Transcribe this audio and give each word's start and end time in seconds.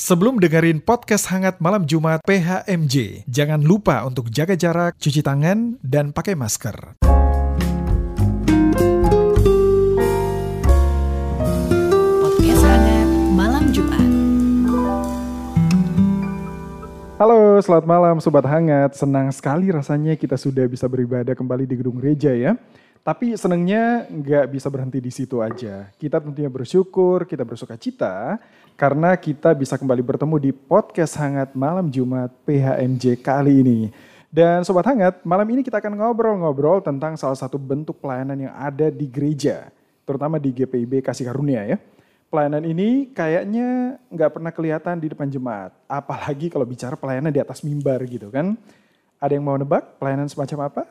Sebelum 0.00 0.40
dengerin 0.40 0.80
podcast 0.80 1.28
hangat 1.28 1.60
malam 1.60 1.84
Jumat 1.84 2.24
PHMJ, 2.24 3.28
jangan 3.28 3.60
lupa 3.60 4.00
untuk 4.08 4.32
jaga 4.32 4.56
jarak, 4.56 4.96
cuci 4.96 5.20
tangan, 5.20 5.76
dan 5.84 6.16
pakai 6.16 6.32
masker. 6.32 6.96
Podcast 12.16 12.64
hangat 12.64 13.08
malam 13.36 13.68
Jumat. 13.76 14.08
Halo, 17.20 17.60
selamat 17.60 17.84
malam 17.84 18.16
Sobat 18.24 18.48
Hangat. 18.48 18.96
Senang 18.96 19.28
sekali 19.36 19.68
rasanya 19.68 20.16
kita 20.16 20.40
sudah 20.40 20.64
bisa 20.64 20.88
beribadah 20.88 21.36
kembali 21.36 21.68
di 21.68 21.76
gedung 21.76 22.00
gereja 22.00 22.32
ya. 22.32 22.56
Tapi 23.00 23.32
senangnya 23.32 24.04
nggak 24.08 24.48
bisa 24.52 24.68
berhenti 24.68 25.00
di 25.00 25.08
situ 25.08 25.40
aja. 25.40 25.88
Kita 25.96 26.20
tentunya 26.20 26.52
bersyukur, 26.52 27.24
kita 27.24 27.48
bersuka 27.48 27.76
cita 27.80 28.36
karena 28.80 29.12
kita 29.12 29.52
bisa 29.52 29.76
kembali 29.76 30.00
bertemu 30.00 30.40
di 30.40 30.56
podcast 30.56 31.12
Hangat 31.20 31.52
Malam 31.52 31.92
Jumat 31.92 32.32
PHMJ 32.48 33.20
kali 33.20 33.60
ini. 33.60 33.92
Dan 34.32 34.64
Sobat 34.64 34.88
Hangat, 34.88 35.20
malam 35.20 35.44
ini 35.52 35.60
kita 35.60 35.84
akan 35.84 36.00
ngobrol-ngobrol 36.00 36.80
tentang 36.80 37.12
salah 37.20 37.36
satu 37.36 37.60
bentuk 37.60 38.00
pelayanan 38.00 38.48
yang 38.48 38.56
ada 38.56 38.88
di 38.88 39.04
gereja, 39.04 39.68
terutama 40.08 40.40
di 40.40 40.48
GPIB 40.48 41.04
Kasih 41.04 41.28
Karunia 41.28 41.68
ya. 41.68 41.76
Pelayanan 42.32 42.64
ini 42.64 43.12
kayaknya 43.12 44.00
nggak 44.08 44.30
pernah 44.32 44.48
kelihatan 44.48 44.96
di 44.96 45.12
depan 45.12 45.28
jemaat, 45.28 45.76
apalagi 45.84 46.48
kalau 46.48 46.64
bicara 46.64 46.96
pelayanan 46.96 47.36
di 47.36 47.40
atas 47.44 47.60
mimbar 47.60 48.00
gitu 48.08 48.32
kan. 48.32 48.56
Ada 49.20 49.36
yang 49.36 49.44
mau 49.44 49.60
nebak 49.60 50.00
pelayanan 50.00 50.32
semacam 50.32 50.72
apa? 50.72 50.82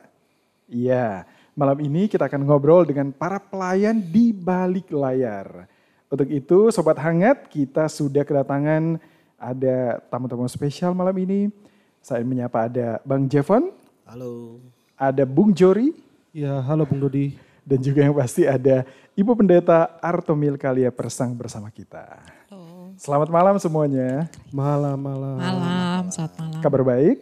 Iya, 0.70 1.26
malam 1.58 1.82
ini 1.82 2.06
kita 2.06 2.30
akan 2.30 2.46
ngobrol 2.46 2.86
dengan 2.86 3.10
para 3.10 3.42
pelayan 3.42 3.98
di 3.98 4.30
balik 4.30 4.94
layar. 4.94 5.66
Untuk 6.10 6.26
itu, 6.26 6.74
Sobat 6.74 6.98
Hangat, 6.98 7.46
kita 7.46 7.86
sudah 7.86 8.26
kedatangan 8.26 8.98
ada 9.38 10.02
tamu-tamu 10.10 10.42
spesial 10.50 10.90
malam 10.90 11.14
ini. 11.22 11.54
Saya 12.02 12.26
menyapa 12.26 12.66
ada 12.66 12.98
Bang 13.06 13.30
Jevon, 13.30 13.70
Halo. 14.02 14.58
ada 14.98 15.22
Bung 15.22 15.54
Jori, 15.54 15.94
Ya, 16.34 16.58
halo 16.66 16.82
Bung 16.82 16.98
Dodi. 16.98 17.38
dan 17.62 17.78
juga 17.78 18.02
yang 18.02 18.14
pasti 18.18 18.42
ada 18.42 18.82
Ibu 19.14 19.38
Pendeta 19.38 19.94
Artomil 20.02 20.58
Kalia 20.58 20.90
Persang 20.90 21.30
bersama 21.30 21.70
kita. 21.70 22.18
Selamat 22.98 23.30
malam 23.30 23.54
semuanya. 23.62 24.26
Malam, 24.50 24.98
malam. 24.98 25.38
Malam, 25.38 26.02
selamat 26.10 26.34
malam. 26.42 26.58
Kabar 26.58 26.82
baik? 26.82 27.16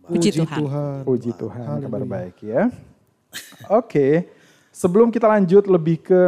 Puji 0.00 0.28
Tuhan. 0.32 1.00
Puji 1.04 1.30
Tuhan, 1.36 1.76
kabar 1.84 2.02
baik 2.08 2.36
ya. 2.40 2.72
Oke, 3.68 4.32
sebelum 4.72 5.12
kita 5.12 5.28
lanjut 5.28 5.68
lebih 5.68 6.00
ke 6.00 6.20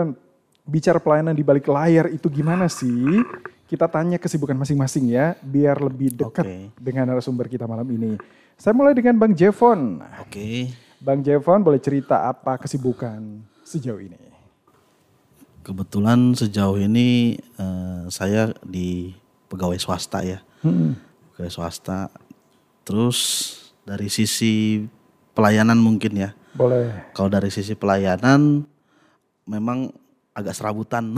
bicara 0.66 0.98
pelayanan 0.98 1.32
di 1.32 1.46
balik 1.46 1.70
layar 1.70 2.10
itu 2.10 2.26
gimana 2.26 2.66
sih? 2.66 3.22
Kita 3.66 3.90
tanya 3.90 4.18
kesibukan 4.18 4.54
masing-masing 4.54 5.10
ya, 5.10 5.34
biar 5.42 5.78
lebih 5.82 6.14
dekat 6.14 6.46
Oke. 6.46 6.58
dengan 6.78 7.10
narasumber 7.10 7.50
kita 7.50 7.66
malam 7.66 7.86
ini. 7.90 8.14
Saya 8.54 8.74
mulai 8.74 8.94
dengan 8.94 9.18
Bang 9.18 9.34
Jevon. 9.34 10.02
Oke. 10.22 10.70
Bang 11.02 11.22
Jevon 11.22 11.66
boleh 11.66 11.82
cerita 11.82 12.30
apa 12.30 12.58
kesibukan 12.62 13.42
sejauh 13.66 13.98
ini? 13.98 14.18
Kebetulan 15.66 16.30
sejauh 16.38 16.78
ini 16.78 17.34
eh, 17.58 18.02
saya 18.06 18.54
di 18.62 19.10
pegawai 19.50 19.78
swasta 19.82 20.22
ya. 20.22 20.38
Pegawai 21.34 21.50
swasta. 21.50 22.06
Terus 22.86 23.18
dari 23.82 24.06
sisi 24.06 24.86
pelayanan 25.34 25.76
mungkin 25.76 26.14
ya. 26.14 26.30
Boleh. 26.54 27.12
Kalau 27.12 27.28
dari 27.28 27.50
sisi 27.50 27.74
pelayanan 27.74 28.62
memang 29.44 29.90
agak 30.36 30.52
serabutan. 30.52 31.16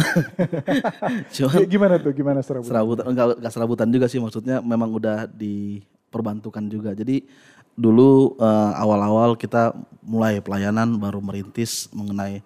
Cuma 1.35 1.51
G- 1.59 1.67
Gimana 1.67 1.99
tuh? 1.99 2.15
Gimana 2.15 2.39
serabutan? 2.39 2.71
serabutan 2.71 3.05
enggak, 3.11 3.27
enggak 3.43 3.53
serabutan 3.53 3.89
juga 3.91 4.07
sih 4.07 4.23
maksudnya 4.23 4.63
memang 4.63 4.95
udah 4.95 5.27
diperbantukan 5.27 6.65
juga. 6.71 6.95
Jadi 6.95 7.27
dulu 7.75 8.39
eh, 8.39 8.73
awal-awal 8.75 9.35
kita 9.35 9.75
mulai 10.03 10.39
pelayanan 10.39 10.95
baru 10.95 11.19
merintis 11.19 11.91
mengenai 11.91 12.39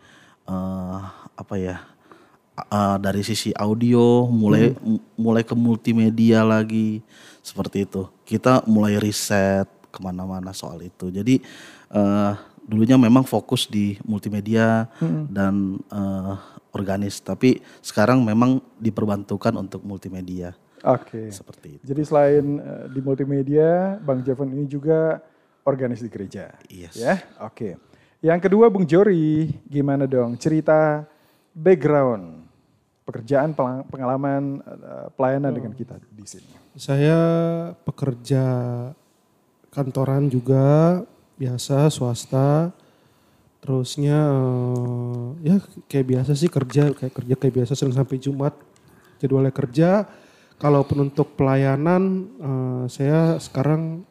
eh, 0.48 0.98
apa 1.36 1.54
ya 1.56 1.76
eh, 2.56 2.96
dari 2.98 3.20
sisi 3.20 3.52
audio 3.52 4.25
mulai 4.26 4.72
m- 4.75 5.00
mulai 5.16 5.44
ke 5.44 5.52
multimedia 5.52 6.41
lagi 6.41 7.04
seperti 7.44 7.84
itu. 7.84 8.08
Kita 8.25 8.64
mulai 8.64 8.96
riset 8.96 9.69
ke 9.92 10.00
mana-mana 10.00 10.56
soal 10.56 10.80
itu. 10.80 11.12
Jadi 11.12 11.36
eh, 11.92 12.32
dulunya 12.62 12.94
memang 12.96 13.26
fokus 13.26 13.66
di 13.66 13.98
multimedia 14.06 14.86
dan 15.28 15.76
eh, 15.91 16.34
organis, 16.72 17.20
tapi 17.20 17.60
sekarang 17.84 18.24
memang 18.24 18.60
diperbantukan 18.80 19.52
untuk 19.60 19.84
multimedia 19.84 20.56
Oke. 20.82 21.30
seperti 21.30 21.78
itu. 21.78 21.84
Jadi 21.86 22.02
selain 22.02 22.44
eh, 22.58 22.84
di 22.90 23.00
multimedia, 23.04 24.00
Bang 24.02 24.24
Jevon 24.24 24.50
ini 24.50 24.66
juga 24.66 25.20
organis 25.62 26.02
di 26.02 26.10
gereja. 26.10 26.50
Yes. 26.66 26.98
Ya, 26.98 27.22
oke. 27.38 27.78
Yang 28.22 28.40
kedua 28.50 28.70
Bung 28.70 28.86
Jori, 28.86 29.50
gimana 29.66 30.06
dong? 30.06 30.34
Cerita 30.38 31.06
background 31.54 32.42
pekerjaan 33.02 33.52
pengalaman 33.86 34.62
eh, 34.62 35.06
pelayanan 35.14 35.52
dengan 35.52 35.72
kita 35.74 35.98
di 36.08 36.24
sini. 36.26 36.50
Saya 36.74 37.18
pekerja 37.84 38.44
kantoran 39.68 40.32
juga, 40.32 41.00
biasa 41.36 41.92
swasta. 41.92 42.72
Terusnya 43.62 44.18
eh, 44.26 45.26
ya 45.46 45.56
kayak 45.86 46.06
biasa 46.10 46.34
sih 46.34 46.50
kerja, 46.50 46.90
kayak 46.90 47.14
kerja 47.14 47.34
kayak 47.38 47.54
biasa 47.62 47.78
Senin 47.78 47.94
sampai 47.94 48.18
Jumat 48.18 48.58
jadwalnya 49.22 49.54
kerja. 49.54 50.10
Kalaupun 50.58 51.10
untuk 51.10 51.38
pelayanan, 51.38 52.26
eh, 52.42 52.84
saya 52.90 53.38
sekarang 53.38 54.02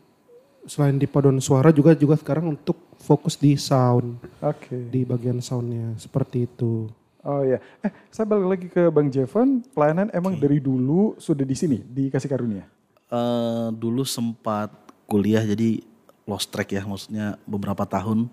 selain 0.64 0.96
di 0.96 1.04
paduan 1.04 1.44
suara 1.44 1.76
juga 1.76 1.92
juga 1.98 2.16
sekarang 2.16 2.56
untuk 2.56 2.96
fokus 3.02 3.36
di 3.36 3.60
sound, 3.60 4.24
Oke. 4.40 4.88
di 4.88 5.04
bagian 5.04 5.44
soundnya 5.44 6.00
seperti 6.00 6.48
itu. 6.48 6.88
Oh 7.22 7.46
ya, 7.46 7.62
eh 7.86 7.92
saya 8.10 8.26
balik 8.26 8.48
lagi 8.48 8.68
ke 8.72 8.88
Bang 8.88 9.12
Jevon. 9.12 9.62
Pelayanan 9.76 10.10
emang 10.16 10.40
dari 10.40 10.58
dulu 10.58 11.14
sudah 11.22 11.46
di 11.46 11.54
sini 11.54 11.78
di 11.84 12.10
Kasih 12.10 12.32
Karunia. 12.32 12.66
Eh, 13.12 13.68
dulu 13.76 14.08
sempat 14.08 14.72
kuliah 15.04 15.44
jadi 15.44 15.84
lost 16.24 16.48
track 16.56 16.72
ya 16.72 16.88
maksudnya 16.88 17.36
beberapa 17.44 17.84
tahun 17.84 18.32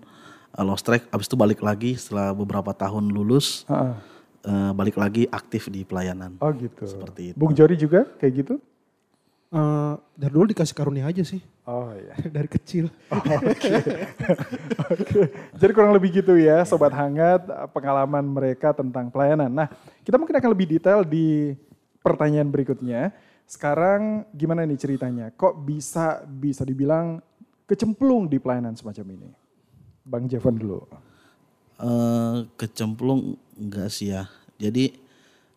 lost 0.61 0.83
track 0.83 1.07
abis 1.09 1.27
itu 1.27 1.37
balik 1.37 1.61
lagi 1.61 1.95
setelah 1.95 2.31
beberapa 2.33 2.71
tahun 2.73 3.09
lulus 3.09 3.63
Ha-ha. 3.67 3.99
eh, 4.43 4.71
balik 4.73 4.97
lagi 4.97 5.27
aktif 5.29 5.67
di 5.69 5.83
pelayanan 5.83 6.35
Oh 6.39 6.51
gitu. 6.51 6.87
Seperti 6.87 7.33
itu. 7.33 7.37
Bung 7.37 7.53
Jori 7.53 7.75
juga 7.75 8.07
kayak 8.17 8.33
gitu? 8.35 8.55
Eh, 9.49 9.93
dari 10.13 10.29
dulu 10.29 10.45
dikasih 10.45 10.77
karunia 10.77 11.09
aja 11.09 11.25
sih, 11.25 11.41
Oh 11.65 11.89
iya. 11.97 12.13
dari 12.37 12.45
kecil. 12.45 12.93
Oke, 14.93 15.21
jadi 15.57 15.73
kurang 15.73 15.97
lebih 15.97 16.21
gitu 16.21 16.37
ya, 16.37 16.61
sobat 16.69 16.93
hangat 16.93 17.49
pengalaman 17.73 18.25
mereka 18.25 18.77
tentang 18.77 19.09
pelayanan. 19.09 19.49
Nah, 19.49 19.69
kita 20.05 20.21
mungkin 20.21 20.37
akan 20.37 20.51
lebih 20.53 20.69
detail 20.69 21.01
di 21.01 21.57
pertanyaan 22.05 22.49
berikutnya. 22.49 23.13
Sekarang 23.49 24.29
gimana 24.37 24.69
nih 24.69 24.77
ceritanya? 24.77 25.33
Kok 25.33 25.65
bisa 25.65 26.21
bisa 26.29 26.61
dibilang 26.61 27.25
kecemplung 27.65 28.29
di 28.29 28.37
pelayanan 28.37 28.77
semacam 28.77 29.17
ini? 29.17 29.31
Bang 30.09 30.25
Jevon 30.27 30.57
dulu. 30.57 30.81
Eh, 31.79 32.37
kecemplung 32.59 33.39
enggak 33.55 33.87
sih 33.87 34.11
ya 34.11 34.27
jadi 34.59 34.91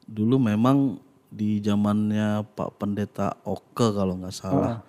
dulu 0.06 0.38
memang 0.38 1.02
di 1.34 1.58
zamannya 1.58 2.46
Pak 2.54 2.78
Pendeta 2.78 3.42
Oke 3.42 3.90
kalau 3.90 4.22
nggak 4.22 4.30
salah 4.30 4.86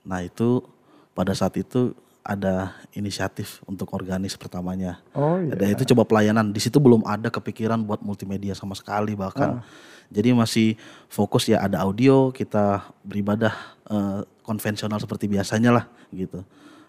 nah 0.00 0.24
itu 0.24 0.64
pada 1.12 1.36
saat 1.36 1.60
itu 1.60 1.92
ada 2.24 2.72
inisiatif 2.96 3.60
untuk 3.68 3.92
organis 3.92 4.32
pertamanya 4.40 5.04
Oh 5.12 5.36
iya. 5.36 5.52
Dan 5.52 5.76
itu 5.76 5.92
coba 5.92 6.08
pelayanan. 6.08 6.56
Di 6.56 6.64
situ 6.64 6.80
belum 6.80 7.04
ada 7.04 7.28
kepikiran 7.28 7.84
buat 7.84 8.00
multimedia 8.00 8.56
sama 8.56 8.72
sekali 8.72 9.12
bahkan. 9.12 9.60
Jadi 10.08 10.32
masih 10.32 10.68
fokus 11.06 11.52
ya 11.52 11.60
ada 11.60 11.84
audio, 11.84 12.32
kita 12.32 12.80
beribadah 13.04 13.52
eh, 13.92 14.20
konvensional 14.40 14.98
seperti 14.98 15.28
biasanya 15.28 15.70
lah 15.70 15.84
gitu. 16.10 16.42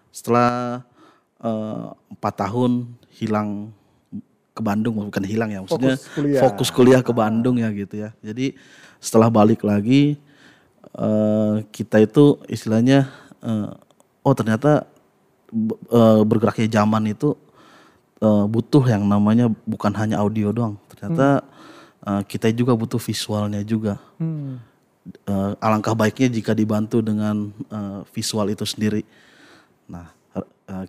Setelah 0.10 0.82
eh, 1.44 1.86
empat 2.14 2.34
tahun 2.48 2.86
hilang 3.14 3.74
ke 4.58 4.62
Bandung 4.66 4.98
bukan 4.98 5.22
hilang 5.22 5.54
ya 5.54 5.62
maksudnya 5.62 5.94
Fokus 5.94 6.10
kuliah. 6.18 6.42
fokus 6.42 6.70
kuliah 6.74 7.02
ke 7.06 7.14
Bandung 7.14 7.62
ya 7.62 7.70
gitu 7.70 7.94
ya. 7.94 8.10
Jadi 8.26 8.58
setelah 8.98 9.30
balik 9.30 9.62
lagi 9.62 10.18
eh, 10.98 11.56
kita 11.70 12.02
itu 12.02 12.42
istilahnya 12.50 13.06
eh, 13.46 13.70
oh 14.26 14.34
ternyata 14.34 14.90
eh, 15.94 16.22
bergeraknya 16.26 16.82
zaman 16.82 17.14
itu 17.14 17.38
eh, 18.18 18.46
butuh 18.50 18.82
yang 18.90 19.06
namanya 19.06 19.54
bukan 19.70 19.94
hanya 19.94 20.18
audio 20.26 20.50
doang. 20.50 20.82
Ternyata 20.90 21.46
eh, 22.02 22.22
kita 22.26 22.50
juga 22.50 22.74
butuh 22.74 22.98
visualnya 22.98 23.62
juga. 23.62 24.02
Hmm. 24.18 24.58
Eh, 25.08 25.52
alangkah 25.62 25.94
baiknya 25.94 26.34
jika 26.34 26.58
dibantu 26.58 27.06
dengan 27.06 27.54
eh, 27.70 28.02
visual 28.10 28.50
itu 28.50 28.66
sendiri. 28.66 29.06
Nah, 29.86 30.17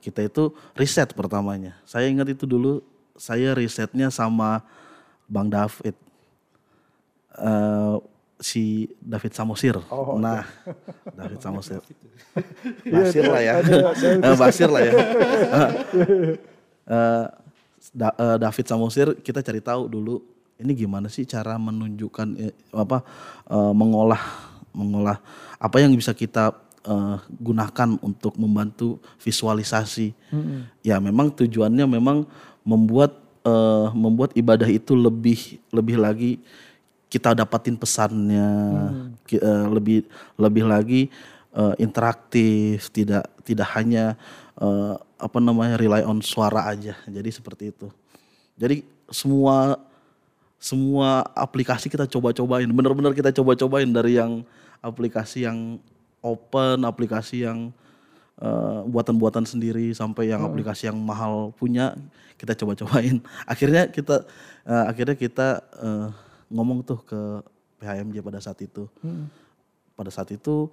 kita 0.02 0.26
itu 0.26 0.50
riset 0.74 1.14
pertamanya. 1.14 1.78
Saya 1.86 2.10
ingat 2.10 2.26
itu 2.28 2.44
dulu 2.44 2.82
saya 3.14 3.54
risetnya 3.54 4.10
sama 4.10 4.62
Bang 5.30 5.46
David. 5.46 5.94
Eh, 7.38 7.96
si 8.38 8.86
David 8.98 9.34
Samosir. 9.34 9.78
Oh, 9.90 10.18
nah, 10.18 10.46
David 11.14 11.38
Samosir. 11.42 11.82
Iya, 12.86 13.02
Basir 13.02 13.24
lah 13.26 13.42
ya. 13.42 13.54
Eh, 14.22 14.34
Basir 14.38 14.68
lah 14.70 14.82
ya. 14.82 14.92
Eh, 16.88 17.26
Da- 17.92 18.16
eh, 18.16 18.36
David 18.40 18.66
Samosir 18.68 19.08
kita 19.20 19.42
cari 19.44 19.60
tahu 19.60 19.88
dulu 19.90 20.20
ini 20.56 20.72
gimana 20.72 21.08
sih 21.12 21.28
cara 21.28 21.60
menunjukkan 21.60 22.28
eh, 22.38 22.54
apa 22.72 23.04
eh, 23.48 23.72
mengolah 23.76 24.22
mengolah 24.72 25.18
apa 25.58 25.76
yang 25.82 25.92
bisa 25.92 26.12
kita 26.16 26.52
eh, 26.84 27.16
gunakan 27.38 27.98
untuk 28.02 28.36
membantu 28.38 29.00
visualisasi. 29.22 30.14
Ya 30.84 31.00
memang 31.02 31.32
tujuannya 31.32 31.86
memang 31.88 32.28
membuat 32.62 33.16
eh, 33.46 33.88
membuat 33.96 34.36
ibadah 34.36 34.68
itu 34.68 34.92
lebih 34.94 35.58
lebih 35.72 35.96
lagi 35.98 36.30
kita 37.08 37.32
dapatin 37.32 37.72
pesannya 37.72 38.48
ki- 39.24 39.40
eh, 39.40 39.66
lebih 39.72 40.04
lebih 40.36 40.64
lagi 40.68 41.02
eh, 41.56 41.74
interaktif 41.80 42.92
tidak 42.92 43.24
tidak 43.42 43.68
hanya 43.72 44.12
eh, 44.60 44.94
apa 45.18 45.38
namanya 45.40 45.80
rely 45.80 46.04
on 46.04 46.20
suara 46.20 46.68
aja. 46.68 46.94
Jadi 47.08 47.30
seperti 47.32 47.72
itu. 47.72 47.88
Jadi 48.58 48.84
semua 49.08 49.80
semua 50.58 51.22
aplikasi 51.32 51.86
kita 51.86 52.04
coba-cobain. 52.10 52.66
Benar-benar 52.66 53.14
kita 53.14 53.30
coba-cobain 53.30 53.88
dari 53.88 54.18
yang 54.18 54.42
aplikasi 54.82 55.46
yang 55.46 55.78
open 56.22 56.84
aplikasi 56.84 57.46
yang 57.46 57.70
eh, 58.40 58.80
buatan-buatan 58.86 59.44
sendiri 59.46 59.90
sampai 59.94 60.30
yang 60.32 60.42
aplikasi 60.42 60.90
yang 60.90 60.98
mahal 60.98 61.54
punya 61.54 61.94
kita 62.38 62.54
coba-cobain. 62.54 63.18
Akhirnya 63.52 63.90
kita 63.90 64.26
eh, 64.66 64.84
akhirnya 64.90 65.16
kita 65.18 65.48
eh, 65.82 66.08
ngomong 66.48 66.82
tuh 66.86 67.00
ke 67.04 67.20
PHMJ 67.78 68.22
pada 68.24 68.40
saat 68.42 68.58
itu. 68.62 68.86
Pada 69.98 70.10
saat 70.14 70.30
itu 70.30 70.70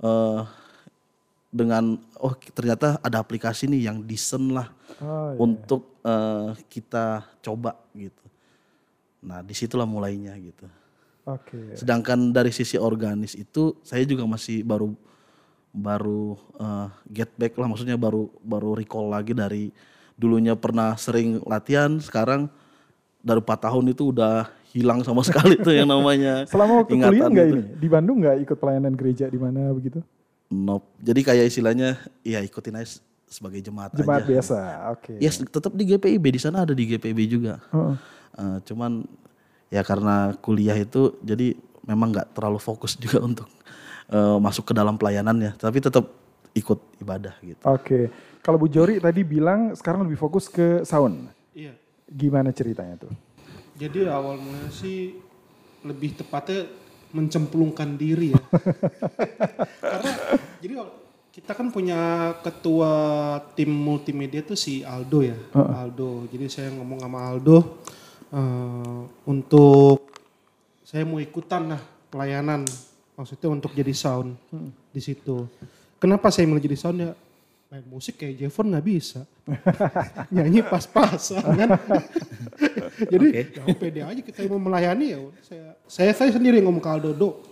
eh, 0.00 0.40
dengan 1.52 1.96
oh 2.20 2.36
ternyata 2.52 3.00
ada 3.00 3.22
aplikasi 3.22 3.64
nih 3.70 3.88
yang 3.88 4.04
desain 4.04 4.52
lah 4.52 4.68
Oh, 4.96 5.28
iya. 5.28 5.36
untuk 5.36 6.00
eh, 6.08 6.56
kita 6.72 7.20
coba 7.44 7.76
gitu. 7.92 8.24
Nah 9.28 9.44
di 9.44 9.52
situlah 9.52 9.84
mulainya 9.84 10.32
gitu 10.40 10.64
Oke. 11.26 11.74
Sedangkan 11.74 12.30
dari 12.30 12.48
sisi 12.50 12.78
organis 12.78 13.34
itu 13.34 13.74
saya 13.82 14.02
juga 14.02 14.22
masih 14.24 14.62
baru 14.62 14.94
baru 15.70 16.32
eh, 16.56 16.88
get 17.12 17.28
back 17.34 17.52
lah 17.54 17.68
maksudnya 17.68 17.94
baru 17.94 18.32
baru 18.40 18.72
recall 18.72 19.10
lagi 19.10 19.36
dari 19.36 19.68
dulunya 20.16 20.56
pernah 20.56 20.96
sering 20.96 21.44
latihan 21.44 22.00
sekarang 22.00 22.48
dari 23.20 23.42
4 23.42 23.66
tahun 23.68 23.84
itu 23.90 24.08
udah 24.08 24.48
hilang 24.72 25.02
sama 25.02 25.20
sekali 25.28 25.58
tuh 25.58 25.74
yang 25.74 25.84
namanya 25.84 26.46
Selama 26.48 26.80
waktu 26.80 26.94
kuliah 26.94 27.10
ingatan 27.10 27.28
nggak 27.28 27.46
itu. 27.46 27.56
ini? 27.58 27.62
Di 27.76 27.88
Bandung 27.90 28.16
nggak 28.22 28.36
ikut 28.40 28.56
pelayanan 28.56 28.94
gereja 28.94 29.26
di 29.26 29.36
mana 29.36 29.68
begitu? 29.74 30.00
Nope. 30.46 30.86
Jadi 31.02 31.20
kayak 31.20 31.44
istilahnya 31.50 31.88
ya 32.22 32.38
ikutin 32.38 32.78
aja 32.78 33.02
sebagai 33.26 33.58
jemaat, 33.58 33.90
Jemaat 33.92 34.22
aja. 34.22 34.30
biasa. 34.30 34.58
Oke. 34.94 35.18
Ya 35.18 35.28
tetap 35.28 35.74
di 35.74 35.84
GPIB 35.84 36.24
di 36.30 36.40
sana 36.40 36.62
ada 36.62 36.70
di 36.70 36.86
GPIB 36.86 37.20
juga. 37.26 37.58
Heeh. 37.74 37.94
Eh, 38.38 38.58
cuman 38.64 39.02
ya 39.70 39.82
karena 39.82 40.34
kuliah 40.38 40.76
itu 40.78 41.18
jadi 41.22 41.58
memang 41.86 42.12
nggak 42.12 42.34
terlalu 42.34 42.58
fokus 42.58 42.98
juga 43.02 43.22
untuk 43.22 43.48
eh, 44.10 44.38
masuk 44.42 44.70
ke 44.70 44.74
dalam 44.74 44.98
pelayanannya, 44.98 45.56
tapi 45.56 45.78
tetap 45.78 46.06
ikut 46.56 46.78
ibadah 47.04 47.36
gitu. 47.44 47.62
Oke. 47.68 48.08
Kalau 48.40 48.56
Bu 48.56 48.70
Jori 48.70 49.02
tadi 49.02 49.26
bilang 49.26 49.74
sekarang 49.74 50.06
lebih 50.06 50.16
fokus 50.16 50.46
ke 50.48 50.86
sound. 50.86 51.28
Iya. 51.52 51.74
Gimana 52.06 52.54
ceritanya 52.54 52.94
tuh? 52.96 53.12
Jadi 53.76 54.06
awal 54.08 54.40
mulanya 54.40 54.70
sih 54.72 55.18
lebih 55.84 56.16
tepatnya 56.16 56.70
mencemplungkan 57.12 57.98
diri 57.98 58.32
ya. 58.32 58.42
Karena 59.92 60.12
jadi 60.62 60.74
kita 61.34 61.52
kan 61.52 61.68
punya 61.68 62.32
ketua 62.40 62.92
tim 63.52 63.68
multimedia 63.68 64.40
tuh 64.40 64.56
si 64.56 64.80
Aldo 64.80 65.20
ya. 65.26 65.36
Aldo. 65.52 66.24
Jadi 66.32 66.46
saya 66.48 66.68
ngomong 66.72 67.02
sama 67.02 67.18
Aldo 67.28 67.82
eh, 68.36 69.00
untuk 69.24 70.12
saya 70.86 71.02
mau 71.08 71.18
ikutan 71.18 71.74
lah 71.74 71.82
pelayanan. 72.12 72.62
Maksudnya 73.16 73.48
untuk 73.48 73.72
jadi 73.72 73.96
sound 73.96 74.36
di 74.92 75.00
situ. 75.00 75.48
Kenapa 75.96 76.28
saya 76.28 76.44
milih 76.44 76.60
jadi 76.60 76.76
sound 76.76 76.98
ya? 77.00 77.12
Main 77.66 77.82
musik 77.90 78.20
kayak 78.20 78.38
Jevon 78.38 78.70
nggak 78.70 78.86
bisa. 78.86 79.24
Nyanyi 80.34 80.62
pas-pasan 80.62 81.42
kan. 81.42 81.68
Jadi 83.12 83.26
ya 83.58 83.74
pede 83.74 84.00
aja 84.06 84.20
kita 84.22 84.46
mau 84.46 84.62
melayani 84.62 85.06
ya. 85.12 85.18
Saya, 85.42 85.66
saya 85.90 86.12
saya 86.14 86.30
sendiri 86.30 86.62
ngomong 86.62 86.78
ke 86.78 86.90
Aldo, 86.90 87.10
"Do, 87.10 87.42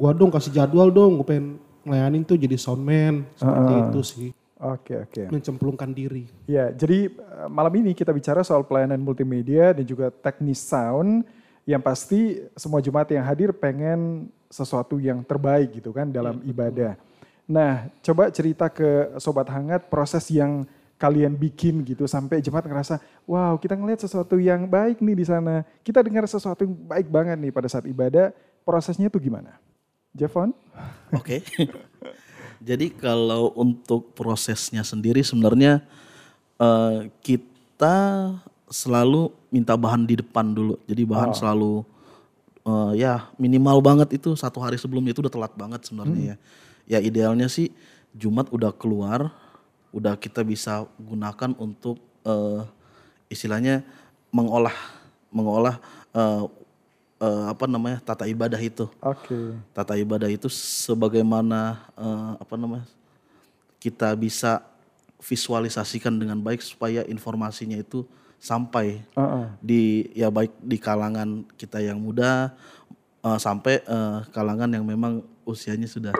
gua 0.00 0.16
dong 0.16 0.32
kasih 0.32 0.56
jadwal 0.56 0.88
dong, 0.88 1.20
gue 1.20 1.26
pengen 1.28 1.60
ngelayanin 1.84 2.24
tuh 2.24 2.40
jadi 2.40 2.56
soundman. 2.56 3.28
Seperti 3.36 3.72
itu 3.84 4.00
sih. 4.00 4.28
Oke 4.60 4.92
oke. 5.08 5.22
Mencemplungkan 5.32 5.88
diri. 5.96 6.28
Ya, 6.44 6.68
jadi 6.68 7.08
eh, 7.08 7.48
malam 7.48 7.72
ini 7.80 7.96
kita 7.96 8.12
bicara 8.12 8.44
soal 8.44 8.60
pelayanan 8.68 9.00
multimedia 9.00 9.72
dan 9.72 9.88
juga 9.88 10.12
teknis 10.12 10.60
sound 10.60 11.24
yang 11.64 11.80
pasti 11.80 12.44
semua 12.52 12.84
jemaat 12.84 13.08
yang 13.08 13.24
hadir 13.24 13.56
pengen 13.56 14.28
sesuatu 14.52 15.00
yang 15.00 15.24
terbaik 15.24 15.80
gitu 15.80 15.96
kan 15.96 16.12
dalam 16.12 16.44
ibadah. 16.44 16.98
Nah, 17.48 17.88
coba 18.04 18.28
cerita 18.28 18.68
ke 18.68 19.16
sobat 19.16 19.48
hangat 19.48 19.88
proses 19.88 20.28
yang 20.28 20.68
kalian 21.00 21.32
bikin 21.32 21.80
gitu 21.80 22.04
sampai 22.04 22.44
jemaat 22.44 22.68
ngerasa, 22.68 23.00
wow 23.24 23.56
kita 23.56 23.72
ngelihat 23.72 24.04
sesuatu 24.04 24.36
yang 24.36 24.68
baik 24.68 25.00
nih 25.00 25.16
di 25.16 25.24
sana. 25.24 25.64
Kita 25.80 26.04
dengar 26.04 26.28
sesuatu 26.28 26.68
yang 26.68 26.76
baik 26.76 27.08
banget 27.08 27.40
nih 27.40 27.52
pada 27.54 27.68
saat 27.72 27.88
ibadah. 27.88 28.36
Prosesnya 28.60 29.08
tuh 29.08 29.24
gimana? 29.24 29.56
Javon? 30.12 30.52
Oke. 31.18 31.40
Jadi 32.60 32.92
kalau 32.92 33.56
untuk 33.56 34.12
prosesnya 34.12 34.84
sendiri 34.84 35.24
sebenarnya 35.24 35.80
eh, 36.60 37.08
kita 37.24 38.30
selalu 38.68 39.32
minta 39.48 39.74
bahan 39.74 40.04
di 40.04 40.20
depan 40.20 40.52
dulu. 40.52 40.76
Jadi 40.84 41.02
bahan 41.08 41.32
selalu 41.32 41.82
eh, 42.68 42.92
ya 43.00 43.32
minimal 43.40 43.80
banget 43.80 44.20
itu 44.20 44.36
satu 44.36 44.60
hari 44.60 44.76
sebelumnya 44.76 45.16
itu 45.16 45.24
udah 45.24 45.32
telat 45.32 45.52
banget 45.56 45.88
sebenarnya 45.88 46.36
ya. 46.36 46.36
Ya 46.90 46.98
idealnya 47.00 47.48
sih 47.48 47.72
Jumat 48.12 48.52
udah 48.52 48.74
keluar, 48.74 49.32
udah 49.94 50.18
kita 50.20 50.44
bisa 50.44 50.84
gunakan 51.00 51.56
untuk 51.56 51.96
eh, 52.28 52.62
istilahnya 53.32 53.80
mengolah 54.28 54.74
mengolah 55.32 55.80
eh, 56.12 56.44
eh, 57.20 57.44
apa 57.46 57.64
namanya 57.68 58.00
tata 58.00 58.24
ibadah 58.24 58.58
itu 58.58 58.88
Oke. 59.04 59.54
tata 59.76 59.94
ibadah 59.94 60.26
itu 60.26 60.48
sebagaimana 60.50 61.78
eh, 61.94 62.32
apa 62.40 62.54
namanya 62.56 62.88
kita 63.80 64.12
bisa 64.16 64.64
visualisasikan 65.20 66.16
dengan 66.16 66.40
baik 66.40 66.64
supaya 66.64 67.04
informasinya 67.04 67.76
itu 67.76 68.08
sampai 68.40 69.04
Heeh. 69.12 69.46
di 69.60 69.82
ya 70.16 70.32
baik 70.32 70.56
di 70.64 70.80
kalangan 70.80 71.44
kita 71.60 71.84
yang 71.84 72.00
muda 72.00 72.56
eh, 73.20 73.38
sampai 73.38 73.84
eh, 73.84 74.18
kalangan 74.32 74.72
yang 74.72 74.84
memang 74.88 75.20
usianya 75.44 75.86
sudah 75.86 76.16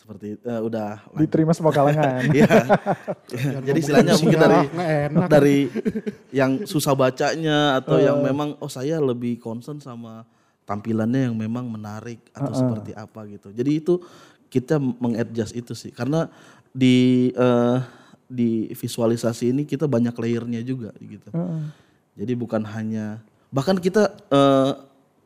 seperti 0.00 0.40
eh, 0.40 0.60
udah. 0.64 1.04
Diterima 1.12 1.52
semua 1.52 1.76
kalangan. 1.76 2.24
Iya. 2.32 2.48
Jadi 3.68 3.78
istilahnya 3.84 4.16
mungkin 4.16 4.40
dari 4.40 4.60
enak. 4.72 5.28
dari 5.28 5.58
yang 6.32 6.64
susah 6.64 6.96
bacanya 6.96 7.76
atau 7.76 8.00
yang 8.00 8.24
Eh. 8.24 8.32
memang 8.32 8.56
oh 8.56 8.70
saya 8.72 8.96
lebih 8.96 9.36
concern 9.36 9.76
sama 9.76 10.24
tampilannya 10.64 11.28
yang 11.28 11.36
memang 11.36 11.68
menarik 11.68 12.24
atau 12.32 12.52
seperti 12.56 12.96
apa 12.96 13.28
gitu. 13.28 13.52
Jadi 13.52 13.70
itu 13.76 14.00
kita 14.48 14.80
mengadjust 14.80 15.52
itu 15.52 15.76
sih 15.76 15.92
karena 15.92 16.32
di 16.72 17.28
eh, 17.36 17.78
di 18.24 18.70
visualisasi 18.72 19.52
ini 19.52 19.62
kita 19.68 19.84
banyak 19.84 20.16
layernya 20.16 20.64
juga 20.64 20.96
gitu. 20.96 21.28
Heeh. 21.28 21.62
Jadi 22.24 22.32
bukan 22.38 22.64
hanya 22.72 23.20
bahkan 23.52 23.76
kita 23.76 24.08
eh, 24.32 24.72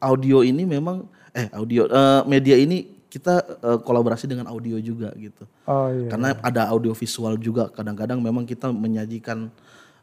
audio 0.02 0.42
ini 0.42 0.66
memang 0.66 1.06
eh 1.30 1.46
audio 1.54 1.86
eh, 1.86 2.22
media 2.26 2.56
ini 2.58 2.93
kita 3.14 3.34
eh, 3.62 3.78
kolaborasi 3.78 4.26
dengan 4.26 4.50
audio 4.50 4.74
juga 4.82 5.14
gitu. 5.14 5.46
Oh 5.70 5.86
iya. 5.86 6.10
Karena 6.10 6.34
ada 6.42 6.66
audio 6.74 6.90
visual 6.90 7.38
juga 7.38 7.70
kadang-kadang 7.70 8.18
memang 8.18 8.42
kita 8.42 8.74
menyajikan 8.74 9.54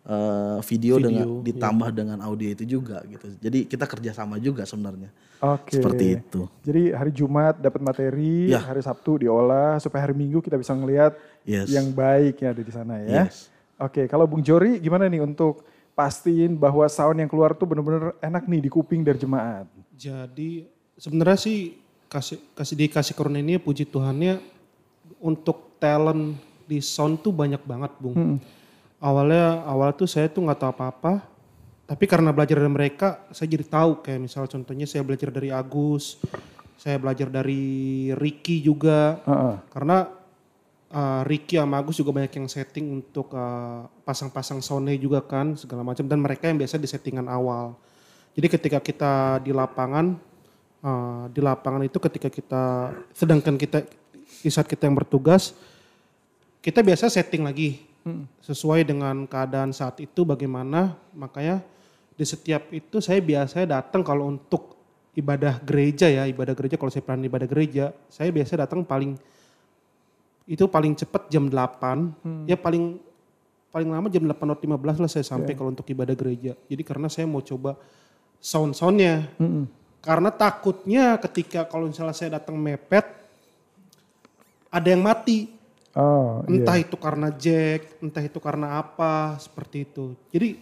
eh, 0.07 0.59
video, 0.63 0.95
dengan 0.95 1.43
ditambah 1.43 1.91
dengan 1.91 2.23
audio 2.23 2.47
itu 2.55 2.63
juga 2.63 3.03
gitu. 3.03 3.35
Jadi 3.43 3.67
kita 3.67 3.83
kerjasama 3.83 4.39
juga 4.39 4.63
sebenarnya. 4.63 5.11
Oke. 5.43 5.75
Seperti 5.75 6.23
itu. 6.23 6.47
Jadi 6.63 6.95
hari 6.95 7.11
Jumat 7.11 7.59
dapat 7.59 7.83
materi, 7.83 8.47
Ya. 8.55 8.63
hari 8.63 8.79
Sabtu 8.79 9.27
diolah 9.27 9.75
supaya 9.83 10.07
hari 10.07 10.15
Minggu 10.15 10.39
kita 10.39 10.55
bisa 10.55 10.71
ngelihat 10.71 11.19
Yes. 11.43 11.67
yang 11.67 11.91
baik 11.91 12.39
yang 12.39 12.55
ada 12.55 12.63
di 12.63 12.71
sana 12.71 12.95
ya. 13.03 13.27
Yes. 13.27 13.51
Oke, 13.81 14.05
kalau 14.05 14.29
Bung 14.29 14.45
Jori 14.45 14.77
gimana 14.77 15.09
nih 15.09 15.25
untuk 15.25 15.65
pastiin 15.97 16.53
bahwa 16.55 16.85
sound 16.87 17.17
yang 17.17 17.27
keluar 17.27 17.57
tuh 17.57 17.65
bener-bener 17.67 18.13
enak 18.21 18.45
nih 18.45 18.61
di 18.61 18.69
kuping 18.69 19.01
dari 19.01 19.17
jemaat. 19.17 19.65
Jadi 19.97 20.69
sebenarnya 20.95 21.41
sih 21.41 21.80
kasih 22.11 22.43
kasih 22.51 22.75
dikasih 22.75 23.15
karunia 23.15 23.39
ini 23.39 23.55
puji 23.55 23.87
Tuhannya 23.87 24.43
untuk 25.23 25.79
talent 25.79 26.35
di 26.67 26.83
sound 26.83 27.23
tuh 27.23 27.31
banyak 27.31 27.63
banget, 27.63 27.91
Bung. 28.03 28.35
Awalnya 28.99 29.63
awal 29.63 29.95
tuh 29.95 30.05
saya 30.11 30.27
tuh 30.27 30.43
nggak 30.43 30.59
tahu 30.59 30.71
apa-apa, 30.75 31.23
tapi 31.87 32.05
karena 32.05 32.35
belajar 32.35 32.59
dari 32.59 32.71
mereka 32.71 33.23
saya 33.31 33.47
jadi 33.47 33.63
tahu 33.63 34.03
kayak 34.03 34.19
misal 34.27 34.43
contohnya 34.45 34.83
saya 34.83 35.07
belajar 35.07 35.31
dari 35.31 35.49
Agus, 35.55 36.19
Saya 36.81 36.97
belajar 36.97 37.29
dari 37.29 38.09
Ricky 38.17 38.57
juga. 38.57 39.21
Heeh. 39.21 39.55
Karena 39.69 40.09
uh, 40.89 41.21
Ricky 41.29 41.61
sama 41.61 41.77
Agus 41.77 42.01
juga 42.01 42.09
banyak 42.09 42.33
yang 42.41 42.49
setting 42.49 42.89
untuk 42.89 43.29
uh, 43.37 43.85
pasang-pasang 44.01 44.65
sound 44.65 44.89
juga 44.97 45.21
kan 45.21 45.53
segala 45.53 45.85
macam 45.85 46.09
dan 46.09 46.17
mereka 46.17 46.49
yang 46.49 46.57
biasa 46.57 46.81
di 46.81 46.89
settingan 46.89 47.29
awal. 47.29 47.77
Jadi 48.33 48.47
ketika 48.49 48.79
kita 48.81 49.13
di 49.45 49.53
lapangan 49.53 50.30
uh, 50.81 51.29
di 51.31 51.39
lapangan 51.39 51.85
itu 51.85 51.97
ketika 51.97 52.29
kita 52.29 52.63
sedangkan 53.15 53.55
kita 53.57 53.85
di 54.41 54.49
saat 54.49 54.65
kita 54.65 54.89
yang 54.89 54.97
bertugas 54.97 55.53
kita 56.61 56.85
biasa 56.85 57.09
setting 57.09 57.41
lagi 57.41 57.91
sesuai 58.41 58.85
dengan 58.85 59.29
keadaan 59.29 59.73
saat 59.73 60.01
itu 60.01 60.25
bagaimana. 60.25 60.97
Makanya 61.13 61.61
di 62.17 62.25
setiap 62.25 62.69
itu 62.73 63.01
saya 63.01 63.21
biasanya 63.21 63.81
datang 63.81 64.01
kalau 64.01 64.29
untuk 64.29 64.77
ibadah 65.17 65.59
gereja 65.61 66.07
ya 66.07 66.23
ibadah 66.29 66.55
gereja 66.55 66.79
kalau 66.79 66.87
saya 66.87 67.03
pernah 67.03 67.27
ibadah 67.27 67.43
gereja 67.43 67.91
saya 68.07 68.31
biasa 68.31 68.63
datang 68.63 68.79
paling 68.87 69.19
itu 70.47 70.63
paling 70.71 70.95
cepat 70.95 71.27
jam 71.27 71.51
8 71.51 72.47
ya 72.47 72.55
paling 72.55 72.95
paling 73.71 73.89
lama 73.91 74.07
jam 74.07 74.23
8.15 74.23 75.01
lah 75.03 75.09
saya 75.11 75.25
sampai 75.25 75.55
kalau 75.55 75.71
untuk 75.71 75.87
ibadah 75.87 76.15
gereja. 76.15 76.59
Jadi 76.67 76.83
karena 76.83 77.07
saya 77.07 77.23
mau 77.23 77.39
coba 77.39 77.79
sound-soundnya. 78.43 79.31
Mm-mm. 79.39 79.65
Karena 80.01 80.29
takutnya 80.33 81.17
ketika 81.21 81.65
kalau 81.69 81.87
misalnya 81.87 82.17
saya 82.17 82.41
datang 82.41 82.57
mepet 82.57 83.05
ada 84.73 84.87
yang 84.89 85.05
mati 85.05 85.61
Oh, 85.91 86.39
entah 86.47 86.79
iya. 86.79 86.87
itu 86.87 86.95
karena 86.95 87.27
jack, 87.35 87.99
entah 87.99 88.23
itu 88.23 88.39
karena 88.39 88.79
apa, 88.79 89.35
seperti 89.43 89.83
itu. 89.83 90.15
Jadi 90.31 90.55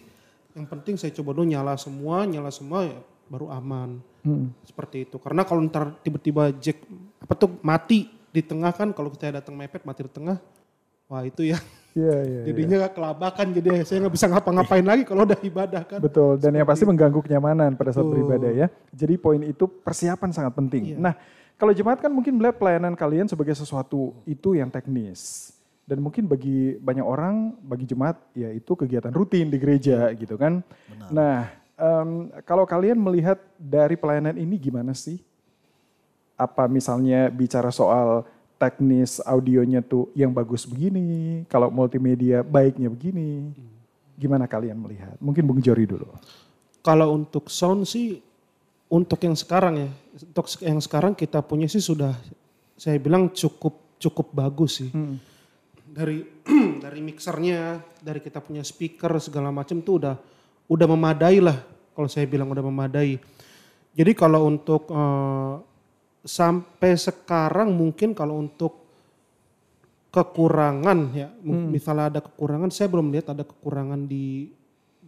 yang 0.58 0.66
penting 0.66 0.98
saya 0.98 1.14
coba 1.14 1.38
dulu 1.38 1.46
nyala 1.46 1.78
semua, 1.78 2.26
nyala 2.26 2.50
semua 2.50 2.90
ya 2.90 2.98
baru 3.30 3.46
aman. 3.54 4.02
Mm. 4.26 4.50
Seperti 4.66 5.06
itu. 5.06 5.22
Karena 5.22 5.46
kalau 5.46 5.62
ntar 5.70 5.94
tiba-tiba 6.02 6.50
jack 6.58 6.82
apa 7.22 7.38
tuh 7.38 7.62
mati 7.62 8.10
di 8.34 8.42
tengah 8.42 8.74
kan 8.74 8.90
kalau 8.90 9.14
saya 9.14 9.38
datang 9.38 9.54
mepet 9.54 9.86
mati 9.86 10.02
di 10.02 10.10
tengah, 10.10 10.42
wah 11.06 11.22
itu 11.22 11.46
ya 11.46 11.62
Iya, 11.90 12.16
iya. 12.22 12.40
jadinya 12.46 12.78
kelabakan 12.86 13.50
jadi 13.50 13.82
saya 13.82 14.06
nggak 14.06 14.14
bisa 14.14 14.26
ngapa-ngapain 14.30 14.86
lagi 14.86 15.02
kalau 15.02 15.26
udah 15.26 15.40
ibadah 15.42 15.82
kan. 15.82 15.98
Betul, 15.98 16.38
dan 16.38 16.54
yang 16.54 16.68
pasti 16.68 16.86
mengganggu 16.86 17.18
kenyamanan 17.18 17.74
pada 17.74 17.90
saat 17.90 18.06
beribadah 18.06 18.50
ya. 18.54 18.66
Jadi 18.94 19.18
poin 19.18 19.42
itu 19.42 19.66
persiapan 19.66 20.30
sangat 20.30 20.54
penting. 20.54 20.94
Iya. 20.94 20.96
Nah, 21.02 21.14
kalau 21.58 21.74
jemaat 21.74 21.98
kan 21.98 22.08
mungkin 22.14 22.38
melihat 22.38 22.56
pelayanan 22.62 22.94
kalian 22.94 23.26
sebagai 23.26 23.58
sesuatu 23.58 24.14
itu 24.22 24.54
yang 24.54 24.70
teknis. 24.70 25.52
Dan 25.82 25.98
mungkin 25.98 26.30
bagi 26.30 26.78
banyak 26.78 27.02
orang, 27.02 27.58
bagi 27.66 27.82
jemaat 27.82 28.14
ya 28.38 28.54
itu 28.54 28.78
kegiatan 28.78 29.10
rutin 29.10 29.50
di 29.50 29.58
gereja 29.58 30.14
gitu 30.14 30.38
kan. 30.38 30.62
Nah, 31.10 31.50
em, 31.74 32.30
kalau 32.46 32.62
kalian 32.62 32.94
melihat 32.94 33.42
dari 33.58 33.98
pelayanan 33.98 34.38
ini 34.38 34.54
gimana 34.54 34.94
sih? 34.94 35.18
Apa 36.38 36.70
misalnya 36.70 37.26
bicara 37.28 37.74
soal 37.74 38.22
teknis 38.60 39.24
audionya 39.24 39.80
tuh 39.80 40.12
yang 40.12 40.36
bagus 40.36 40.68
begini, 40.68 41.48
kalau 41.48 41.72
multimedia 41.72 42.44
baiknya 42.44 42.92
begini. 42.92 43.56
Gimana 44.20 44.44
kalian 44.44 44.76
melihat? 44.76 45.16
Mungkin 45.16 45.48
Bung 45.48 45.64
Jori 45.64 45.88
dulu. 45.88 46.04
Kalau 46.84 47.16
untuk 47.16 47.48
sound 47.48 47.88
sih 47.88 48.20
untuk 48.92 49.16
yang 49.24 49.32
sekarang 49.32 49.88
ya, 49.88 49.90
untuk 50.28 50.44
yang 50.60 50.76
sekarang 50.76 51.16
kita 51.16 51.40
punya 51.40 51.64
sih 51.72 51.80
sudah 51.80 52.12
saya 52.76 53.00
bilang 53.00 53.32
cukup 53.32 53.96
cukup 53.96 54.28
bagus 54.36 54.84
sih. 54.84 54.92
Hmm. 54.92 55.16
Dari 55.88 56.20
dari 56.84 57.00
mixernya, 57.00 57.80
dari 58.04 58.20
kita 58.20 58.44
punya 58.44 58.60
speaker 58.60 59.16
segala 59.16 59.48
macam 59.48 59.80
tuh 59.80 60.04
udah 60.04 60.14
udah 60.68 60.86
memadai 60.86 61.40
lah 61.40 61.56
kalau 61.96 62.08
saya 62.12 62.28
bilang 62.28 62.52
udah 62.52 62.60
memadai. 62.60 63.16
Jadi 63.96 64.12
kalau 64.12 64.52
untuk 64.52 64.84
eh, 64.92 65.54
sampai 66.20 66.94
sekarang 66.94 67.72
mungkin 67.72 68.12
kalau 68.12 68.36
untuk 68.36 68.76
kekurangan 70.10 70.98
ya, 71.14 71.28
Hmm. 71.30 71.70
misalnya 71.70 72.10
ada 72.10 72.20
kekurangan, 72.20 72.68
saya 72.68 72.90
belum 72.90 73.14
lihat 73.14 73.30
ada 73.30 73.46
kekurangan 73.46 74.10
di 74.10 74.50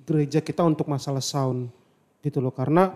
gereja 0.06 0.38
kita 0.38 0.62
untuk 0.62 0.86
masalah 0.86 1.22
sound 1.22 1.70
gitu 2.22 2.38
loh 2.38 2.54
karena 2.54 2.94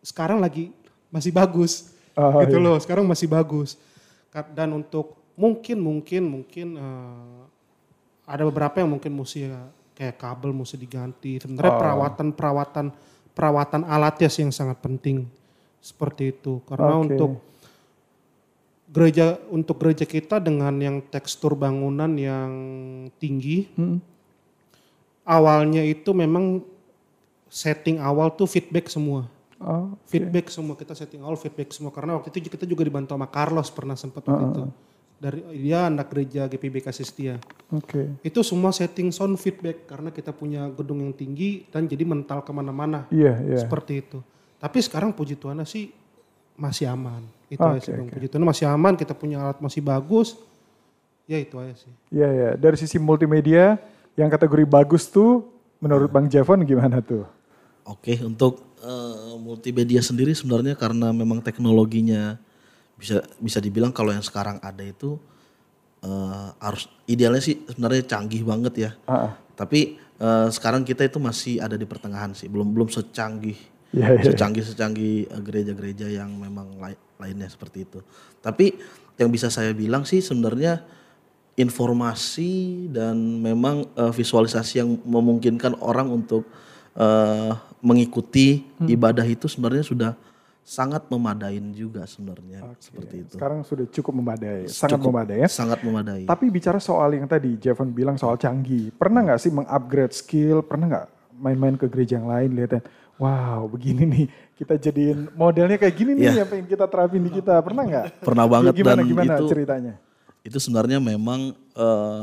sekarang 0.00 0.40
lagi 0.40 0.72
masih 1.12 1.32
bagus 1.32 1.92
Oh, 2.12 2.40
gitu 2.44 2.56
iya. 2.60 2.64
loh 2.64 2.76
sekarang 2.76 3.04
masih 3.04 3.24
bagus 3.28 3.76
dan 4.52 4.72
untuk 4.72 5.16
mungkin 5.32 5.80
mungkin 5.80 6.22
mungkin 6.24 6.76
eh, 6.76 7.42
ada 8.24 8.42
beberapa 8.44 8.80
yang 8.80 8.96
mungkin 8.96 9.12
mesti 9.12 9.48
ya, 9.48 9.60
kayak 9.92 10.16
kabel 10.20 10.52
mesti 10.52 10.76
diganti 10.76 11.36
sebenarnya 11.40 11.72
Oh. 11.72 11.80
perawatan 11.80 12.28
perawatan 12.32 12.86
perawatan 13.32 13.82
alatnya 13.84 14.28
sih 14.28 14.44
yang 14.44 14.52
sangat 14.52 14.80
penting 14.80 15.24
seperti 15.80 16.32
itu 16.32 16.60
karena 16.64 16.96
Oke. 16.96 17.12
untuk 17.12 17.30
gereja 18.92 19.40
untuk 19.48 19.80
gereja 19.80 20.04
kita 20.04 20.36
dengan 20.36 20.76
yang 20.76 21.00
tekstur 21.02 21.56
bangunan 21.56 22.12
yang 22.12 22.50
tinggi 23.16 23.72
Hmm. 23.72 23.98
awalnya 25.24 25.80
itu 25.80 26.12
memang 26.12 26.60
setting 27.46 27.96
awal 27.98 28.32
tuh 28.32 28.44
feedback 28.44 28.88
semua. 28.88 29.28
Oh, 29.62 29.94
Feedback 30.10 30.50
semua 30.50 30.74
kita 30.74 30.90
setting 30.90 31.22
awal 31.22 31.38
feedback 31.38 31.70
semua 31.70 31.94
karena 31.94 32.18
waktu 32.18 32.34
itu 32.34 32.50
kita 32.50 32.66
juga 32.66 32.82
dibantu 32.82 33.14
sama 33.14 33.30
Carlos 33.30 33.70
pernah 33.70 33.94
sempat 33.94 34.26
waktu 34.26 34.44
itu. 34.50 34.62
Dari 35.22 35.38
dia 35.62 35.86
anak 35.86 36.10
gereja 36.10 36.50
GPB 36.50 36.82
Kasistia. 36.82 37.38
oke. 37.70 38.18
Itu 38.26 38.42
semua 38.42 38.74
setting 38.74 39.14
sound 39.14 39.38
feedback 39.38 39.86
karena 39.86 40.10
kita 40.10 40.34
punya 40.34 40.66
gedung 40.68 40.98
yang 40.98 41.14
tinggi 41.14 41.62
dan 41.70 41.86
jadi 41.86 42.02
mental 42.02 42.42
ke 42.42 42.50
mana-mana 42.50 43.06
Iya, 43.06 43.38
iya. 43.46 43.58
seperti 43.62 44.02
itu. 44.02 44.18
Tapi 44.58 44.82
sekarang 44.82 45.14
puji 45.14 45.38
Tuhan 45.38 45.62
sih 45.62 45.94
masih 46.56 46.88
aman. 46.88 47.24
Itu 47.52 47.60
Oke, 47.60 47.76
aja 47.76 47.80
sih 47.84 47.92
Bang. 47.92 48.08
oke. 48.08 48.14
Puji 48.16 48.26
Tuhan 48.32 48.44
masih 48.44 48.66
aman, 48.68 48.92
kita 48.96 49.12
punya 49.12 49.36
alat 49.44 49.58
masih 49.60 49.80
bagus. 49.84 50.36
Ya 51.28 51.38
itu 51.38 51.54
aja 51.60 51.74
sih. 51.76 51.92
Iya, 52.08 52.28
iya. 52.32 52.50
Dari 52.56 52.76
sisi 52.80 52.96
multimedia, 52.96 53.78
yang 54.16 54.28
kategori 54.28 54.64
bagus 54.68 55.08
tuh, 55.08 55.48
menurut 55.80 56.08
Bang 56.12 56.28
Javon 56.28 56.64
gimana 56.64 57.00
tuh? 57.00 57.24
Oke, 57.82 58.20
untuk 58.22 58.62
eh, 58.80 59.36
multimedia 59.40 60.00
sendiri 60.04 60.32
sebenarnya 60.36 60.78
karena 60.78 61.10
memang 61.10 61.42
teknologinya 61.42 62.38
bisa 62.94 63.18
bisa 63.42 63.58
dibilang 63.58 63.90
kalau 63.90 64.14
yang 64.14 64.22
sekarang 64.22 64.62
ada 64.62 64.84
itu 64.86 65.18
eh, 66.04 66.48
harus 66.62 66.86
idealnya 67.10 67.42
sih 67.42 67.58
sebenarnya 67.66 68.06
canggih 68.06 68.42
banget 68.46 68.74
ya. 68.78 68.90
Ah, 69.08 69.12
ah. 69.28 69.32
Tapi 69.58 69.98
eh, 69.98 70.48
sekarang 70.52 70.86
kita 70.86 71.02
itu 71.08 71.18
masih 71.18 71.58
ada 71.58 71.74
di 71.74 71.88
pertengahan 71.88 72.36
sih, 72.36 72.46
belum 72.46 72.70
belum 72.70 72.88
secanggih 72.92 73.71
Iya, 73.92 74.08
iya. 74.10 74.24
secanggih 74.26 74.64
secanggih 74.64 75.14
eh, 75.26 75.40
gereja-gereja 75.40 76.08
yang 76.08 76.32
memang 76.34 76.76
lai- 76.76 76.96
lainnya 77.16 77.46
seperti 77.46 77.84
itu. 77.84 78.00
Tapi 78.38 78.74
yang 79.14 79.28
bisa 79.28 79.46
saya 79.46 79.70
bilang 79.72 80.02
sih 80.02 80.18
sebenarnya 80.18 80.80
informasi 81.54 82.50
dan 82.88 83.14
memang 83.38 83.84
eh, 83.86 84.10
visualisasi 84.10 84.72
yang 84.78 84.96
memungkinkan 84.98 85.76
orang 85.78 86.08
untuk 86.10 86.48
eh, 86.92 87.52
mengikuti 87.80 88.64
Hmm. 88.76 88.88
ibadah 88.88 89.22
itu 89.22 89.46
sebenarnya 89.46 89.82
sudah 89.82 90.12
sangat 90.62 91.06
memadain 91.06 91.72
juga 91.72 92.02
sebenarnya 92.04 92.62
seperti 92.78 93.14
itu. 93.20 93.34
Sekarang 93.34 93.60
sudah 93.62 93.84
cukup 93.84 94.12
memadai, 94.14 94.66
sangat 94.66 94.96
Cukup- 94.96 95.10
memadai 95.10 95.38
ya. 95.38 95.48
Sangat 95.50 95.78
memadai. 95.80 96.22
Tapi 96.22 96.44
bicara 96.48 96.78
soal 96.78 97.12
yang 97.12 97.26
tadi 97.26 97.58
Javon 97.58 97.90
bilang 97.90 98.14
soal 98.14 98.36
canggih, 98.36 98.90
pernah 98.92 99.20
nggak 99.20 99.38
sih 99.38 99.50
mengupgrade 99.50 100.12
skill? 100.12 100.62
Pernah 100.62 100.86
nggak 100.88 101.06
main-main 101.34 101.74
ke 101.74 101.86
gereja 101.86 102.16
yang 102.16 102.26
lain 102.26 102.54
lihatnya, 102.54 102.78
wow 103.16 103.66
begini 103.66 104.02
nih. 104.04 104.26
Kita 104.56 104.78
jadiin 104.78 105.34
modelnya 105.34 105.74
kayak 105.74 105.94
gini 105.96 106.14
nih 106.14 106.30
Iya. 106.30 106.46
yang 106.46 106.48
pengen 106.48 106.66
kita 106.70 106.84
terapin 106.86 107.20
di 107.20 107.30
kita, 107.34 107.58
pernah 107.60 107.82
nggak? 107.82 108.06
Pernah 108.22 108.46
banget 108.46 108.72
gimana, 108.78 109.00
dan 109.02 109.08
gimana 109.08 109.32
itu 109.36 109.46
ceritanya? 109.50 109.94
itu 110.42 110.58
sebenarnya 110.58 110.98
memang 110.98 111.54
eh, 111.54 112.22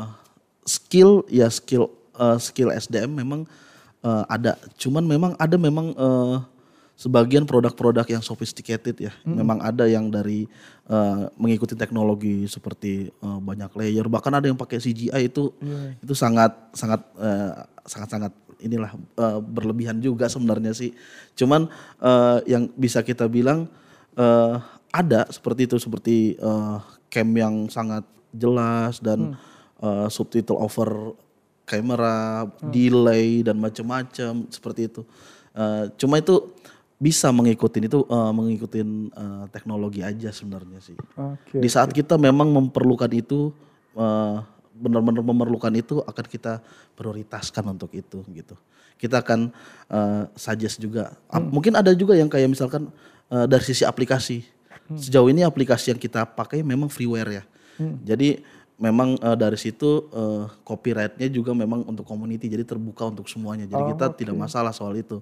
skill 0.63 1.24
ya 1.31 1.48
skill 1.48 1.88
eh, 2.15 2.38
skill 2.39 2.72
SDM 2.72 3.12
memang 3.12 3.48
eh, 4.03 4.24
ada. 4.27 4.55
Cuman 4.75 5.03
memang 5.03 5.31
ada 5.39 5.55
memang 5.55 5.96
eh, 5.96 6.38
sebagian 7.00 7.48
produk-produk 7.48 8.03
yang 8.12 8.19
sophisticated 8.19 8.96
ya. 9.00 9.15
Memang 9.24 9.63
ada 9.63 9.88
yang 9.88 10.12
dari 10.12 10.51
eh, 10.88 11.24
mengikuti 11.39 11.79
teknologi 11.79 12.43
seperti 12.48 13.08
eh, 13.08 13.39
banyak 13.39 13.72
layer. 13.75 14.03
Bahkan 14.03 14.31
ada 14.36 14.46
yang 14.51 14.60
pakai 14.60 14.79
CGI 14.79 15.31
itu. 15.31 15.55
Itu 16.03 16.12
sangat 16.12 16.55
sangat 16.75 17.00
eh, 17.19 17.51
sangat 17.88 18.10
sangat 18.12 18.31
inilah 18.59 18.91
eh, 18.95 19.39
berlebihan 19.39 19.99
juga 20.03 20.27
sebenarnya 20.27 20.75
sih 20.75 20.91
cuman 21.35 21.67
eh, 22.03 22.37
yang 22.47 22.67
bisa 22.75 23.03
kita 23.03 23.25
bilang 23.25 23.67
eh, 24.19 24.55
ada 24.89 25.25
seperti 25.29 25.69
itu 25.69 25.77
seperti 25.81 26.35
eh, 26.35 26.77
cam 27.09 27.29
yang 27.33 27.67
sangat 27.71 28.05
jelas 28.33 29.01
dan 29.01 29.35
eh, 29.81 30.07
subtitle 30.07 30.59
over 30.59 31.17
kamera, 31.69 32.49
delay 32.73 33.45
dan 33.45 33.61
macam-macam 33.61 34.49
seperti 34.49 34.89
itu. 34.89 35.01
Eh, 35.53 35.93
cuma 36.01 36.17
itu 36.17 36.49
bisa 36.97 37.29
mengikuti 37.29 37.85
itu 37.85 38.01
eh, 38.09 38.31
mengikuti 38.33 38.81
eh, 38.81 39.45
teknologi 39.53 40.01
aja 40.01 40.33
sebenarnya 40.33 40.81
sih. 40.81 40.97
Oke. 40.97 41.61
Di 41.61 41.69
saat 41.69 41.93
kita 41.93 42.17
memang 42.17 42.49
memerlukan 42.49 43.13
itu 43.13 43.53
eh, 43.93 44.37
benar-benar 44.79 45.19
memerlukan 45.21 45.74
itu 45.75 46.00
akan 46.01 46.25
kita 46.25 46.63
prioritaskan 46.95 47.63
untuk 47.67 47.91
itu 47.91 48.24
gitu. 48.31 48.55
Kita 48.95 49.19
akan 49.19 49.51
eh, 49.91 50.24
suggest 50.36 50.79
juga. 50.79 51.15
Ap- 51.27 51.51
Mungkin 51.51 51.75
ada 51.75 51.91
juga 51.91 52.15
yang 52.15 52.31
kayak 52.31 52.48
misalkan 52.48 52.88
eh, 53.27 53.45
dari 53.45 53.63
sisi 53.63 53.83
aplikasi. 53.83 54.43
Sejauh 54.89 55.29
ini 55.29 55.45
aplikasi 55.45 55.93
yang 55.93 56.01
kita 56.01 56.25
pakai 56.25 56.65
memang 56.65 56.89
freeware 56.89 57.29
ya. 57.29 57.43
Jadi 58.01 58.41
memang 58.75 59.15
eh, 59.15 59.38
dari 59.38 59.59
situ 59.59 60.09
eh, 60.09 60.43
copyrightnya 60.63 61.27
juga 61.29 61.51
memang 61.53 61.86
untuk 61.86 62.03
community 62.03 62.50
jadi 62.50 62.65
terbuka 62.65 63.07
untuk 63.07 63.29
semuanya. 63.29 63.69
Jadi 63.69 63.83
kita 63.93 64.05
tidak 64.17 64.36
masalah 64.36 64.74
soal 64.74 64.95
itu. 64.98 65.21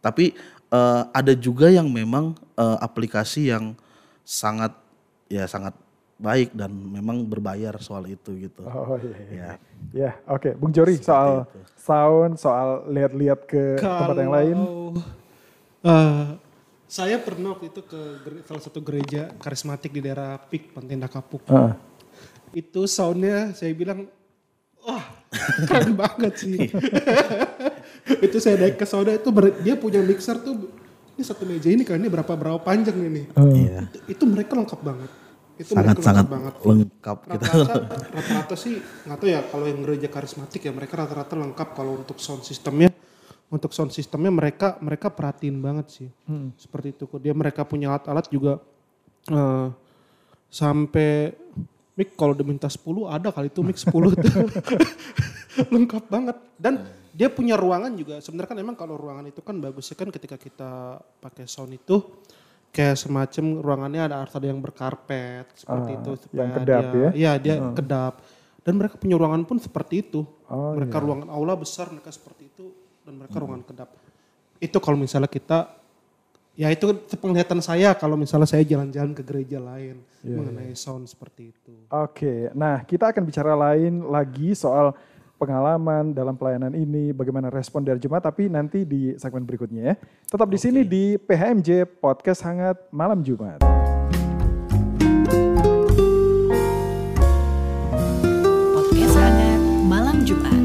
Tapi 0.00 0.32
eh, 0.70 1.02
ada 1.10 1.32
juga 1.34 1.68
yang 1.68 1.90
memang 1.90 2.32
eh, 2.54 2.78
aplikasi 2.80 3.50
yang 3.50 3.74
sangat 4.22 4.72
ya 5.26 5.44
sangat 5.44 5.74
baik 6.20 6.52
dan 6.52 6.68
memang 6.68 7.24
berbayar 7.24 7.80
soal 7.80 8.04
itu 8.04 8.36
gitu. 8.36 8.60
Oh 8.62 9.00
iya. 9.00 9.16
iya. 9.16 9.32
Ya. 9.32 9.50
Ya, 9.90 10.12
oke. 10.28 10.52
Bung 10.60 10.70
Jori 10.70 11.00
soal 11.00 11.48
sound, 11.74 12.36
soal 12.36 12.84
lihat-lihat 12.92 13.48
ke 13.48 13.80
tempat 13.80 14.16
yang 14.20 14.32
lain. 14.32 14.56
eh, 15.80 16.36
saya 16.84 17.16
pernah 17.16 17.56
waktu 17.56 17.72
itu 17.72 17.80
ke 17.80 18.00
salah 18.44 18.60
satu 18.60 18.84
gereja 18.84 19.32
karismatik 19.40 19.88
di 19.88 20.04
daerah 20.04 20.36
Pik, 20.36 20.76
Pantenda 20.76 21.08
Kapuk. 21.08 21.40
Heeh. 21.48 21.72
Itu 22.52 22.84
soundnya 22.84 23.56
saya 23.56 23.72
bilang, 23.72 24.04
wah 24.84 25.04
keren 25.64 25.96
banget 26.04 26.34
sih. 26.36 26.68
itu 28.26 28.36
saya 28.36 28.60
naik 28.60 28.76
ke 28.76 28.84
soda 28.84 29.16
itu 29.16 29.30
ber- 29.32 29.56
dia 29.64 29.78
punya 29.78 30.04
mixer 30.04 30.36
tuh, 30.42 30.68
ini 31.16 31.22
satu 31.24 31.48
meja 31.48 31.70
ini 31.72 31.86
kan 31.86 31.96
ini 31.96 32.10
berapa 32.12 32.36
berapa 32.36 32.60
panjang 32.60 32.98
ini. 33.00 33.22
Iya. 33.32 33.88
Itu, 33.88 33.98
itu 34.20 34.24
mereka 34.28 34.52
lengkap 34.58 34.80
banget. 34.84 35.10
Itu 35.60 35.76
Sangat 35.76 36.00
sangat 36.00 36.24
lengkap 36.24 36.32
banget. 36.32 36.54
lengkap 36.64 37.18
kita. 37.28 37.44
Rata-rata, 37.44 37.96
rata-rata 38.16 38.54
sih 38.56 38.80
nggak 38.80 39.18
tahu 39.20 39.28
ya 39.28 39.40
kalau 39.44 39.64
yang 39.68 39.80
gereja 39.84 40.08
karismatik 40.08 40.60
ya 40.64 40.72
mereka 40.72 41.04
rata-rata 41.04 41.36
lengkap 41.36 41.68
kalau 41.76 42.00
untuk 42.00 42.16
sound 42.16 42.48
sistemnya 42.48 42.88
untuk 43.52 43.74
sound 43.76 43.92
sistemnya 43.92 44.32
mereka 44.32 44.80
mereka 44.80 45.12
perhatiin 45.12 45.60
banget 45.60 45.86
sih. 45.92 46.08
Seperti 46.56 46.96
itu 46.96 47.04
kok. 47.04 47.20
Dia 47.20 47.36
mereka 47.36 47.68
punya 47.68 47.92
alat-alat 47.92 48.30
juga 48.32 48.56
eh, 49.28 49.68
sampai 50.48 51.36
mic 51.92 52.16
kalau 52.16 52.32
diminta 52.32 52.64
10 52.64 52.80
ada 53.10 53.28
kali 53.28 53.52
itu 53.52 53.60
mic 53.60 53.76
10 53.76 53.92
tuh. 53.92 54.32
Lengkap 55.74 56.04
banget. 56.08 56.36
Dan 56.56 56.88
dia 57.10 57.28
punya 57.28 57.58
ruangan 57.58 57.92
juga. 57.92 58.22
Sebenarnya 58.22 58.54
kan 58.54 58.58
emang 58.62 58.76
kalau 58.78 58.94
ruangan 58.96 59.26
itu 59.28 59.42
kan 59.42 59.58
bagusnya 59.58 59.98
kan 59.98 60.08
ketika 60.08 60.38
kita 60.38 61.02
pakai 61.20 61.44
sound 61.44 61.74
itu 61.74 62.00
kayak 62.70 62.96
semacam 62.98 63.44
ruangannya 63.60 64.02
ada 64.06 64.16
harus 64.22 64.34
ada 64.34 64.46
yang 64.46 64.62
berkarpet 64.62 65.46
seperti 65.58 65.90
Ah, 65.90 65.98
itu 65.98 66.10
yang 66.30 66.50
kedap 66.54 66.84
dia, 66.86 67.00
ya? 67.02 67.10
Iya 67.14 67.32
dia 67.42 67.54
kedap. 67.74 68.14
Dan 68.62 68.78
mereka 68.78 68.94
punya 69.00 69.16
ruangan 69.18 69.42
pun 69.42 69.58
seperti 69.58 70.06
itu. 70.06 70.22
Oh, 70.46 70.76
mereka 70.78 71.02
ruangan 71.02 71.28
aula 71.32 71.58
besar 71.58 71.90
mereka 71.90 72.12
seperti 72.14 72.50
itu 72.52 72.70
dan 73.02 73.18
mereka 73.18 73.36
ruangan 73.42 73.64
kedap. 73.66 73.88
Itu 74.62 74.78
kalau 74.78 75.00
misalnya 75.00 75.26
kita 75.26 75.80
ya 76.58 76.68
itu 76.68 76.92
penglihatan 77.16 77.62
saya 77.64 77.96
kalau 77.96 78.18
misalnya 78.20 78.44
saya 78.44 78.60
jalan-jalan 78.66 79.16
ke 79.16 79.22
gereja 79.24 79.56
lain 79.62 80.02
mengenai 80.20 80.76
sound 80.76 81.08
seperti 81.08 81.56
itu. 81.56 81.74
Oke, 81.88 82.52
nah 82.52 82.84
kita 82.84 83.10
akan 83.10 83.22
bicara 83.24 83.56
lain 83.56 84.04
lagi 84.06 84.52
soal 84.52 84.92
pengalaman 85.40 86.12
dalam 86.12 86.36
pelayanan 86.36 86.76
ini, 86.76 87.16
bagaimana 87.16 87.48
respon 87.48 87.80
dari 87.80 87.96
jemaat, 87.96 88.28
tapi 88.28 88.52
nanti 88.52 88.84
di 88.84 89.16
segmen 89.16 89.48
berikutnya 89.48 89.82
ya. 89.82 89.94
Tetap 90.28 90.52
di 90.52 90.58
sini 90.60 90.84
di 90.84 91.16
PHMJ 91.16 91.88
Podcast 91.96 92.44
Hangat 92.44 92.76
Malam 92.92 93.24
Jumat. 93.24 93.64
Podcast 98.76 99.16
hangat 99.16 99.62
malam 99.88 100.16
Jumat. 100.28 100.60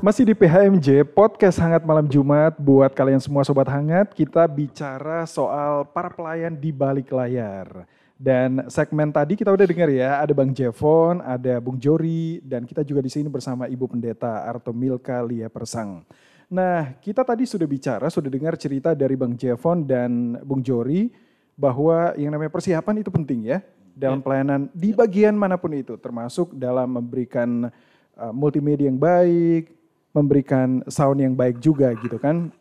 Masih 0.00 0.24
di 0.24 0.32
PHMJ 0.32 1.04
Podcast 1.12 1.60
Hangat 1.60 1.84
Malam 1.84 2.08
Jumat 2.08 2.56
buat 2.56 2.96
kalian 2.96 3.20
semua 3.20 3.44
sobat 3.44 3.68
hangat, 3.68 4.16
kita 4.16 4.48
bicara 4.48 5.28
soal 5.28 5.84
para 5.84 6.08
pelayan 6.08 6.56
di 6.56 6.72
balik 6.72 7.12
layar. 7.12 7.84
Dan 8.14 8.70
segmen 8.70 9.10
tadi 9.10 9.34
kita 9.34 9.50
udah 9.50 9.66
dengar 9.66 9.90
ya, 9.90 10.22
ada 10.22 10.30
Bang 10.30 10.54
Jevon, 10.54 11.18
ada 11.18 11.58
Bung 11.58 11.82
Jori, 11.82 12.38
dan 12.46 12.62
kita 12.62 12.86
juga 12.86 13.02
di 13.02 13.10
sini 13.10 13.26
bersama 13.26 13.66
Ibu 13.66 13.90
Pendeta 13.90 14.46
Arto 14.46 14.70
Milka 14.70 15.18
Lia 15.26 15.50
Persang. 15.50 16.06
Nah, 16.46 16.94
kita 17.02 17.26
tadi 17.26 17.42
sudah 17.42 17.66
bicara, 17.66 18.06
sudah 18.06 18.30
dengar 18.30 18.54
cerita 18.54 18.94
dari 18.94 19.18
Bang 19.18 19.34
Jevon 19.34 19.82
dan 19.82 20.38
Bung 20.46 20.62
Jori 20.62 21.10
bahwa 21.58 22.14
yang 22.14 22.30
namanya 22.30 22.54
persiapan 22.54 23.02
itu 23.02 23.10
penting 23.10 23.50
ya 23.50 23.58
dalam 23.94 24.22
pelayanan 24.22 24.70
di 24.70 24.94
bagian 24.94 25.34
mana 25.34 25.58
pun 25.58 25.74
itu, 25.74 25.98
termasuk 25.98 26.54
dalam 26.54 26.98
memberikan 26.98 27.66
uh, 28.14 28.32
multimedia 28.34 28.90
yang 28.90 28.98
baik, 28.98 29.74
memberikan 30.14 30.86
sound 30.86 31.18
yang 31.18 31.34
baik 31.34 31.58
juga 31.58 31.90
gitu 31.98 32.18
kan. 32.22 32.54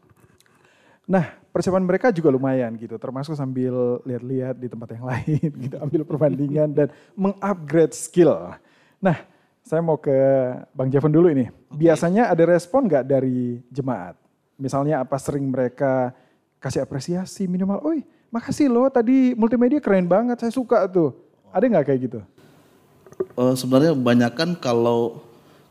Nah, 1.05 1.42
persiapan 1.53 1.85
mereka 1.85 2.09
juga 2.09 2.33
lumayan 2.33 2.73
gitu, 2.81 2.97
termasuk 2.97 3.37
sambil 3.37 4.01
lihat-lihat 4.03 4.57
di 4.57 4.67
tempat 4.67 4.97
yang 4.97 5.05
lain 5.13 5.49
gitu, 5.69 5.75
ambil 5.77 6.01
perbandingan 6.01 6.69
dan 6.73 6.87
mengupgrade 7.13 7.93
skill. 7.93 8.57
Nah, 8.97 9.17
saya 9.61 9.79
mau 9.85 10.01
ke 10.01 10.11
Bang 10.73 10.89
Javon 10.89 11.13
dulu 11.13 11.29
ini. 11.29 11.47
Biasanya 11.69 12.33
ada 12.33 12.43
respon 12.49 12.89
nggak 12.89 13.05
dari 13.05 13.61
jemaat? 13.69 14.17
Misalnya 14.57 15.05
apa 15.05 15.15
sering 15.21 15.45
mereka 15.47 16.11
kasih 16.57 16.81
apresiasi 16.81 17.45
minimal, 17.45 17.85
oi 17.85 18.01
makasih 18.33 18.65
loh 18.65 18.89
tadi 18.89 19.37
multimedia 19.37 19.77
keren 19.77 20.09
banget, 20.09 20.41
saya 20.41 20.49
suka 20.49 20.89
tuh. 20.89 21.13
Ada 21.53 21.69
nggak 21.69 21.85
kayak 21.85 21.99
gitu? 22.09 22.19
Eh, 23.37 23.53
sebenarnya 23.53 23.93
kebanyakan 23.93 24.57
kalau 24.57 25.21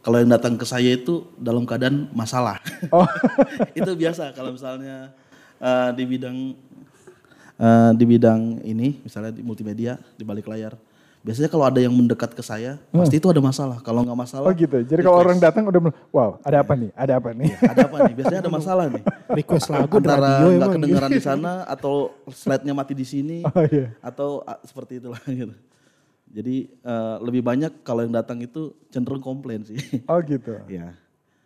kalau 0.03 0.19
yang 0.19 0.31
datang 0.31 0.55
ke 0.55 0.67
saya 0.67 0.95
itu 0.95 1.27
dalam 1.39 1.67
keadaan 1.67 2.11
masalah. 2.15 2.63
Oh. 2.95 3.07
itu 3.79 3.91
biasa 3.99 4.31
kalau 4.35 4.55
misalnya 4.55 5.11
eh, 5.63 5.91
di 5.95 6.05
bidang 6.05 6.37
eh, 7.57 7.91
di 7.95 8.05
bidang 8.05 8.41
ini, 8.67 8.99
misalnya 9.01 9.31
di 9.31 9.43
multimedia 9.47 9.97
di 10.19 10.25
balik 10.27 10.51
layar. 10.51 10.75
Biasanya 11.23 11.47
kalau 11.47 11.63
ada 11.63 11.79
yang 11.79 11.95
mendekat 11.95 12.35
ke 12.35 12.43
saya, 12.43 12.83
pasti 12.91 13.23
itu 13.23 13.31
ada 13.31 13.39
masalah. 13.39 13.79
Kalau 13.79 14.03
nggak 14.03 14.19
masalah, 14.27 14.51
Oh 14.51 14.55
gitu. 14.59 14.83
Jadi 14.83 15.07
kalau 15.07 15.23
orang 15.23 15.39
datang 15.39 15.63
udah, 15.71 15.95
wow 16.11 16.35
ada 16.43 16.67
apa 16.67 16.75
nih? 16.75 16.91
Ada 16.99 17.23
apa 17.23 17.31
nih? 17.31 17.51
ada 17.63 17.81
apa 17.87 17.97
nih? 18.11 18.15
Biasanya 18.19 18.41
ada 18.43 18.51
masalah 18.59 18.85
nih. 18.91 19.03
request 19.31 19.71
lagu 19.71 20.03
Antara 20.03 20.51
nggak 20.51 20.71
kedengaran 20.83 21.11
di 21.15 21.23
sana 21.31 21.63
atau 21.71 22.11
slide-nya 22.27 22.75
mati 22.75 22.99
di 22.99 23.07
sini 23.07 23.47
Oh 23.47 23.65
iya. 23.71 23.95
atau 24.03 24.43
ah, 24.43 24.59
seperti 24.67 24.99
itulah 24.99 25.23
gitu. 25.31 25.55
Jadi 26.27 26.57
eh, 26.75 27.17
lebih 27.23 27.47
banyak 27.47 27.87
kalau 27.87 28.03
yang 28.03 28.11
datang 28.19 28.43
itu 28.43 28.75
cenderung 28.91 29.23
komplain 29.23 29.63
sih. 29.63 29.79
Oh 30.11 30.19
gitu. 30.27 30.59
ya. 30.67 30.91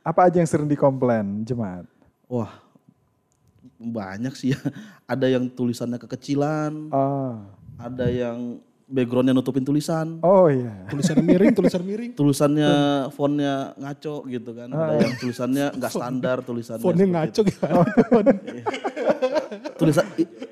Apa 0.00 0.33
aja 0.33 0.40
yang 0.40 0.48
sering 0.48 0.72
dikomplain 0.72 1.44
jemaat? 1.44 1.85
Wah, 2.33 2.64
banyak 3.77 4.33
sih 4.33 4.53
ya. 4.53 4.59
Ada 5.12 5.29
yang 5.29 5.49
tulisannya 5.49 5.99
kekecilan, 5.99 6.91
Oh, 6.91 7.45
ada 7.77 8.09
yang 8.09 8.57
backgroundnya 8.87 9.35
nutupin 9.35 9.61
tulisan, 9.61 10.23
oh 10.23 10.47
iya. 10.47 10.87
tulisan 10.87 11.19
miring 11.19 11.51
tulisan 11.53 11.83
miring 11.83 12.11
tulisannya 12.15 12.71
fontnya 13.11 13.75
ngaco 13.75 14.23
gitu 14.25 14.51
kan. 14.55 14.71
Ada 14.71 14.95
yang 14.97 15.15
tulisannya 15.19 15.67
nggak 15.75 15.93
standar 15.93 16.37
tulisannya. 16.41 16.85
fontnya 16.87 17.07
ngaco 17.11 17.41
itu. 17.43 17.51
gitu 17.51 17.67
Tulisan 19.77 20.07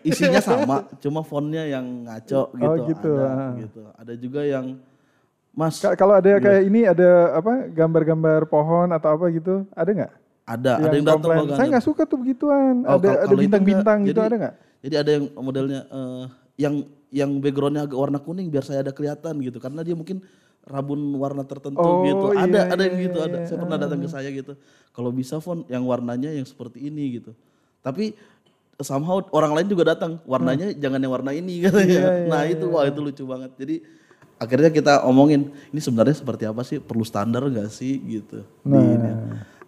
isinya 0.05 0.41
sama, 0.43 0.85
cuma 1.01 1.23
fontnya 1.23 1.65
yang 1.65 1.87
ngaco 2.05 2.43
gitu. 2.53 2.67
Oh, 2.67 2.77
gitu, 2.91 3.11
Ada 3.15 3.31
ah. 3.31 3.53
gitu. 3.57 3.81
Ada 3.97 4.13
juga 4.19 4.41
yang 4.45 4.67
Mas 5.55 5.79
Ka- 5.79 5.95
Kalau 5.95 6.19
ada 6.19 6.27
kayak 6.27 6.63
ini 6.67 6.83
ada 6.85 7.39
apa 7.39 7.71
gambar-gambar 7.71 8.51
pohon 8.51 8.91
atau 8.91 9.15
apa 9.15 9.31
gitu, 9.31 9.63
ada 9.71 9.89
nggak? 9.89 10.13
Ada 10.45 10.77
ada 10.77 10.93
yang 10.93 11.07
datang 11.07 11.25
komplain, 11.25 11.39
loh, 11.43 11.57
Saya 11.57 11.69
nggak 11.71 11.85
suka 11.85 12.03
tuh 12.05 12.19
begituan. 12.21 12.85
Oh, 12.85 12.97
ada 12.97 13.09
kalau- 13.09 13.21
ada 13.25 13.35
bintang-bintang 13.35 13.99
gitu 14.05 14.15
Jadi- 14.15 14.29
ada 14.29 14.37
nggak? 14.37 14.55
Jadi 14.85 14.95
ada 14.95 15.11
yang 15.11 15.25
modelnya 15.35 15.81
eh, 15.87 16.25
yang 16.61 16.75
yang 17.09 17.31
backgroundnya 17.39 17.83
agak 17.85 17.97
warna 17.97 18.19
kuning 18.19 18.49
biar 18.49 18.61
saya 18.61 18.81
ada 18.81 18.91
kelihatan 18.91 19.41
gitu 19.41 19.57
karena 19.57 19.81
dia 19.81 19.95
mungkin 19.95 20.21
rabun 20.65 21.01
warna 21.15 21.45
tertentu 21.45 21.79
Oh, 21.79 22.03
gitu. 22.03 22.27
Ada 22.33 22.45
iya, 22.59 22.63
ada 22.69 22.83
yang 22.83 22.97
iya, 22.97 23.05
gitu 23.05 23.19
iya, 23.19 23.27
ada. 23.27 23.37
iya. 23.39 23.47
Saya 23.47 23.59
pernah 23.59 23.77
datang 23.77 23.99
ke 23.99 24.09
saya 24.09 24.29
gitu. 24.29 24.53
Kalau 24.91 25.11
bisa 25.11 25.37
font 25.39 25.65
yang 25.67 25.85
warnanya 25.85 26.29
yang 26.29 26.45
seperti 26.45 26.85
ini 26.85 27.19
gitu. 27.19 27.33
Tapi 27.81 28.13
somehow 28.77 29.23
orang 29.31 29.55
lain 29.55 29.69
juga 29.69 29.85
datang 29.87 30.19
warnanya 30.25 30.75
jangan 30.75 30.99
yang 30.99 31.13
warna 31.13 31.33
ini 31.33 31.61
katanya. 31.65 31.81
Hmm. 31.81 32.05
Iya, 32.05 32.13
iya, 32.19 32.29
nah 32.29 32.43
itu 32.45 32.65
wah 32.67 32.85
itu 32.85 33.01
lucu 33.01 33.25
banget. 33.25 33.51
Jadi 33.57 33.75
akhirnya 34.35 34.69
kita 34.69 34.93
omongin 35.05 35.41
ini 35.71 35.81
sebenarnya 35.81 36.17
seperti 36.17 36.45
apa 36.45 36.61
sih 36.61 36.77
perlu 36.77 37.05
standar 37.05 37.45
gak 37.47 37.71
sih 37.71 37.97
gitu. 38.03 38.45
Di 38.61 38.77
ini. 38.77 39.11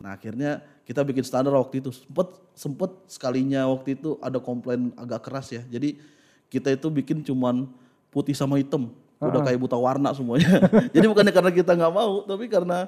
Nah 0.07 0.15
akhirnya 0.15 0.63
kita 0.87 1.03
bikin 1.03 1.27
standar 1.27 1.51
waktu 1.59 1.83
itu 1.83 1.91
sempet 1.91 2.31
sempet 2.55 2.95
sekalinya 3.11 3.67
waktu 3.67 3.99
itu 3.99 4.15
ada 4.23 4.39
komplain 4.39 4.95
agak 4.95 5.27
keras 5.27 5.51
ya. 5.51 5.67
Jadi 5.67 5.99
kita 6.47 6.71
itu 6.71 6.87
bikin 6.87 7.27
cuman 7.27 7.67
putih 8.15 8.31
sama 8.39 8.55
hitam, 8.63 8.95
udah 9.19 9.43
kayak 9.43 9.59
buta 9.59 9.75
warna 9.75 10.15
semuanya. 10.15 10.63
Jadi 10.95 11.11
bukannya 11.11 11.35
karena 11.35 11.51
kita 11.51 11.75
nggak 11.75 11.91
mau, 11.91 12.23
tapi 12.23 12.47
karena 12.47 12.87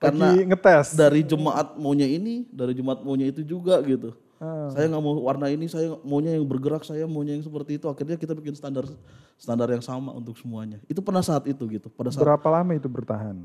karena 0.00 0.32
Lagi 0.32 0.40
ngetes. 0.48 0.96
dari 0.96 1.20
jemaat 1.20 1.76
maunya 1.76 2.08
ini, 2.08 2.48
dari 2.48 2.72
jemaat 2.72 3.04
maunya 3.04 3.28
itu 3.28 3.44
juga 3.44 3.76
gitu. 3.84 4.16
Ah. 4.40 4.72
Saya 4.72 4.88
nggak 4.88 5.04
mau 5.04 5.20
warna 5.20 5.52
ini, 5.52 5.68
saya 5.68 6.00
maunya 6.00 6.32
yang 6.32 6.48
bergerak, 6.48 6.80
saya 6.80 7.04
maunya 7.04 7.36
yang 7.36 7.44
seperti 7.44 7.76
itu. 7.76 7.92
Akhirnya 7.92 8.16
kita 8.16 8.32
bikin 8.32 8.56
standar 8.56 8.88
standar 9.36 9.68
yang 9.68 9.84
sama 9.84 10.16
untuk 10.16 10.40
semuanya. 10.40 10.80
Itu 10.88 11.04
pernah 11.04 11.20
saat 11.20 11.44
itu 11.44 11.60
gitu. 11.68 11.92
Pada 11.92 12.08
saat 12.08 12.24
Berapa 12.24 12.48
lama 12.48 12.72
itu 12.72 12.88
bertahan? 12.88 13.36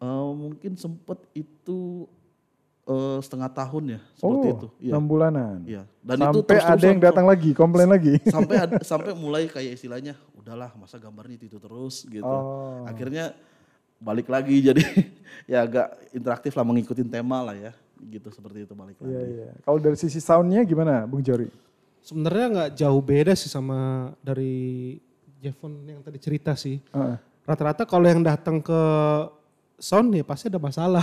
eh, 0.00 0.28
mungkin 0.36 0.76
sempet 0.80 1.20
itu 1.36 1.99
eh, 2.90 3.18
setengah 3.22 3.50
tahun 3.54 3.84
ya 3.96 4.00
seperti 4.18 4.46
oh, 4.46 4.54
itu. 4.54 4.68
Iya. 4.82 4.92
enam 4.96 5.04
bulanan. 5.06 5.58
Iya. 5.62 5.82
Dan 6.02 6.16
Sampai 6.18 6.56
itu 6.58 6.66
ada 6.66 6.86
yang 6.90 7.00
datang 7.00 7.26
lagi, 7.30 7.50
komplain 7.54 7.88
lagi. 7.90 8.14
sampai 8.34 8.56
ad- 8.58 8.82
sampai 8.90 9.12
mulai 9.14 9.46
kayak 9.46 9.78
istilahnya 9.78 10.18
udahlah 10.34 10.74
masa 10.74 10.98
gambarnya 10.98 11.38
itu, 11.38 11.58
terus 11.62 12.02
gitu. 12.08 12.26
Oh. 12.26 12.82
Akhirnya 12.84 13.36
balik 14.00 14.26
lagi 14.32 14.56
jadi 14.72 14.82
ya 15.44 15.68
agak 15.68 15.92
interaktif 16.16 16.56
lah 16.56 16.64
mengikuti 16.64 17.04
tema 17.04 17.44
lah 17.44 17.52
ya 17.52 17.72
gitu 18.00 18.32
seperti 18.32 18.64
itu 18.64 18.72
balik 18.72 18.96
lagi. 18.98 19.12
Iya, 19.12 19.22
iya. 19.28 19.50
Kalau 19.60 19.78
dari 19.78 19.96
sisi 20.00 20.18
soundnya 20.24 20.64
gimana, 20.64 21.04
Bung 21.04 21.20
Jori? 21.20 21.52
Sebenarnya 22.00 22.46
nggak 22.48 22.70
jauh 22.80 23.02
beda 23.04 23.36
sih 23.36 23.52
sama 23.52 24.08
dari 24.24 24.96
Jevon 25.40 25.84
yang 25.84 26.00
tadi 26.00 26.16
cerita 26.16 26.56
sih. 26.56 26.80
Heeh. 26.80 27.16
Rata-rata 27.44 27.84
kalau 27.84 28.08
yang 28.08 28.24
datang 28.24 28.64
ke 28.64 28.80
sound 29.80 30.12
ya 30.12 30.22
pasti 30.22 30.52
ada 30.52 30.60
masalah. 30.60 31.02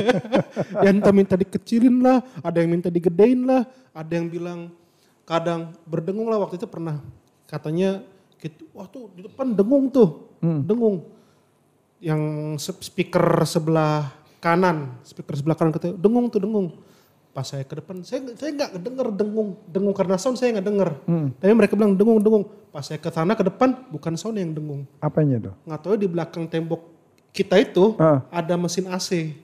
yang 0.86 1.02
minta 1.02 1.10
minta 1.10 1.34
dikecilin 1.34 2.00
lah, 2.00 2.22
ada 2.40 2.62
yang 2.62 2.70
minta 2.70 2.88
digedein 2.88 3.44
lah, 3.44 3.66
ada 3.90 4.12
yang 4.14 4.30
bilang 4.30 4.70
kadang 5.26 5.74
berdengung 5.84 6.30
lah 6.30 6.38
waktu 6.40 6.56
itu 6.56 6.70
pernah 6.70 7.02
katanya 7.50 8.00
gitu, 8.38 8.70
wah 8.72 8.86
tuh 8.86 9.10
di 9.12 9.26
depan 9.26 9.52
dengung 9.52 9.90
tuh, 9.90 10.30
dengung. 10.40 11.04
Yang 12.00 12.22
speaker 12.80 13.44
sebelah 13.44 14.08
kanan, 14.40 14.96
speaker 15.04 15.36
sebelah 15.36 15.58
kanan 15.58 15.74
kata 15.74 15.92
dengung 15.92 16.32
tuh 16.32 16.40
dengung. 16.40 16.68
Pas 17.30 17.46
saya 17.46 17.62
ke 17.62 17.78
depan, 17.78 18.02
saya 18.02 18.26
saya 18.34 18.50
nggak 18.56 18.72
denger 18.80 19.06
dengung, 19.14 19.54
dengung 19.68 19.94
karena 19.94 20.16
sound 20.16 20.40
saya 20.40 20.56
nggak 20.56 20.66
denger. 20.66 20.90
Tapi 21.38 21.52
mereka 21.52 21.76
bilang 21.76 21.94
dengung 21.94 22.18
dengung. 22.18 22.48
Pas 22.72 22.86
saya 22.86 22.96
ke 22.96 23.10
sana 23.12 23.36
ke 23.36 23.44
depan 23.44 23.76
bukan 23.90 24.14
sound 24.14 24.38
yang 24.38 24.54
dengung 24.54 24.86
Apanya 25.02 25.50
tuh? 25.50 25.54
nggak 25.66 25.80
tahu 25.82 25.94
di 25.98 26.06
belakang 26.06 26.46
tembok 26.46 26.99
kita 27.30 27.56
itu 27.56 27.94
Ah. 27.96 28.26
ada 28.28 28.54
mesin 28.54 28.86
AC. 28.86 29.34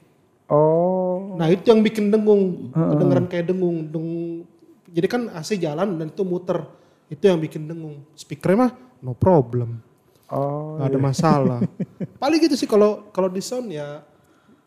Oh, 0.47 1.35
Nah 1.35 1.51
itu 1.51 1.67
yang 1.67 1.83
bikin 1.83 2.09
dengung, 2.09 2.71
kedengeran 2.71 3.27
kayak 3.27 3.47
dengung, 3.47 3.83
dengung. 3.85 4.47
Jadi 4.87 5.07
kan 5.07 5.23
AC 5.29 5.55
jalan 5.57 5.99
dan 5.99 6.07
itu 6.07 6.23
muter, 6.23 6.63
itu 7.07 7.21
yang 7.21 7.37
bikin 7.37 7.67
dengung. 7.67 8.07
Speakernya 8.15 8.57
mah 8.57 8.73
no 9.01 9.13
problem, 9.13 9.83
oh, 10.29 10.79
nggak 10.79 10.89
ada 10.89 10.99
masalah. 10.99 11.59
Paling 12.23 12.39
gitu 12.41 12.55
sih 12.55 12.65
kalau 12.65 13.11
kalau 13.11 13.27
di 13.27 13.43
sound 13.43 13.69
ya 13.69 14.01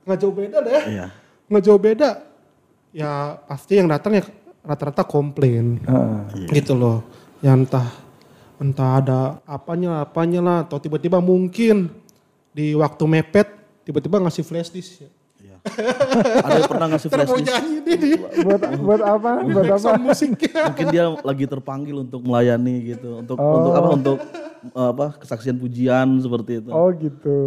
nggak 0.04 0.20
jauh 0.20 0.36
beda 0.36 0.58
deh, 0.60 0.84
Iya. 0.90 1.08
nggak 1.48 1.64
jauh 1.64 1.80
beda. 1.80 2.10
Ya 2.92 3.40
pasti 3.46 3.78
yang 3.78 3.88
datang 3.88 4.14
ya 4.14 4.24
rata-rata 4.60 5.02
komplain 5.02 5.80
Heeh. 5.82 6.50
gitu 6.52 6.76
loh. 6.76 7.02
Ya 7.40 7.56
entah 7.56 7.88
entah 8.60 9.00
ada 9.00 9.20
apanya 9.48 10.04
apanya 10.04 10.44
lah 10.44 10.58
atau 10.62 10.76
tiba-tiba 10.76 11.18
mungkin 11.18 11.88
di 12.60 12.76
waktu 12.76 13.04
mepet 13.08 13.48
tiba-tiba 13.88 14.20
ngasih 14.20 14.44
flash 14.44 14.68
disk 14.68 15.08
ya. 15.08 15.10
Iya. 15.40 15.58
Ada 16.44 16.56
yang 16.60 16.68
pernah 16.68 16.88
ngasih 16.92 17.08
flash 17.08 17.32
disk? 17.40 17.56
buat 18.44 18.62
buat 18.84 19.02
apa? 19.02 19.32
Buat 19.48 19.68
apa? 19.80 19.90
musiknya. 19.96 20.76
Mungkin 20.76 20.88
dia 20.92 21.06
lagi 21.24 21.46
terpanggil 21.48 21.96
untuk 22.04 22.20
melayani 22.28 22.76
gitu, 22.92 23.24
untuk 23.24 23.40
untuk 23.40 23.72
apa? 23.72 23.90
Untuk 23.96 24.18
eh, 24.76 24.88
apa? 24.92 25.06
Kesaksian 25.24 25.56
pujian 25.56 26.20
seperti 26.20 26.60
itu. 26.60 26.70
Oh 26.76 26.92
gitu. 26.92 27.38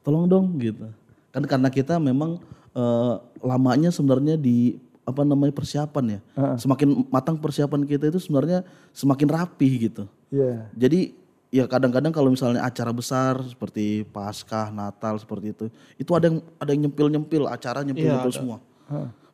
Tolong 0.00 0.24
dong 0.24 0.56
gitu. 0.56 0.88
Kan 1.28 1.44
karena 1.44 1.68
kita 1.68 2.00
memang 2.00 2.40
eh, 2.72 3.14
lamanya 3.44 3.92
sebenarnya 3.92 4.40
di 4.40 4.80
apa 5.06 5.22
namanya 5.22 5.52
persiapan 5.52 6.18
ya. 6.18 6.20
Semakin 6.56 7.06
matang 7.12 7.36
persiapan 7.36 7.84
kita 7.84 8.08
itu 8.08 8.18
sebenarnya 8.18 8.64
semakin 8.96 9.28
rapi 9.28 9.68
gitu. 9.92 10.08
Iya. 10.32 10.66
Jadi 10.74 11.14
ya 11.50 11.64
kadang-kadang 11.70 12.10
kalau 12.10 12.28
misalnya 12.28 12.62
acara 12.62 12.90
besar 12.90 13.38
seperti 13.46 14.02
Paskah, 14.10 14.74
Natal 14.74 15.16
seperti 15.16 15.54
itu, 15.54 15.64
itu 15.96 16.10
ada 16.12 16.26
yang 16.30 16.38
ada 16.58 16.70
yang 16.74 16.90
nyempil-nyempil 16.90 17.46
acara 17.46 17.86
nyempil-nyempil 17.86 18.32
semua. 18.34 18.58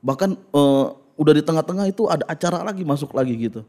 Bahkan 0.03 0.31
eh, 0.35 0.87
udah 1.17 1.33
di 1.37 1.43
tengah-tengah 1.45 1.87
itu 1.89 2.09
ada 2.09 2.25
acara 2.29 2.65
lagi 2.67 2.83
masuk 2.83 3.13
lagi 3.17 3.33
gitu. 3.37 3.61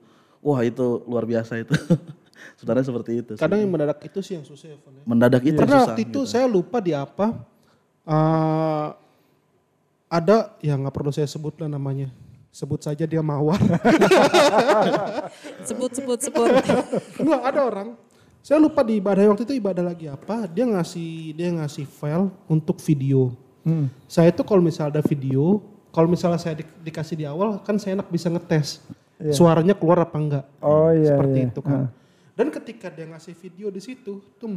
Wah 0.43 0.60
itu 0.63 1.03
luar 1.08 1.23
biasa 1.23 1.63
itu. 1.63 1.75
Sebenarnya 2.60 2.91
seperti 2.91 3.12
itu. 3.23 3.32
sih. 3.38 3.39
Kadang 3.39 3.63
yang 3.63 3.71
mendadak 3.71 3.99
itu 4.03 4.19
sih 4.19 4.34
yang 4.36 4.43
susah 4.43 4.73
ya. 4.73 4.75
Ya. 4.75 5.03
Mendadak 5.08 5.43
itu 5.47 5.56
Karena 5.56 5.79
susah. 5.79 5.88
waktu 5.95 6.01
itu 6.03 6.19
gitu. 6.23 6.27
saya 6.27 6.45
lupa 6.49 6.77
di 6.84 6.91
apa. 6.91 7.27
eh, 8.03 8.88
ada 10.13 10.53
yang 10.62 10.84
nggak 10.84 10.93
perlu 10.93 11.10
saya 11.10 11.25
sebut 11.25 11.56
lah 11.63 11.71
namanya. 11.71 12.12
Sebut 12.53 12.86
saja 12.86 13.10
dia 13.10 13.23
mawar. 13.25 13.58
Sebut, 15.65 15.89
sebut, 15.89 16.19
sebut. 16.21 16.53
Enggak 17.17 17.41
ada 17.49 17.62
orang. 17.65 17.88
Saya 18.43 18.60
lupa 18.60 18.84
di 18.84 18.99
ibadah 18.99 19.23
waktu 19.32 19.47
itu 19.47 19.56
ibadah 19.56 19.88
lagi 19.88 20.12
apa. 20.12 20.51
Dia 20.51 20.67
ngasih 20.67 21.32
dia 21.32 21.47
ngasih 21.56 21.88
file 21.88 22.27
untuk 22.51 22.75
video. 22.84 23.32
Hmm. 23.63 23.88
Saya 24.03 24.36
itu 24.36 24.43
kalau 24.43 24.60
misalnya 24.60 24.99
ada 24.99 25.03
video, 25.08 25.63
kalau 25.95 26.12
misalnya 26.12 26.36
saya 26.36 26.60
di- 26.60 26.67
dikasih 26.84 27.15
di 27.15 27.23
awal 27.23 27.63
kan 27.63 27.79
saya 27.79 27.95
enak 27.95 28.12
bisa 28.12 28.27
ngetes. 28.27 28.84
Suaranya 29.32 29.71
keluar 29.71 30.03
apa 30.03 30.19
enggak. 30.19 30.45
Oh 30.60 30.91
iya. 30.91 31.15
Seperti 31.15 31.39
iya. 31.39 31.47
itu 31.47 31.62
kan. 31.63 31.88
Dan 32.36 32.47
ketika 32.51 32.91
dia 32.91 33.08
ngasih 33.08 33.32
video 33.39 33.71
di 33.71 33.79
situ, 33.79 34.19
tuh 34.36 34.51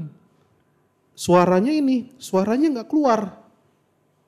suaranya 1.15 1.71
ini, 1.71 2.11
suaranya 2.19 2.83
nggak 2.83 2.89
keluar. 2.91 3.39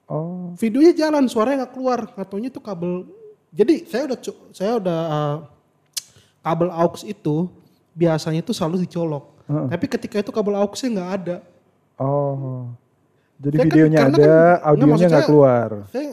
Oh. 0.06 0.54
Videonya 0.54 0.94
jalan, 0.94 1.26
suaranya 1.26 1.66
nggak 1.66 1.74
keluar. 1.74 2.06
Katanya 2.14 2.54
itu 2.54 2.62
kabel. 2.62 3.10
Jadi 3.50 3.90
saya 3.90 4.06
udah 4.06 4.18
saya 4.54 4.72
udah 4.78 5.00
uh, 5.10 5.36
kabel 6.46 6.70
aux 6.70 7.02
itu 7.02 7.50
biasanya 7.98 8.38
itu 8.38 8.54
selalu 8.54 8.86
dicolok. 8.86 9.37
Tapi 9.48 9.86
ketika 9.88 10.16
itu 10.20 10.30
kabel 10.30 10.54
auxnya 10.60 10.88
nggak 10.92 11.10
ada. 11.24 11.36
Oh. 11.96 12.68
Jadi 13.40 13.56
Saya 13.56 13.64
kan- 13.64 13.70
videonya 13.72 13.98
karena 13.98 14.08
ada, 14.12 14.18
kan- 14.18 14.28
nggak, 14.28 14.56
audionya 14.68 15.06
nggak 15.08 15.26
keluar. 15.30 15.70
Saya 15.88 16.08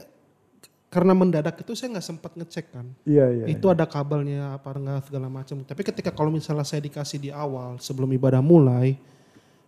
karena 0.96 1.12
mendadak 1.12 1.56
itu 1.60 1.72
saya 1.76 1.92
nggak 1.92 2.08
sempat 2.08 2.32
ngecek 2.40 2.66
kan. 2.72 2.86
Iya 3.04 3.26
iya. 3.28 3.46
itu 3.52 3.68
ada 3.68 3.84
kabelnya 3.84 4.56
apa 4.56 4.72
enggak 4.72 5.12
segala 5.12 5.28
macam. 5.28 5.60
Tapi 5.68 5.82
ketika 5.84 6.10
kalau 6.16 6.32
misalnya 6.32 6.64
saya 6.64 6.80
dikasih 6.80 7.20
di 7.20 7.30
awal 7.36 7.76
sebelum 7.84 8.08
ibadah 8.16 8.40
mulai, 8.40 8.96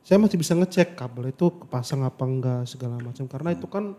saya 0.08 0.15
masih 0.23 0.39
bisa 0.39 0.56
ngecek 0.56 0.95
kabel 0.95 1.36
itu 1.36 1.51
kepasang 1.67 2.08
apa 2.08 2.23
enggak 2.23 2.63
segala 2.71 2.95
macam. 3.03 3.27
Karena 3.27 3.51
itu 3.51 3.67
kan 3.67 3.91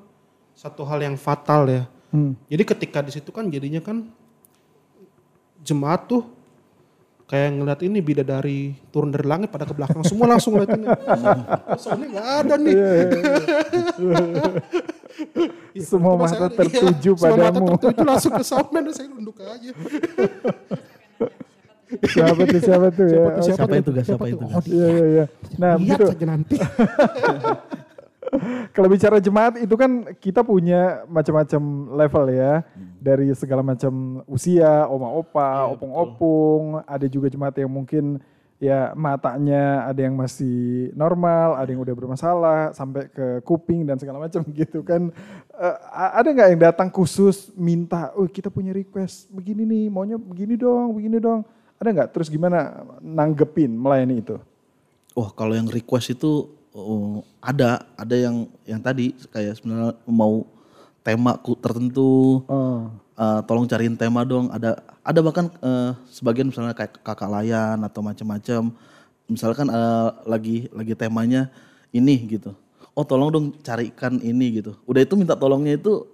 satu 0.57 0.89
hal 0.89 1.05
yang 1.05 1.21
fatal 1.21 1.69
ya. 1.69 1.85
Hmm. 2.09 2.33
Jadi 2.49 2.65
ketika 2.65 3.05
di 3.05 3.13
situ 3.13 3.29
kan 3.29 3.53
jadinya 3.53 3.85
kan 3.85 4.09
jemaat 5.61 6.09
tuh 6.09 6.25
kayak 7.29 7.49
ngeliat 7.55 7.81
ini 7.83 7.99
bidadari 8.01 8.61
turun 8.89 9.09
dari 9.09 9.23
langit 9.23 9.49
pada 9.49 9.63
ke 9.63 9.73
belakang 9.73 10.01
semua 10.03 10.27
langsung 10.27 10.57
ngeliatin. 10.57 10.81
Oh, 10.83 10.97
soalnya 11.83 12.07
nggak 12.11 12.29
ada 12.41 12.55
nih. 12.57 12.75
Iya, 12.75 12.91
Semua 15.79 16.13
tiba-tiba 16.15 16.17
mata 16.17 16.35
saya- 16.41 16.57
tertuju 16.57 17.11
iya, 17.11 17.21
semua 17.21 17.37
mata 17.37 17.49
padamu. 17.53 17.67
tertuju 17.75 18.01
langsung 18.03 18.33
ke 18.33 18.43
soundman 18.43 18.83
dan 18.83 18.95
saya 18.95 19.09
nunduk 19.09 19.37
aja. 19.39 19.71
siapa 22.05 22.43
tuh 22.45 22.61
siapa 22.61 22.87
tuh 22.91 23.07
ya? 23.07 23.13
Siapa 23.13 23.31
tuh, 23.35 23.45
siapa 23.49 23.75
itu, 23.75 23.91
guys? 23.91 24.07
Siapa 24.07 24.25
itu, 24.27 24.37
Oh? 24.39 24.63
Iya 24.63 24.87
iya 24.89 25.05
iya. 25.07 25.25
Nah 25.57 25.71
lihat 25.75 25.99
begitu. 25.99 26.05
saja 26.07 26.25
nanti. 26.27 26.57
Kalau 28.77 28.89
bicara 28.89 29.19
jemaat 29.19 29.59
itu 29.59 29.75
kan 29.75 30.05
kita 30.21 30.45
punya 30.45 31.03
macam-macam 31.09 31.63
level 31.97 32.25
ya. 32.31 32.63
Dari 32.99 33.33
segala 33.35 33.63
macam 33.65 34.23
usia, 34.29 34.85
oma 34.87 35.09
opa, 35.11 35.71
opung-opung, 35.73 36.83
ada 36.85 37.07
juga 37.09 37.31
jemaat 37.33 37.57
yang 37.57 37.71
mungkin 37.71 38.21
ya 38.59 38.91
matanya 38.99 39.87
ada 39.87 40.03
yang 40.03 40.19
masih 40.19 40.91
normal, 40.99 41.55
ada 41.55 41.71
yang 41.71 41.79
udah 41.79 41.95
bermasalah 41.95 42.61
sampai 42.75 43.07
ke 43.07 43.39
kuping 43.47 43.87
dan 43.87 43.97
segala 44.03 44.19
macam 44.19 44.43
gitu 44.61 44.83
kan. 44.83 45.15
A- 45.95 46.23
ada 46.23 46.29
nggak 46.35 46.49
yang 46.55 46.63
datang 46.71 46.91
khusus 46.91 47.55
minta, 47.55 48.11
"Oh, 48.19 48.27
kita 48.27 48.51
punya 48.51 48.75
request 48.75 49.31
begini 49.31 49.63
nih, 49.63 49.85
maunya 49.89 50.19
begini 50.19 50.59
dong, 50.59 50.95
begini 50.99 51.19
dong." 51.23 51.47
Ada 51.79 51.89
nggak? 51.95 52.11
Terus 52.11 52.27
gimana 52.27 52.83
nanggepin 52.99 53.71
melayani 53.71 54.19
itu? 54.19 54.37
Oh 55.15 55.31
kalau 55.31 55.55
yang 55.55 55.71
request 55.71 56.15
itu 56.19 56.58
oh, 56.79 57.27
ada 57.43 57.83
ada 57.99 58.15
yang 58.15 58.47
yang 58.63 58.79
tadi 58.79 59.11
kayak 59.35 59.59
sebenarnya 59.59 59.99
mau 60.07 60.47
tema 61.03 61.35
ku- 61.39 61.59
tertentu. 61.59 62.47
Oh. 62.47 62.89
eh, 63.19 63.41
tolong 63.51 63.67
cariin 63.67 63.99
tema 63.99 64.23
dong. 64.23 64.47
Ada 64.55 64.79
ada 65.03 65.21
bahkan 65.21 65.51
eh, 65.59 65.91
sebagian 66.07 66.49
misalnya 66.49 66.73
kayak 66.73 67.03
kakak 67.03 67.27
layan 67.27 67.83
atau 67.83 68.01
macam-macam. 68.01 68.71
Misalkan 69.27 69.67
eh, 69.69 70.09
lagi 70.25 70.71
lagi 70.71 70.95
temanya 70.95 71.51
ini 71.91 72.15
gitu. 72.39 72.55
Oh 72.95 73.03
tolong 73.07 73.31
dong 73.31 73.47
carikan 73.63 74.19
ini 74.23 74.63
gitu. 74.63 74.79
Udah 74.87 75.03
itu 75.03 75.15
minta 75.19 75.35
tolongnya 75.35 75.75
itu 75.79 76.07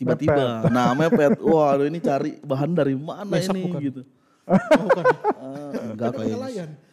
tiba-tiba. 0.00 0.68
Nah 0.72 0.92
mepet. 0.96 1.36
Wah 1.40 1.76
ini 1.84 2.00
cari 2.00 2.40
bahan 2.40 2.72
dari 2.72 2.96
mana 2.96 3.28
Mesap 3.28 3.56
ini 3.56 3.68
bukan? 3.68 3.80
gitu 3.84 4.02
Oh, 4.48 4.80
bukan. 4.88 5.04
Enggak 5.92 6.10
kayak 6.16 6.36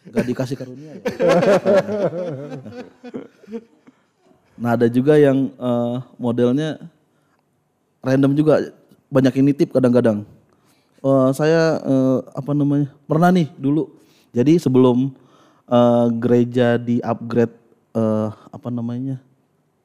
enggak 0.06 0.24
dikasih 0.28 0.56
karunia 0.58 0.90
ya. 0.96 1.02
nah 4.56 4.72
ada 4.72 4.88
juga 4.88 5.16
yang 5.20 5.52
eh, 5.52 5.96
modelnya 6.20 6.80
random 8.04 8.32
juga. 8.36 8.54
Banyak 9.06 9.32
yang 9.38 9.46
nitip 9.48 9.70
kadang-kadang. 9.72 10.26
Eh, 11.00 11.28
saya 11.32 11.80
eh, 11.80 12.18
apa 12.36 12.52
namanya 12.52 12.92
pernah 13.08 13.30
nih 13.32 13.48
dulu. 13.56 13.88
Jadi 14.36 14.60
sebelum 14.60 15.14
eh, 15.70 16.06
gereja 16.20 16.76
di 16.76 17.00
upgrade 17.00 17.54
eh, 17.96 18.28
apa 18.30 18.68
namanya 18.68 19.16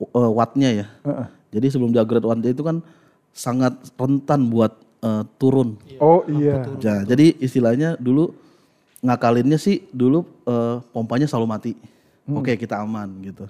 eh, 0.02 0.32
wattnya 0.36 0.70
ya. 0.84 0.88
Jadi 1.52 1.68
sebelum 1.72 1.92
di 1.92 2.00
upgrade 2.00 2.28
wattnya 2.28 2.52
itu 2.52 2.64
kan 2.64 2.84
sangat 3.32 3.80
rentan 3.96 4.52
buat 4.52 4.76
eh, 5.02 5.24
turun. 5.36 5.76
Oh 5.98 6.22
iya. 6.30 6.66
Ja- 6.78 7.04
jadi 7.04 7.34
istilahnya 7.38 7.98
dulu 7.98 8.34
ngakalinnya 9.02 9.58
sih 9.58 9.86
dulu 9.90 10.24
eh, 10.46 10.78
pompanya 10.94 11.26
selalu 11.26 11.48
mati. 11.50 11.72
Oke 12.30 12.56
kita 12.56 12.80
aman 12.80 13.10
gitu. 13.26 13.50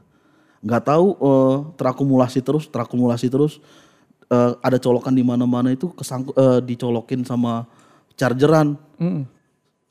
Nggak 0.64 0.84
tahu 0.88 1.08
eh, 1.20 1.56
terakumulasi 1.78 2.40
terus, 2.42 2.66
terakumulasi 2.72 3.28
terus. 3.28 3.60
Eh, 4.32 4.52
ada 4.64 4.80
colokan 4.80 5.12
di 5.12 5.22
mana-mana 5.22 5.76
itu 5.76 5.92
kesangkut 5.92 6.34
eh, 6.40 6.60
dicolokin 6.64 7.22
sama 7.28 7.68
chargeran. 8.16 8.80
Mm. 8.96 9.28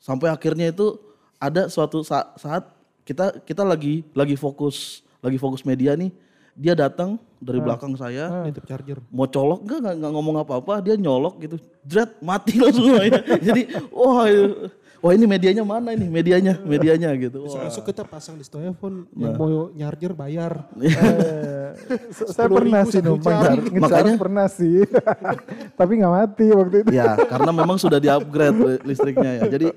Sampai 0.01 0.33
akhirnya 0.33 0.73
itu 0.73 0.97
ada 1.37 1.69
suatu 1.69 2.01
sa- 2.01 2.33
saat 2.41 2.65
kita 3.05 3.37
kita 3.45 3.61
lagi 3.61 4.01
lagi 4.17 4.33
fokus 4.33 5.05
lagi 5.21 5.37
fokus 5.37 5.61
media 5.61 5.93
nih. 5.93 6.09
Dia 6.57 6.73
datang 6.73 7.21
dari 7.41 7.59
belakang 7.59 7.97
saya. 7.97 8.45
Nitip 8.45 8.63
charger. 8.69 9.01
mau 9.09 9.25
colok 9.25 9.65
enggak, 9.65 9.77
enggak, 9.81 9.95
enggak 9.97 10.11
ngomong 10.13 10.35
apa-apa. 10.45 10.73
Dia 10.85 10.95
nyolok 10.95 11.41
gitu. 11.41 11.57
Jret 11.83 12.21
mati 12.21 12.61
langsung 12.61 12.93
ya. 12.93 13.17
jadi 13.51 13.61
wah 13.89 14.29
itu- 14.29 14.69
wah 15.01 15.11
ini 15.11 15.25
medianya 15.25 15.61
mana 15.61 15.91
ini 15.91 16.05
medianya 16.07 16.61
medianya 16.61 17.09
gitu 17.15 17.41
Bisa 17.41 17.57
wah. 17.57 17.61
langsung 17.65 17.83
kita 17.83 18.03
pasang 18.03 18.35
di 18.35 18.45
telepon 18.45 19.09
yang 19.11 19.33
mau 19.33 19.49
charger 19.71 20.13
bayar. 20.13 20.51
Eh, 20.77 21.73
s- 22.09 22.29
saya 22.35 22.47
pernah 22.47 22.81
10.000 22.81 22.91
sih 22.91 23.01
numpang 23.01 23.33
Makanya- 23.75 24.15
pernah 24.15 24.45
sih. 24.47 24.85
Tapi 25.79 25.91
nggak 25.95 26.13
mati 26.13 26.45
waktu 26.49 26.75
itu. 26.79 26.89
ya 26.91 27.17
karena 27.19 27.51
memang 27.51 27.75
sudah 27.75 27.97
di 27.97 28.07
upgrade 28.07 28.55
li- 28.55 28.81
listriknya 28.85 29.31
ya 29.35 29.45
jadi 29.49 29.67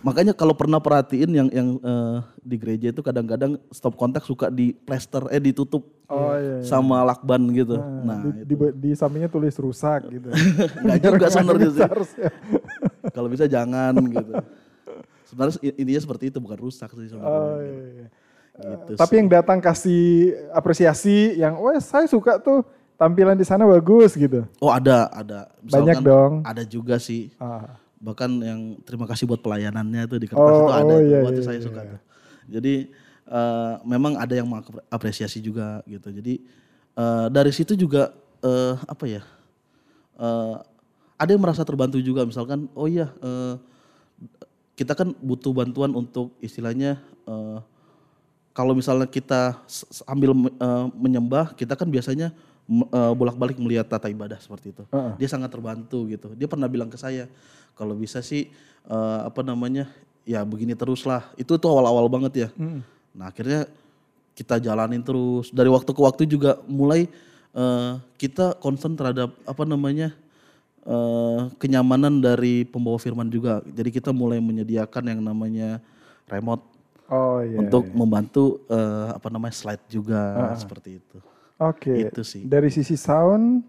makanya 0.00 0.32
kalau 0.32 0.52
pernah 0.52 0.76
perhatiin 0.76 1.30
yang 1.30 1.48
yang 1.48 1.68
eh, 1.78 2.16
di 2.38 2.56
gereja 2.56 2.90
itu 2.90 3.00
kadang-kadang 3.00 3.56
stop 3.70 3.94
kontak 3.94 4.20
suka 4.22 4.48
di 4.48 4.74
plaster 4.74 5.28
eh 5.28 5.38
ditutup 5.38 5.86
Oh 6.04 6.34
iya. 6.34 6.60
iya. 6.60 6.62
sama 6.62 7.00
lakban 7.02 7.40
gitu 7.48 7.80
Nah, 7.80 8.04
nah 8.04 8.18
di, 8.20 8.44
di, 8.44 8.54
di 8.76 8.90
sampingnya 8.92 9.26
tulis 9.26 9.56
rusak 9.56 10.04
gitu. 10.10 10.28
nggak 10.84 10.98
juga 11.00 11.26
sebenarnya 11.28 11.68
sih 11.70 11.80
Ngecharge 11.80 12.12
ya. 12.18 12.30
kalau 13.08 13.28
bisa 13.28 13.44
jangan 13.46 13.92
gitu 14.02 14.32
sebenarnya 15.34 15.58
intinya 15.74 16.02
seperti 16.06 16.24
itu 16.30 16.38
bukan 16.38 16.58
rusak 16.62 16.86
sih 16.94 17.10
sebenarnya 17.10 17.34
Oh, 17.34 17.58
iya, 17.58 17.82
iya. 17.90 18.06
gitu 18.86 18.92
Tapi 18.94 19.14
yang 19.18 19.26
datang 19.26 19.58
kasih 19.58 20.30
apresiasi 20.54 21.34
yang, 21.34 21.58
wah 21.58 21.74
saya 21.82 22.06
suka 22.06 22.38
tuh 22.38 22.62
tampilan 22.94 23.34
di 23.34 23.42
sana 23.42 23.66
bagus 23.66 24.14
gitu. 24.14 24.46
Oh 24.62 24.70
ada, 24.70 25.10
ada. 25.10 25.50
Banyak 25.66 25.98
dong. 25.98 26.46
Ada 26.46 26.62
juga 26.62 27.02
sih. 27.02 27.34
Ah. 27.42 27.74
Bahkan 27.98 28.30
yang 28.38 28.60
terima 28.86 29.10
kasih 29.10 29.26
buat 29.26 29.42
pelayanannya 29.42 30.06
tuh 30.06 30.22
di 30.22 30.30
kertas 30.30 30.38
Oh, 30.54 30.70
itu 30.70 30.70
ada. 30.70 30.94
oh, 30.94 31.00
iya, 31.02 31.18
iya, 31.26 31.42
saya 31.42 31.58
iya. 31.58 31.66
suka 31.66 31.80
tuh. 31.82 32.00
Jadi 32.46 32.74
eh, 33.26 33.74
memang 33.82 34.14
ada 34.14 34.34
yang 34.38 34.46
mengapresiasi 34.46 35.42
juga 35.42 35.82
gitu. 35.90 36.14
Jadi 36.14 36.46
eh, 36.94 37.26
dari 37.34 37.50
situ 37.50 37.74
juga 37.74 38.14
eh, 38.38 38.74
apa 38.86 39.04
ya? 39.10 39.22
eh, 40.14 40.56
ada 41.18 41.30
yang 41.34 41.42
merasa 41.42 41.66
terbantu 41.66 41.98
juga. 41.98 42.22
Misalkan, 42.22 42.70
oh 42.78 42.86
iya 42.86 43.10
eh, 43.18 43.58
kita 44.74 44.92
kan 44.98 45.14
butuh 45.22 45.54
bantuan 45.54 45.94
untuk 45.94 46.34
istilahnya 46.42 46.98
eh, 47.26 47.58
kalau 48.54 48.74
misalnya 48.74 49.10
kita 49.10 49.58
sambil 49.66 50.30
eh, 50.34 50.86
menyembah, 50.94 51.54
kita 51.58 51.74
kan 51.74 51.90
biasanya 51.90 52.30
eh, 52.70 53.12
bolak-balik 53.14 53.58
melihat 53.58 53.86
tata 53.90 54.06
ibadah 54.10 54.38
seperti 54.38 54.74
itu. 54.74 54.82
Heeh. 54.90 55.12
Dia 55.18 55.28
sangat 55.30 55.50
terbantu 55.50 56.06
gitu. 56.10 56.34
Dia 56.38 56.46
pernah 56.46 56.70
bilang 56.70 56.90
ke 56.90 56.98
saya, 56.98 57.26
kalau 57.74 57.98
bisa 57.98 58.22
sih 58.22 58.50
eh, 58.86 59.20
apa 59.26 59.42
namanya, 59.42 59.90
ya 60.26 60.46
begini 60.46 60.78
terus 60.78 61.02
lah. 61.02 61.26
Itu 61.34 61.58
tuh 61.58 61.70
awal-awal 61.70 62.06
banget 62.06 62.46
ya. 62.46 62.48
Nah 63.14 63.30
akhirnya 63.30 63.70
kita 64.34 64.58
jalanin 64.58 65.02
terus. 65.02 65.50
Dari 65.54 65.70
waktu 65.70 65.90
ke 65.90 66.00
waktu 66.02 66.22
juga 66.26 66.58
mulai 66.66 67.10
eh, 67.54 67.92
kita 68.18 68.58
concern 68.58 68.94
terhadap 68.98 69.34
apa 69.46 69.62
namanya 69.66 70.14
eh, 70.84 71.40
kenyamanan 71.58 72.20
dari 72.20 72.68
pembawa 72.68 73.00
firman 73.00 73.28
juga. 73.28 73.64
Jadi 73.68 73.90
kita 73.90 74.12
mulai 74.12 74.38
menyediakan 74.38 75.04
yang 75.10 75.20
namanya 75.20 75.80
remote 76.28 76.64
Oh 77.12 77.44
iya. 77.44 77.60
untuk 77.60 77.84
iya. 77.84 77.92
membantu 77.92 78.64
eh, 78.64 79.08
apa 79.12 79.28
namanya 79.28 79.52
slide 79.52 79.84
juga 79.92 80.52
seperti 80.56 81.00
itu. 81.00 81.18
Oke. 81.60 82.08
itu 82.08 82.22
sih. 82.24 82.42
Dari 82.44 82.72
sisi 82.72 82.96
sound 82.96 83.62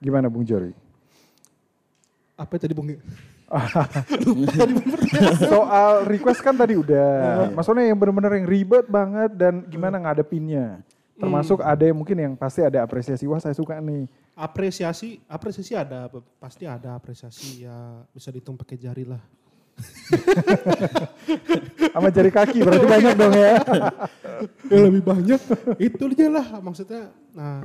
gimana 0.00 0.32
Bung 0.32 0.42
Jori? 0.42 0.72
Apa 2.34 2.58
tadi 2.58 2.74
Bung? 2.74 2.90
Soal 5.52 6.08
request 6.08 6.40
kan 6.40 6.56
tadi 6.56 6.74
udah. 6.74 7.52
Maksudnya 7.52 7.92
yang 7.92 7.98
benar-benar 8.00 8.32
yang 8.40 8.48
ribet 8.48 8.88
banget 8.88 9.30
dan 9.36 9.68
gimana 9.68 10.00
ngadepinnya. 10.00 10.80
Termasuk 11.22 11.62
ada 11.62 11.86
yang 11.86 11.94
mungkin 11.94 12.18
yang 12.18 12.34
pasti 12.34 12.66
ada 12.66 12.82
apresiasi. 12.82 13.30
Wah 13.30 13.38
saya 13.38 13.54
suka 13.54 13.78
nih. 13.78 14.10
Apresiasi, 14.34 15.22
apresiasi 15.30 15.78
ada, 15.78 16.10
pasti 16.42 16.66
ada 16.66 16.98
apresiasi 16.98 17.62
ya 17.62 18.02
bisa 18.10 18.34
dihitung 18.34 18.58
pakai 18.58 18.74
jari 18.74 19.06
lah. 19.06 19.22
Sama 21.94 22.10
jari 22.10 22.34
kaki 22.34 22.58
berarti 22.60 22.86
banyak 22.90 23.14
dong 23.14 23.34
ya. 23.36 23.54
ya 24.70 24.78
lebih 24.88 25.02
banyak 25.04 25.40
itu 25.78 26.02
aja 26.12 26.26
lah 26.28 26.46
maksudnya 26.62 27.12
nah 27.32 27.64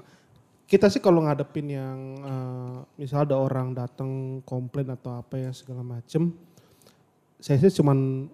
kita 0.68 0.92
sih 0.92 1.00
kalau 1.00 1.24
ngadepin 1.24 1.68
yang 1.72 2.00
eh, 2.22 2.78
misal 3.00 3.24
ada 3.24 3.40
orang 3.40 3.72
datang 3.72 4.44
komplain 4.44 4.92
atau 4.92 5.16
apa 5.16 5.40
ya 5.40 5.52
segala 5.56 5.82
macem 5.82 6.36
saya 7.40 7.62
sih 7.62 7.80
cuman 7.82 8.28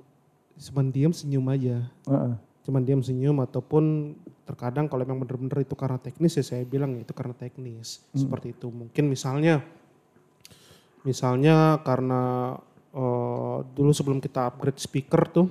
cuman 0.58 0.86
diam 0.90 1.14
senyum 1.14 1.46
aja 1.50 1.86
Heeh. 2.08 2.36
Cuman 2.64 2.82
diam 2.88 3.04
senyum 3.04 3.44
ataupun 3.44 4.16
terkadang 4.48 4.88
kalau 4.88 5.04
memang 5.04 5.28
benar-benar 5.28 5.64
itu 5.64 5.76
karena 5.76 6.00
teknis 6.00 6.40
ya 6.40 6.44
saya 6.44 6.64
bilang 6.64 6.96
itu 6.96 7.12
karena 7.12 7.36
teknis. 7.36 8.04
Seperti 8.16 8.56
itu. 8.56 8.72
Mungkin 8.72 9.12
misalnya 9.12 9.64
misalnya 11.04 11.84
karena 11.84 12.56
eh, 12.96 13.58
dulu 13.76 13.92
sebelum 13.92 14.24
kita 14.24 14.48
upgrade 14.48 14.80
speaker 14.80 15.22
tuh 15.28 15.48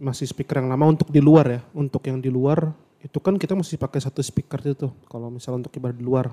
masih 0.00 0.28
speaker 0.28 0.60
yang 0.60 0.68
lama 0.68 0.92
untuk 0.92 1.08
di 1.08 1.20
luar 1.24 1.46
ya. 1.48 1.60
Untuk 1.72 2.04
yang 2.04 2.20
di 2.20 2.28
luar 2.28 2.72
itu 3.00 3.16
kan 3.16 3.40
kita 3.40 3.56
masih 3.56 3.80
pakai 3.80 4.04
satu 4.04 4.20
speaker 4.20 4.60
itu 4.60 4.76
tuh. 4.88 4.92
Kalau 5.08 5.32
misalnya 5.32 5.64
untuk 5.64 5.72
ibadah 5.80 5.96
di 5.96 6.04
luar. 6.04 6.28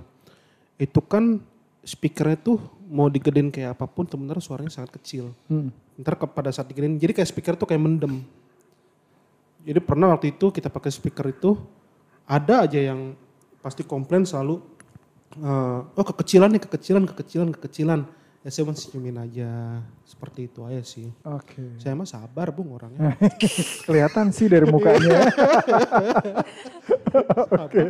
Itu 0.76 1.00
kan 1.08 1.40
speakernya 1.88 2.38
tuh 2.44 2.60
mau 2.92 3.08
digedein 3.08 3.48
kayak 3.48 3.80
apa 3.80 3.88
pun 3.88 4.04
sebenarnya 4.04 4.44
suaranya 4.44 4.72
sangat 4.76 5.00
kecil. 5.00 5.32
Hmm. 5.48 5.72
ntar 5.98 6.14
pada 6.30 6.54
saat 6.54 6.70
digedein 6.70 7.02
jadi 7.02 7.10
kayak 7.10 7.26
speaker 7.26 7.54
tuh 7.58 7.66
kayak 7.66 7.82
mendem 7.82 8.22
jadi 9.67 9.84
pernah 9.84 10.15
waktu 10.15 10.32
itu 10.32 10.47
kita 10.47 10.71
pakai 10.71 10.88
speaker 10.88 11.27
itu 11.27 11.60
ada 12.23 12.63
aja 12.63 12.80
yang 12.80 13.19
pasti 13.60 13.84
komplain 13.84 14.23
selalu 14.23 14.63
eh, 15.43 15.80
oh 15.84 16.06
kekecilan 16.08 16.47
nih 16.56 16.63
kekecilan 16.63 17.03
kekecilan 17.12 17.51
kekecilan. 17.51 18.01
Ya 18.45 18.49
saya 18.53 18.63
masih 18.71 18.88
senyumin 18.88 19.19
aja. 19.19 19.84
Seperti 20.08 20.47
itu 20.47 20.63
aja 20.63 20.80
sih. 20.88 21.12
Oke. 21.19 21.84
saya 21.84 21.99
mah 21.99 22.08
sabar 22.08 22.47
bung 22.56 22.80
orangnya. 22.80 23.19
Kelihatan 23.88 24.32
sih 24.32 24.47
dari 24.47 24.63
mukanya. 24.71 25.27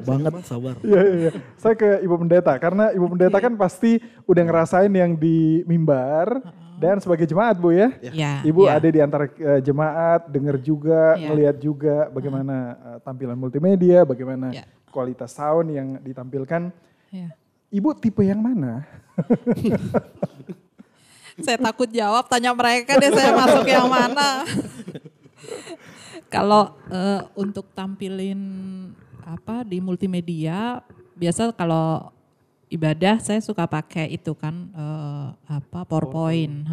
Banget 0.09 0.33
sabar. 0.49 0.81
Iya, 0.81 1.01
iya, 1.05 1.15
iya. 1.29 1.31
Saya 1.61 1.77
ke 1.77 2.01
Ibu 2.01 2.25
Pendeta 2.25 2.57
karena 2.57 2.89
Ibu 2.89 3.05
Pendeta 3.13 3.37
kan 3.37 3.53
pasti 3.53 4.01
udah 4.25 4.43
ngerasain 4.49 4.89
yang 4.89 5.13
di 5.13 5.61
mimbar 5.69 6.41
dan 6.77 7.01
sebagai 7.01 7.25
jemaat 7.25 7.57
Bu 7.57 7.73
ya. 7.73 7.89
Ya, 8.13 8.45
Ibu 8.45 8.69
ya. 8.69 8.77
ada 8.77 8.87
di 8.87 8.99
antara 9.01 9.25
eh, 9.25 9.61
jemaat, 9.65 10.29
dengar 10.29 10.61
juga, 10.61 11.17
Iya. 11.17 11.27
melihat 11.33 11.57
juga 11.57 11.95
bagaimana 12.13 12.55
eh, 12.77 12.97
tampilan 13.01 13.33
multimedia, 13.33 14.05
bagaimana 14.05 14.53
Iya. 14.53 14.63
kualitas 14.93 15.33
sound 15.33 15.73
yang 15.73 15.97
ditampilkan. 16.05 16.69
Ya. 17.09 17.33
Ibu 17.73 17.97
tipe 17.97 18.21
yang 18.23 18.39
mana? 18.39 18.85
Saya 21.37 21.57
takut 21.61 21.85
jawab, 21.93 22.25
tanya 22.25 22.49
mereka 22.49 22.97
deh 22.97 23.13
saya 23.13 23.29
masuk 23.29 23.65
yang 23.69 23.85
mana. 23.85 24.41
Kalau 26.33 26.73
eh, 26.89 27.21
untuk 27.37 27.69
tampilin 27.77 28.41
apa 29.21 29.61
di 29.61 29.77
multimedia, 29.77 30.81
biasa 31.13 31.53
kalau 31.53 32.09
ibadah 32.67 33.19
saya 33.23 33.39
suka 33.39 33.63
pakai 33.67 34.11
itu 34.11 34.35
kan 34.35 34.71
eh, 34.75 35.27
apa 35.47 35.87
PowerPoint. 35.87 36.67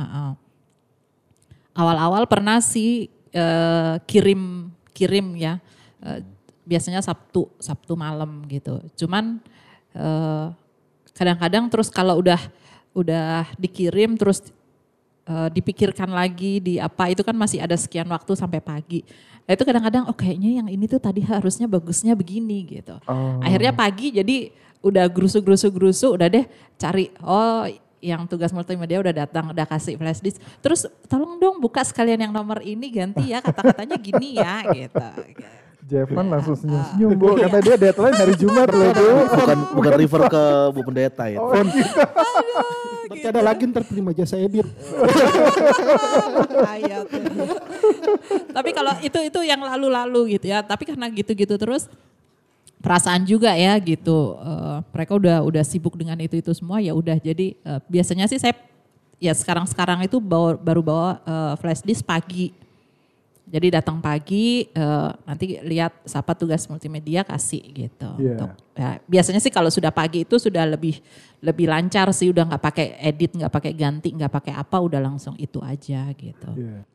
Awal-awal 1.74 2.26
pernah 2.30 2.62
sih 2.62 3.10
eh, 3.34 3.94
kirim 4.06 4.70
kirim 4.94 5.34
ya, 5.34 5.58
eh, 6.02 6.22
biasanya 6.66 7.02
Sabtu 7.02 7.50
Sabtu 7.58 7.98
malam 7.98 8.46
gitu. 8.46 8.78
Cuman 8.94 9.42
eh, 9.94 10.46
kadang-kadang 11.14 11.70
terus 11.70 11.90
kalau 11.90 12.18
udah 12.22 12.38
udah 12.94 13.50
dikirim 13.58 14.14
terus 14.14 14.54
eh, 15.26 15.48
dipikirkan 15.50 16.10
lagi 16.10 16.62
di 16.62 16.78
apa 16.78 17.10
itu 17.10 17.26
kan 17.26 17.34
masih 17.34 17.62
ada 17.62 17.74
sekian 17.74 18.06
waktu 18.10 18.34
sampai 18.38 18.62
pagi. 18.62 19.02
Nah, 19.44 19.52
itu 19.52 19.62
kadang-kadang 19.66 20.08
oh 20.08 20.16
kayaknya 20.16 20.64
yang 20.64 20.68
ini 20.72 20.88
tuh 20.88 20.96
tadi 20.96 21.20
harusnya 21.20 21.68
bagusnya 21.68 22.16
begini 22.16 22.64
gitu. 22.80 22.96
Oh. 23.04 23.42
Akhirnya 23.44 23.76
pagi 23.76 24.08
jadi 24.08 24.63
udah 24.84 25.08
gerusu-gerusu-gerusu 25.08 26.12
udah 26.12 26.28
deh 26.28 26.44
cari 26.76 27.08
oh 27.24 27.64
yang 28.04 28.28
tugas 28.28 28.52
multimedia 28.52 29.00
udah 29.00 29.24
datang 29.24 29.48
udah 29.48 29.64
kasih 29.64 29.96
flash 29.96 30.20
disk. 30.20 30.36
Terus 30.60 30.84
tolong 31.08 31.40
dong 31.40 31.56
buka 31.56 31.80
sekalian 31.80 32.28
yang 32.28 32.32
nomor 32.36 32.60
ini 32.60 32.92
ganti 32.92 33.32
ya 33.32 33.40
kata-katanya 33.40 33.96
gini 33.96 34.36
ya 34.36 34.60
gitu. 34.76 35.08
Jevon 35.84 36.32
langsung 36.32 36.56
senyum-senyum 36.56 37.12
bu, 37.12 37.36
kata 37.36 37.60
dia 37.60 37.76
deadline 37.76 38.16
hari 38.16 38.32
Jumat 38.40 38.72
loh 38.72 38.88
bu. 38.88 39.08
bukan 39.36 39.58
bukan 39.76 39.92
refer 40.00 40.22
ke 40.32 40.44
Bu 40.72 40.80
Pendeta 40.80 41.24
ya. 41.28 41.38
Oh 41.44 41.52
gitu. 41.52 42.00
Berarti 43.04 43.26
ada 43.28 43.40
lagi 43.44 43.62
ntar 43.68 43.84
terima 43.84 44.16
jasa 44.16 44.40
edit. 44.40 44.64
Tapi 48.48 48.70
kalau 48.72 48.96
itu 49.04 49.18
itu 49.28 49.40
yang 49.44 49.60
lalu-lalu 49.60 50.40
gitu 50.40 50.52
ya. 50.52 50.64
Tapi 50.64 50.88
karena 50.88 51.12
gitu-gitu 51.12 51.56
terus 51.60 51.88
perasaan 52.84 53.24
juga 53.24 53.56
ya 53.56 53.80
gitu. 53.80 54.36
Eh, 54.36 54.78
mereka 54.92 55.16
udah 55.16 55.40
udah 55.40 55.64
sibuk 55.64 55.96
dengan 55.96 56.20
itu 56.20 56.36
itu 56.36 56.52
semua 56.52 56.84
ya 56.84 56.92
udah. 56.92 57.16
Jadi 57.16 57.56
eh, 57.56 57.80
biasanya 57.88 58.28
sih 58.28 58.36
saya 58.36 58.52
ya 59.16 59.32
sekarang-sekarang 59.32 60.04
itu 60.04 60.20
bawa, 60.20 60.60
baru 60.60 60.84
bawa 60.84 61.10
eh, 61.24 61.54
flash 61.56 61.80
disk 61.80 62.04
pagi. 62.04 62.52
Jadi 63.44 63.76
datang 63.80 64.04
pagi 64.04 64.68
eh, 64.68 65.10
nanti 65.24 65.56
lihat 65.64 66.04
siapa 66.04 66.36
tugas 66.36 66.68
multimedia 66.68 67.24
kasih 67.24 67.64
gitu. 67.72 68.10
Iya. 68.20 68.36
Untuk, 68.36 68.50
ya, 68.76 68.90
biasanya 69.08 69.40
sih 69.40 69.52
kalau 69.52 69.72
sudah 69.72 69.88
pagi 69.88 70.28
itu 70.28 70.36
sudah 70.36 70.68
lebih 70.68 71.00
lebih 71.40 71.72
lancar 71.72 72.12
sih 72.12 72.28
udah 72.28 72.52
nggak 72.52 72.62
pakai 72.62 72.86
edit 73.00 73.32
nggak 73.36 73.52
pakai 73.52 73.72
ganti 73.72 74.12
nggak 74.12 74.32
pakai 74.32 74.52
apa 74.52 74.76
udah 74.76 75.00
langsung 75.00 75.32
itu 75.40 75.56
aja 75.64 76.12
gitu. 76.12 76.52
Iya. 76.52 76.93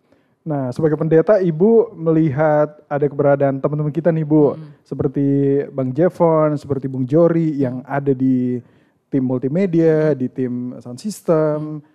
Nah, 0.50 0.74
sebagai 0.74 0.98
pendeta, 0.98 1.38
Ibu 1.38 1.94
melihat 1.94 2.82
ada 2.90 3.06
keberadaan 3.06 3.62
teman-teman 3.62 3.94
kita 3.94 4.10
nih, 4.10 4.26
Bu. 4.26 4.58
Seperti 4.82 5.62
Bang 5.70 5.94
Jevon, 5.94 6.58
seperti 6.58 6.90
Bung 6.90 7.06
Jori 7.06 7.54
yang 7.62 7.86
ada 7.86 8.18
di 8.18 8.58
tim 9.14 9.22
multimedia, 9.30 10.18
di 10.18 10.26
tim 10.26 10.74
sound 10.82 10.98
system. 10.98 11.86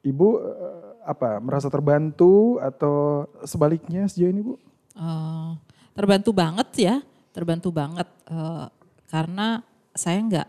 Ibu 0.00 0.28
eh, 0.40 0.88
apa 1.04 1.36
merasa 1.44 1.68
terbantu 1.68 2.56
atau 2.64 3.28
sebaliknya 3.44 4.08
sejauh 4.08 4.32
ini, 4.32 4.40
Bu? 4.40 4.56
Eh, 4.96 5.50
terbantu 5.92 6.32
banget 6.32 6.68
ya, 6.80 6.96
terbantu 7.36 7.68
banget 7.76 8.08
eh, 8.32 8.66
karena 9.12 9.60
saya 9.92 10.16
nggak 10.16 10.48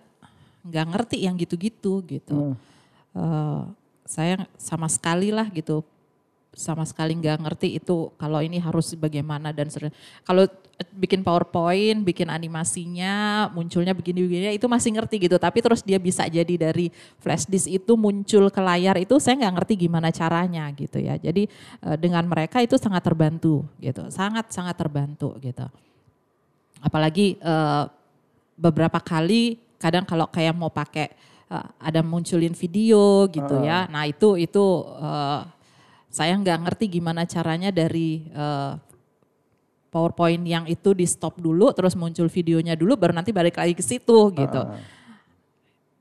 nggak 0.63 0.85
ngerti 0.95 1.17
yang 1.27 1.35
gitu-gitu 1.35 1.99
gitu. 2.07 2.55
Eh, 3.19 3.63
saya 4.07 4.47
sama 4.55 4.87
sekali 4.87 5.27
lah 5.27 5.51
gitu, 5.51 5.83
sama 6.53 6.85
sekali 6.85 7.17
nggak 7.17 7.41
ngerti 7.41 7.81
itu 7.81 8.13
kalau 8.15 8.39
ini 8.39 8.61
harus 8.61 8.93
bagaimana 8.93 9.49
dan. 9.49 9.67
Kalau 10.23 10.45
bikin 10.93 11.21
PowerPoint, 11.21 12.01
bikin 12.01 12.29
animasinya, 12.29 13.47
munculnya 13.53 13.93
begini-begini 13.93 14.57
itu 14.57 14.65
masih 14.69 14.93
ngerti 14.97 15.29
gitu. 15.29 15.37
Tapi 15.37 15.59
terus 15.61 15.81
dia 15.85 15.97
bisa 16.01 16.25
jadi 16.25 16.53
dari 16.57 16.89
flash 17.21 17.45
disk 17.45 17.69
itu 17.69 17.93
muncul 17.93 18.49
ke 18.49 18.61
layar 18.61 18.97
itu 18.97 19.17
saya 19.21 19.37
nggak 19.37 19.53
ngerti 19.61 19.73
gimana 19.89 20.09
caranya 20.09 20.69
gitu 20.73 20.97
ya. 21.01 21.17
Jadi 21.17 21.49
eh, 21.85 21.97
dengan 21.97 22.25
mereka 22.25 22.61
itu 22.61 22.77
sangat 22.77 23.05
terbantu 23.05 23.65
gitu, 23.81 24.09
sangat 24.09 24.49
sangat 24.53 24.77
terbantu 24.77 25.37
gitu. 25.41 25.65
Apalagi 26.81 27.37
eh, 27.37 27.83
beberapa 28.57 29.01
kali 29.01 29.57
kadang 29.81 30.05
kalau 30.05 30.29
kayak 30.29 30.53
mau 30.55 30.73
pakai 30.73 31.13
eh, 31.49 31.67
ada 31.81 32.01
munculin 32.01 32.53
video 32.57 33.29
gitu 33.29 33.61
ya. 33.61 33.85
Nah 33.89 34.09
itu 34.09 34.37
itu 34.41 34.65
eh, 35.01 35.41
saya 36.13 36.37
nggak 36.37 36.59
ngerti 36.61 36.85
gimana 36.93 37.25
caranya 37.25 37.73
dari 37.73 38.29
eh, 38.29 38.71
PowerPoint 39.89 40.41
yang 40.41 40.65
itu 40.65 40.93
di 40.93 41.05
stop 41.05 41.37
dulu, 41.37 41.69
terus 41.69 41.93
muncul 41.93 42.25
videonya 42.25 42.73
dulu, 42.73 42.93
baru 42.93 43.13
nanti 43.13 43.29
balik 43.29 43.57
lagi 43.57 43.73
ke 43.73 43.81
situ 43.81 44.29
gitu. 44.33 44.61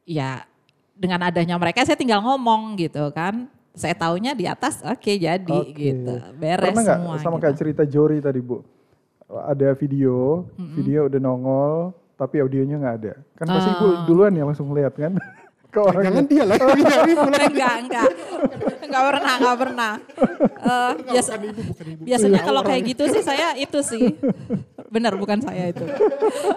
Ya 0.04 0.44
dengan 0.92 1.20
adanya 1.24 1.56
mereka 1.56 1.84
saya 1.84 1.96
tinggal 1.96 2.20
ngomong 2.20 2.76
gitu 2.76 3.08
kan. 3.12 3.48
Saya 3.72 3.96
taunya 3.96 4.36
di 4.36 4.44
atas 4.44 4.84
oke 4.84 5.12
jadi 5.16 5.48
Oke. 5.48 5.72
gitu. 5.72 6.14
Beres 6.36 6.72
Pernah 6.72 6.84
nggak 6.84 6.98
semua 7.00 7.14
sama 7.20 7.36
gitu. 7.36 7.42
kayak 7.44 7.56
cerita 7.56 7.82
Jori 7.84 8.20
tadi, 8.20 8.40
Bu? 8.40 8.60
Ada 9.28 9.72
video, 9.72 10.44
video 10.76 11.08
udah 11.08 11.16
nongol, 11.16 11.72
tapi 12.16 12.36
audionya 12.40 12.76
nggak 12.76 12.96
ada. 13.00 13.12
Kan 13.32 13.44
pasti 13.48 13.70
Ibu 13.72 13.86
Ah. 13.88 14.04
duluan 14.04 14.32
ya 14.32 14.44
langsung 14.44 14.68
lihat 14.76 14.92
kan? 14.92 15.16
Jangan 15.72 16.24
dia 16.28 16.44
lah. 16.44 16.56
Enggak, 17.48 17.74
enggak. 17.80 18.10
Enggak 18.92 19.04
pernah, 19.08 19.34
enggak 19.40 19.58
pernah. 19.58 19.92
Eh, 20.62 20.92
biasa, 21.10 21.42
ibu, 21.42 21.58
bukan 21.58 21.86
ibu. 21.90 22.02
biasanya 22.06 22.40
kalau 22.46 22.62
kayak 22.62 22.82
gitu 22.94 23.02
sih 23.10 23.22
saya 23.26 23.58
itu 23.58 23.82
sih. 23.82 24.14
Benar 24.94 25.18
bukan 25.18 25.42
saya 25.42 25.74
itu. 25.74 25.82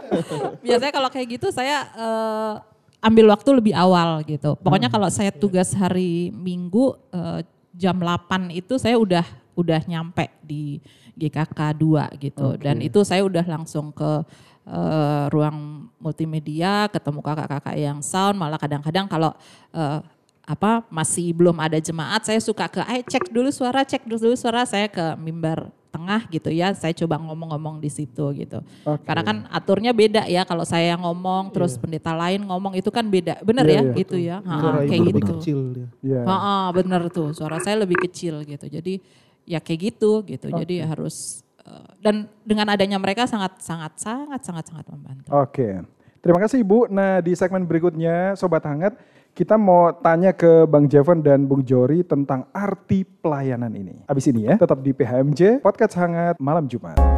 biasanya 0.65 0.93
kalau 0.93 1.09
kayak 1.09 1.27
gitu 1.41 1.49
saya 1.49 1.89
eh, 1.97 2.53
ambil 3.01 3.33
waktu 3.33 3.49
lebih 3.49 3.73
awal 3.73 4.21
gitu. 4.29 4.53
Pokoknya 4.61 4.93
kalau 4.93 5.09
saya 5.09 5.33
tugas 5.33 5.73
hari 5.73 6.29
Minggu 6.37 6.93
eh, 7.09 7.41
jam 7.73 7.97
8 7.97 8.53
itu 8.53 8.77
saya 8.77 8.93
udah 9.01 9.25
udah 9.57 9.81
nyampe 9.89 10.29
di 10.45 10.77
GKK 11.17 11.59
2 11.73 12.21
gitu. 12.21 12.47
Dan 12.61 12.85
itu 12.85 13.01
saya 13.01 13.25
udah 13.25 13.41
langsung 13.41 13.89
ke 13.89 14.21
eh, 14.69 15.25
ruang 15.33 15.89
multimedia, 15.97 16.93
ketemu 16.93 17.25
kakak-kakak 17.25 17.73
yang 17.73 18.05
sound, 18.05 18.37
malah 18.37 18.61
kadang-kadang 18.61 19.09
kalau 19.09 19.33
eh, 19.73 19.99
apa 20.45 20.85
masih 20.93 21.33
belum 21.33 21.57
ada 21.57 21.81
jemaat, 21.81 22.21
saya 22.21 22.37
suka 22.37 22.69
ke, 22.69 22.77
ayo 22.85 23.01
cek 23.01 23.33
dulu 23.33 23.49
suara, 23.49 23.81
cek 23.81 24.05
dulu 24.05 24.37
suara, 24.37 24.61
saya 24.63 24.85
ke 24.85 25.17
mimbar 25.17 25.73
tengah 25.89 26.27
gitu 26.29 26.51
ya, 26.53 26.69
saya 26.75 26.93
coba 26.93 27.17
ngomong-ngomong 27.17 27.81
di 27.81 27.89
situ 27.89 28.21
gitu. 28.37 28.61
Oke. 28.85 29.01
Karena 29.07 29.23
kan 29.25 29.37
aturnya 29.49 29.89
beda 29.95 30.27
ya, 30.29 30.45
kalau 30.45 30.61
saya 30.61 30.93
ngomong 31.01 31.49
terus 31.49 31.79
pendeta 31.81 32.13
lain 32.13 32.45
ngomong 32.45 32.77
itu 32.77 32.93
kan 32.93 33.07
beda, 33.07 33.41
bener 33.41 33.65
Iya, 33.65 33.73
ya 33.73 33.81
iya. 33.81 33.93
gitu 33.97 34.15
ya, 34.21 34.37
Ha, 34.45 34.53
Suara 34.61 34.77
kayak 34.85 35.01
gitu. 35.09 35.19
kecil 35.39 35.59
dia. 35.73 35.87
Iya. 36.05 36.21
Heeh, 36.27 36.65
bener 36.77 37.01
tuh, 37.09 37.29
suara 37.33 37.57
saya 37.63 37.81
lebih 37.81 37.97
kecil 38.05 38.45
gitu. 38.45 38.69
Jadi 38.69 39.01
ya 39.49 39.57
kayak 39.57 39.79
gitu 39.93 40.21
gitu. 40.29 40.51
Jadi 40.51 40.83
harus 40.85 41.41
eh, 41.65 41.89
dan 42.03 42.29
dengan 42.45 42.69
adanya 42.69 43.01
mereka 43.01 43.25
sangat 43.25 43.57
sangat 43.63 43.97
sangat 43.97 44.41
sangat 44.45 44.65
sangat 44.69 44.85
membantu. 44.91 45.29
Oke, 45.31 45.79
terima 46.21 46.37
kasih 46.43 46.61
Ibu. 46.61 46.91
Nah 46.91 47.23
di 47.23 47.31
segmen 47.33 47.63
berikutnya 47.63 48.35
Sobat 48.35 48.61
Hangat, 48.67 48.99
kita 49.35 49.59
mau 49.59 49.91
tanya 49.91 50.31
ke 50.31 50.63
Bang 50.63 50.87
Jevon 50.87 51.19
dan 51.19 51.43
Bung 51.43 51.67
Jori 51.67 52.07
tentang 52.07 52.47
arti 52.55 53.03
pelayanan 53.03 53.75
ini. 53.75 54.07
Abis 54.07 54.31
ini 54.31 54.47
ya, 54.47 54.55
tetap 54.55 54.79
di 54.79 54.95
PHMJ, 54.95 55.59
Podcast 55.59 55.99
Hangat 55.99 56.39
Malam 56.39 56.71
Jumat. 56.71 57.14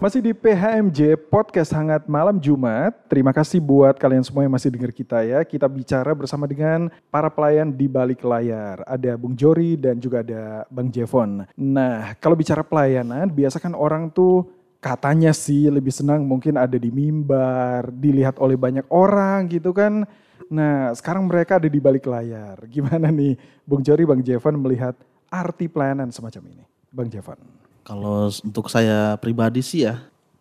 Masih 0.00 0.24
di 0.24 0.32
PHMJ 0.32 1.28
Podcast 1.28 1.76
Hangat 1.76 2.08
Malam 2.08 2.40
Jumat. 2.40 3.04
Terima 3.04 3.36
kasih 3.36 3.60
buat 3.60 4.00
kalian 4.00 4.24
semua 4.24 4.48
yang 4.48 4.56
masih 4.56 4.72
dengar 4.72 4.96
kita 4.96 5.20
ya. 5.20 5.44
Kita 5.44 5.68
bicara 5.68 6.16
bersama 6.16 6.48
dengan 6.48 6.88
para 7.12 7.28
pelayan 7.28 7.68
di 7.68 7.84
balik 7.84 8.24
layar. 8.24 8.80
Ada 8.88 9.20
Bung 9.20 9.36
Jori 9.36 9.76
dan 9.76 10.00
juga 10.00 10.24
ada 10.24 10.64
Bang 10.72 10.88
Jevon. 10.88 11.44
Nah, 11.52 12.16
kalau 12.16 12.32
bicara 12.32 12.64
pelayanan, 12.64 13.28
biasa 13.28 13.60
kan 13.60 13.76
orang 13.76 14.08
tuh 14.08 14.48
katanya 14.80 15.36
sih 15.36 15.68
lebih 15.68 15.92
senang 15.92 16.24
mungkin 16.24 16.56
ada 16.56 16.80
di 16.80 16.88
mimbar, 16.88 17.92
dilihat 17.92 18.40
oleh 18.40 18.56
banyak 18.56 18.88
orang 18.88 19.52
gitu 19.52 19.76
kan. 19.76 20.08
Nah, 20.48 20.96
sekarang 20.96 21.28
mereka 21.28 21.60
ada 21.60 21.68
di 21.68 21.76
balik 21.76 22.08
layar. 22.08 22.56
Gimana 22.72 23.12
nih 23.12 23.36
Bung 23.68 23.84
Jori, 23.84 24.08
Bang 24.08 24.24
Jevon 24.24 24.64
melihat 24.64 24.96
arti 25.28 25.68
pelayanan 25.68 26.08
semacam 26.08 26.56
ini? 26.56 26.64
Bang 26.88 27.12
Jevon. 27.12 27.59
Kalau 27.82 28.28
untuk 28.28 28.68
saya 28.68 29.16
pribadi 29.16 29.64
sih 29.64 29.88
ya, 29.88 29.98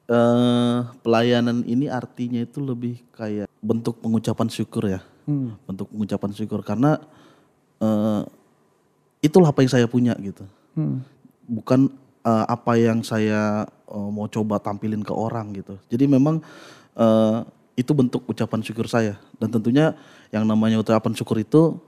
eh, 0.10 0.78
pelayanan 1.02 1.64
ini 1.64 1.88
artinya 1.88 2.42
itu 2.42 2.60
lebih 2.60 3.00
kayak 3.16 3.48
bentuk 3.60 4.02
pengucapan 4.02 4.48
syukur 4.50 4.90
ya, 4.90 5.02
Hmm. 5.30 5.56
bentuk 5.70 5.88
pengucapan 5.94 6.32
syukur 6.34 6.60
karena 6.66 7.00
eh, 7.80 8.22
itulah 9.24 9.56
apa 9.56 9.64
yang 9.64 9.72
saya 9.72 9.88
punya 9.88 10.12
gitu, 10.20 10.44
Hmm. 10.76 11.00
bukan 11.48 11.88
eh, 12.28 12.46
apa 12.52 12.76
yang 12.76 13.00
saya 13.02 13.64
eh, 13.88 14.10
mau 14.12 14.28
coba 14.28 14.60
tampilin 14.60 15.00
ke 15.00 15.14
orang 15.16 15.56
gitu. 15.56 15.80
Jadi 15.88 16.06
memang 16.06 16.44
eh, 17.00 17.40
itu 17.80 17.96
bentuk 17.96 18.28
ucapan 18.28 18.60
syukur 18.60 18.92
saya 18.92 19.16
dan 19.40 19.48
tentunya 19.48 19.96
yang 20.36 20.44
namanya 20.44 20.84
ucapan 20.84 21.16
syukur 21.16 21.40
itu 21.40 21.80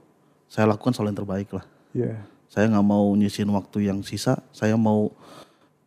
saya 0.48 0.64
lakukan 0.72 0.96
selalu 0.96 1.12
yang 1.12 1.20
terbaik 1.20 1.48
lah. 1.52 1.64
Iya. 1.92 2.16
Saya 2.52 2.68
nggak 2.68 2.84
mau 2.84 3.08
nyisin 3.16 3.48
waktu 3.48 3.88
yang 3.88 4.04
sisa. 4.04 4.36
Saya 4.52 4.76
mau 4.76 5.08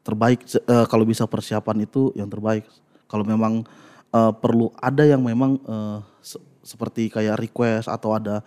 terbaik. 0.02 0.42
eh, 0.50 0.86
kalau 0.90 1.06
bisa 1.06 1.30
persiapan 1.30 1.86
itu 1.86 2.10
yang 2.18 2.26
terbaik. 2.26 2.66
Kalau 3.06 3.22
memang 3.22 3.62
eh, 4.10 4.34
perlu 4.42 4.74
ada 4.82 5.06
yang 5.06 5.22
memang 5.22 5.62
eh, 5.62 5.98
se- 6.26 6.42
seperti 6.66 7.14
kayak 7.14 7.38
request 7.38 7.86
atau 7.86 8.18
ada 8.18 8.42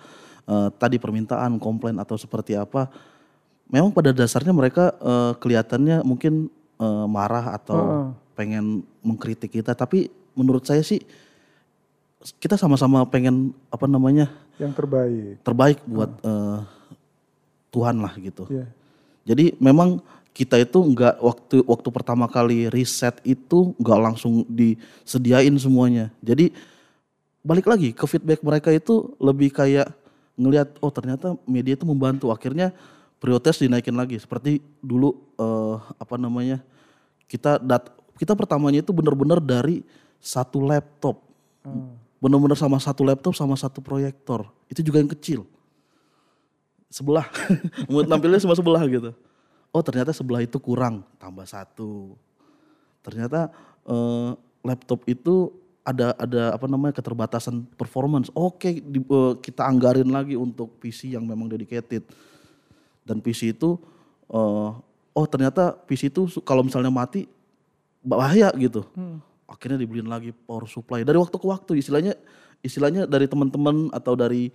eh, 0.50 0.68
tadi 0.74 0.98
permintaan, 0.98 1.62
komplain 1.62 2.02
atau 2.02 2.18
seperti 2.18 2.58
apa. 2.58 2.90
Memang 3.70 3.94
pada 3.94 4.10
dasarnya 4.10 4.50
mereka 4.50 4.98
eh, 4.98 5.32
kelihatannya 5.38 6.02
mungkin 6.02 6.50
eh, 6.82 7.06
marah 7.06 7.54
atau 7.54 7.78
Heeh. 7.78 8.06
pengen 8.34 8.64
mengkritik 8.98 9.54
kita. 9.54 9.78
Tapi 9.78 10.10
menurut 10.34 10.66
saya 10.66 10.82
sih 10.82 10.98
kita 12.42 12.58
sama-sama 12.58 13.06
pengen 13.06 13.54
apa 13.70 13.86
namanya 13.86 14.26
Yang 14.58 14.74
terbaik. 14.74 15.34
terbaik 15.46 15.78
buat 15.86 16.10
eh, 16.18 16.58
Tuhan 17.68 18.00
lah 18.00 18.12
gitu. 18.16 18.48
Iya. 18.48 18.66
Jadi 19.28 19.56
memang 19.60 20.00
kita 20.32 20.56
itu 20.56 20.78
nggak 20.78 21.18
waktu 21.18 21.56
waktu 21.66 21.88
pertama 21.90 22.30
kali 22.30 22.70
riset 22.70 23.18
itu 23.26 23.74
nggak 23.76 24.00
langsung 24.00 24.46
disediain 24.48 25.52
semuanya. 25.58 26.14
Jadi 26.22 26.54
balik 27.42 27.66
lagi 27.66 27.90
ke 27.90 28.04
feedback 28.06 28.40
mereka 28.44 28.70
itu 28.70 29.14
lebih 29.18 29.50
kayak 29.50 29.90
ngelihat 30.38 30.70
oh 30.78 30.92
ternyata 30.94 31.34
media 31.42 31.74
itu 31.74 31.82
membantu 31.82 32.30
akhirnya 32.30 32.70
prioritas 33.18 33.58
dinaikin 33.58 33.98
lagi 33.98 34.22
seperti 34.22 34.62
dulu 34.78 35.18
eh, 35.34 35.76
apa 35.98 36.14
namanya 36.14 36.62
kita 37.26 37.58
dat 37.58 37.90
kita 38.18 38.38
pertamanya 38.38 38.82
itu 38.82 38.94
benar-benar 38.94 39.42
dari 39.42 39.82
satu 40.22 40.62
laptop 40.62 41.18
benar-benar 42.18 42.58
sama 42.58 42.78
satu 42.82 43.02
laptop 43.06 43.34
sama 43.34 43.54
satu 43.54 43.78
proyektor 43.78 44.46
itu 44.70 44.82
juga 44.82 45.02
yang 45.02 45.10
kecil 45.10 45.46
sebelah. 46.88 47.28
Mau 47.92 48.02
nampilnya 48.04 48.42
cuma 48.42 48.56
sebelah 48.56 48.82
gitu. 48.88 49.12
Oh 49.68 49.84
ternyata 49.84 50.16
sebelah 50.16 50.40
itu 50.40 50.56
kurang 50.56 51.04
tambah 51.20 51.44
satu. 51.44 52.16
Ternyata 53.04 53.52
eh, 53.84 54.30
laptop 54.64 55.04
itu 55.08 55.52
ada 55.84 56.12
ada 56.20 56.52
apa 56.52 56.66
namanya 56.68 56.96
keterbatasan 56.96 57.64
performance. 57.76 58.32
Oke 58.32 58.80
di- 58.80 59.04
eh, 59.04 59.34
kita 59.40 59.64
anggarin 59.64 60.08
lagi 60.08 60.34
untuk 60.36 60.76
PC 60.80 61.12
yang 61.16 61.24
memang 61.28 61.48
dedicated. 61.48 62.04
Dan 63.04 63.20
PC 63.20 63.52
itu 63.56 63.76
eh, 64.32 64.70
oh 65.12 65.26
ternyata 65.28 65.76
PC 65.76 66.08
itu 66.12 66.28
kalau 66.44 66.64
misalnya 66.64 66.92
mati 66.92 67.28
bahaya 68.00 68.48
gitu. 68.56 68.88
Akhirnya 69.48 69.80
dibeliin 69.80 70.08
lagi 70.08 70.32
power 70.32 70.68
supply. 70.68 71.04
Dari 71.04 71.16
waktu 71.20 71.36
ke 71.36 71.46
waktu 71.48 71.72
istilahnya 71.80 72.16
istilahnya 72.64 73.04
dari 73.04 73.28
teman-teman 73.28 73.92
atau 73.92 74.12
dari 74.18 74.50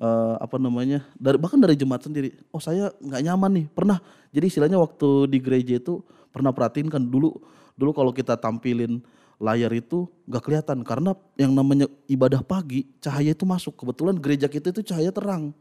eh, 0.00 0.34
apa 0.40 0.56
namanya 0.60 1.04
dari 1.16 1.40
bahkan 1.40 1.60
dari 1.60 1.74
jemaat 1.76 2.04
sendiri 2.04 2.36
oh 2.52 2.60
saya 2.60 2.92
nggak 3.00 3.22
nyaman 3.24 3.50
nih 3.62 3.66
pernah. 3.72 3.98
Jadi 4.32 4.44
istilahnya 4.52 4.78
waktu 4.80 5.28
di 5.32 5.38
gereja 5.40 5.80
itu 5.80 6.04
pernah 6.28 6.52
perhatiin 6.52 6.92
kan 6.92 7.00
dulu 7.00 7.32
dulu 7.76 7.90
kalau 7.92 8.12
kita 8.12 8.36
tampilin 8.36 9.00
layar 9.36 9.68
itu 9.76 10.08
nggak 10.24 10.42
kelihatan 10.48 10.80
karena 10.80 11.12
yang 11.36 11.52
namanya 11.52 11.88
ibadah 12.08 12.40
pagi 12.40 12.88
cahaya 13.00 13.36
itu 13.36 13.44
masuk. 13.44 13.76
Kebetulan 13.76 14.16
gereja 14.16 14.48
kita 14.48 14.72
itu 14.72 14.80
cahaya 14.84 15.12
terang. 15.12 15.52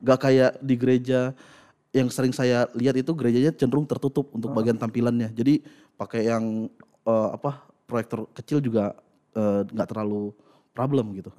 Nggak 0.00 0.18
kayak 0.20 0.52
di 0.60 0.74
gereja 0.76 1.32
yang 1.96 2.12
sering 2.12 2.36
saya 2.36 2.68
lihat 2.76 2.92
itu 3.00 3.08
gerejanya 3.16 3.56
cenderung 3.56 3.88
tertutup 3.88 4.28
untuk 4.36 4.52
bagian 4.52 4.76
tampilannya. 4.76 5.32
Jadi 5.32 5.64
pakai 5.96 6.28
yang 6.28 6.68
eh, 7.08 7.28
apa 7.32 7.64
proyektor 7.88 8.28
kecil 8.36 8.60
juga 8.60 8.92
eh, 9.32 9.64
nggak 9.64 9.88
terlalu 9.88 10.36
problem 10.76 11.16
gitu. 11.16 11.32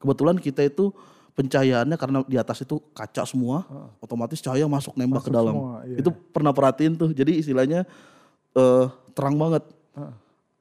Kebetulan 0.00 0.40
kita 0.40 0.64
itu 0.64 0.96
pencahayaannya 1.38 1.94
karena 1.94 2.18
di 2.26 2.34
atas 2.34 2.66
itu 2.66 2.82
kaca 2.90 3.22
semua 3.22 3.62
otomatis 4.02 4.42
cahaya 4.42 4.66
masuk 4.66 4.98
nembak 4.98 5.22
ke 5.22 5.30
dalam. 5.30 5.54
semua, 5.54 5.86
iya. 5.86 6.02
itu 6.02 6.10
pernah 6.34 6.50
perhatiin 6.50 6.98
tuh. 6.98 7.14
Jadi 7.14 7.38
istilahnya 7.46 7.86
eh, 8.58 8.86
terang 9.14 9.38
banget. 9.38 9.62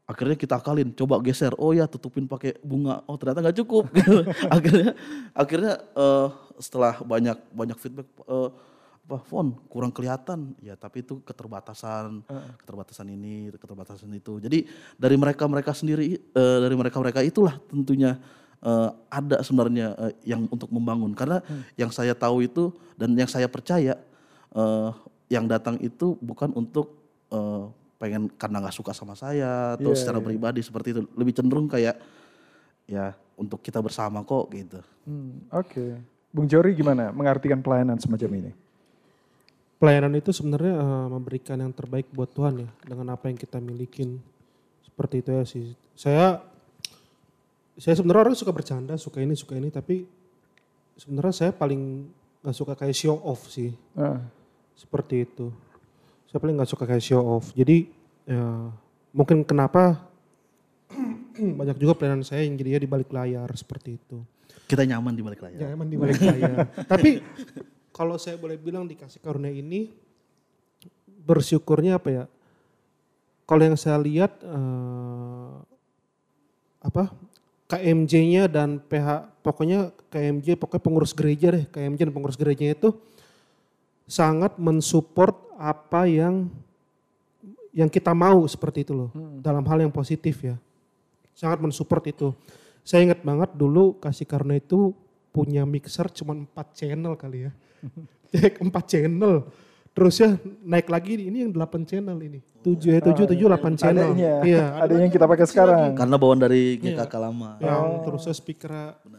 Akhirnya 0.07 0.37
kita 0.37 0.61
akalin 0.61 0.93
coba 0.93 1.17
geser. 1.19 1.57
Oh 1.57 1.73
ya 1.73 1.89
tutupin 1.89 2.29
pakai 2.29 2.61
bunga. 2.61 3.01
Oh 3.09 3.17
ternyata 3.17 3.41
nggak 3.41 3.57
cukup. 3.65 3.89
Akhirnya 4.55 4.93
akhirnya 5.33 5.73
eh, 5.81 6.27
setelah 6.61 7.01
banyak 7.01 7.37
banyak 7.49 7.77
feedback 7.81 8.07
eh, 8.29 8.49
apa 9.07 9.17
font 9.25 9.57
kurang 9.65 9.89
kelihatan. 9.89 10.53
Ya 10.61 10.77
tapi 10.77 11.01
itu 11.01 11.25
keterbatasan 11.25 12.21
keterbatasan 12.61 13.09
ini 13.09 13.49
keterbatasan 13.57 14.13
itu. 14.13 14.37
Jadi 14.37 14.69
dari 14.93 15.17
mereka 15.17 15.49
mereka 15.49 15.73
sendiri 15.73 16.21
eh, 16.21 16.57
dari 16.61 16.75
mereka 16.77 17.01
mereka 17.01 17.25
itulah 17.25 17.57
tentunya 17.65 18.21
eh, 18.61 18.89
ada 19.09 19.37
sebenarnya 19.41 19.93
eh, 20.07 20.13
yang 20.25 20.45
untuk 20.47 20.69
membangun 20.71 21.13
karena 21.13 21.41
yang 21.75 21.91
saya 21.91 22.13
tahu 22.17 22.45
itu 22.45 22.69
dan 22.95 23.13
yang 23.13 23.29
saya 23.29 23.45
percaya 23.45 23.97
eh, 24.53 24.89
yang 25.27 25.45
datang 25.45 25.75
itu 25.83 26.15
bukan 26.23 26.55
untuk 26.55 26.95
eh, 27.29 27.63
pengen 27.97 28.29
karena 28.37 28.61
nggak 28.61 28.77
suka 28.77 28.93
sama 28.93 29.17
saya 29.17 29.73
atau 29.73 29.89
Iya, 29.91 29.97
secara 29.97 30.21
iya. 30.21 30.25
pribadi 30.29 30.61
seperti 30.61 30.93
itu 30.93 31.01
lebih 31.17 31.33
cenderung 31.33 31.65
kayak 31.65 31.97
ya 32.85 33.17
untuk 33.33 33.57
kita 33.59 33.81
bersama 33.81 34.21
kok 34.21 34.47
gitu 34.53 34.79
Hmm, 35.07 35.47
Oke. 35.55 35.95
Bung 36.35 36.51
Jori 36.51 36.75
gimana 36.75 37.15
mengartikan 37.15 37.63
pelayanan 37.63 37.95
semacam 37.95 38.43
ini? 38.43 38.51
Pelayanan 39.77 40.17
itu 40.17 40.33
sebenarnya 40.33 40.73
eh, 40.75 41.07
memberikan 41.07 41.57
yang 41.61 41.71
terbaik 41.71 42.09
buat 42.11 42.27
Tuhan 42.33 42.65
ya 42.65 42.69
dengan 42.83 43.13
apa 43.13 43.29
yang 43.29 43.37
kita 43.37 43.61
milikin. 43.61 44.17
Seperti 44.83 45.21
itu 45.21 45.29
ya 45.31 45.43
sih. 45.45 45.65
Saya 45.93 46.41
saya 47.77 47.93
sebenarnya 47.93 48.21
orang 48.29 48.37
suka 48.37 48.49
bercanda, 48.49 48.97
suka 48.97 49.21
ini, 49.21 49.37
suka 49.37 49.53
ini, 49.53 49.69
tapi 49.69 50.09
sebenarnya 50.97 51.33
saya 51.33 51.51
paling 51.53 52.09
nggak 52.41 52.57
suka 52.57 52.73
kayak 52.73 52.95
show 52.97 53.17
off 53.21 53.45
sih. 53.49 53.73
Ah, 53.93 54.21
Seperti 54.73 55.25
itu. 55.25 55.49
Saya 56.29 56.41
paling 56.41 56.57
nggak 56.57 56.69
suka 56.69 56.83
kayak 56.89 57.01
show 57.05 57.21
off. 57.21 57.53
Jadi 57.53 57.89
ya, 58.25 58.69
mungkin 59.13 59.45
kenapa 59.45 60.09
banyak 61.59 61.77
juga 61.77 61.93
pelayanan 61.93 62.25
saya 62.25 62.45
yang 62.45 62.57
jadinya 62.57 62.81
di 62.81 62.89
balik 62.89 63.09
layar 63.13 63.49
seperti 63.53 63.97
itu. 64.01 64.19
kita 64.67 64.83
nyaman 64.83 65.15
di 65.15 65.23
balik 65.23 65.39
layar 65.47 65.59
Ya 65.63 65.67
emang 65.71 65.87
di 65.87 65.95
balik 65.95 66.19
layar. 66.19 66.67
Tapi 66.91 67.23
kalau 67.95 68.19
saya 68.19 68.35
boleh 68.35 68.59
bilang 68.59 68.83
dikasih 68.83 69.23
karunia 69.23 69.53
ini 69.53 69.93
bersyukurnya 71.23 72.01
apa 72.01 72.09
ya? 72.11 72.23
Kalau 73.47 73.63
yang 73.63 73.79
saya 73.79 73.95
lihat 73.95 74.43
eh, 74.43 75.53
apa 76.83 77.15
KMJ-nya 77.67 78.47
dan 78.47 78.79
PH 78.79 79.43
pokoknya 79.43 79.91
KMJ 80.07 80.55
pokoknya 80.55 80.83
pengurus 80.83 81.11
gereja 81.11 81.51
deh 81.51 81.65
KMJ 81.67 82.07
dan 82.07 82.13
pengurus 82.15 82.39
gerejanya 82.39 82.79
itu 82.79 82.95
sangat 84.07 84.55
mensupport 84.55 85.35
apa 85.59 86.07
yang 86.07 86.47
yang 87.75 87.91
kita 87.91 88.15
mau 88.15 88.47
seperti 88.47 88.87
itu 88.87 88.95
loh 88.95 89.11
dalam 89.43 89.61
hal 89.67 89.83
yang 89.83 89.93
positif 89.93 90.41
ya. 90.41 90.55
Sangat 91.37 91.61
mensupport 91.61 92.01
itu. 92.09 92.33
Saya 92.81 93.05
ingat 93.05 93.21
banget 93.21 93.53
dulu 93.53 93.99
kasih 93.99 94.25
karunia 94.25 94.57
itu 94.57 94.95
punya 95.29 95.67
mixer 95.67 96.09
cuma 96.09 96.33
empat 96.33 96.73
channel 96.73 97.13
kali 97.13 97.45
ya. 97.45 97.51
Empat 98.63 98.83
channel 98.89 99.47
terus 99.97 100.21
ya 100.21 100.37
naik 100.61 100.93
lagi 100.93 101.17
ini 101.17 101.41
yang 101.41 101.49
delapan 101.49 101.81
channel 101.89 102.21
ini. 102.21 102.37
Tujuh 102.61 102.93
ya 102.93 103.01
tujuh 103.01 103.25
tujuh 103.25 103.49
delapan 103.49 103.73
channel. 103.73 104.13
Adanya, 104.13 104.33
iya 104.45 104.77
ada 104.77 104.93
yang 104.93 105.09
kita 105.09 105.25
pakai 105.25 105.49
sekarang. 105.49 105.97
karena 105.97 106.15
bawaan 106.21 106.37
dari 106.37 106.77
GKK 106.77 107.13
lama. 107.17 107.57
Yang 107.57 107.85
terusnya 108.05 108.33
speaker 108.37 108.71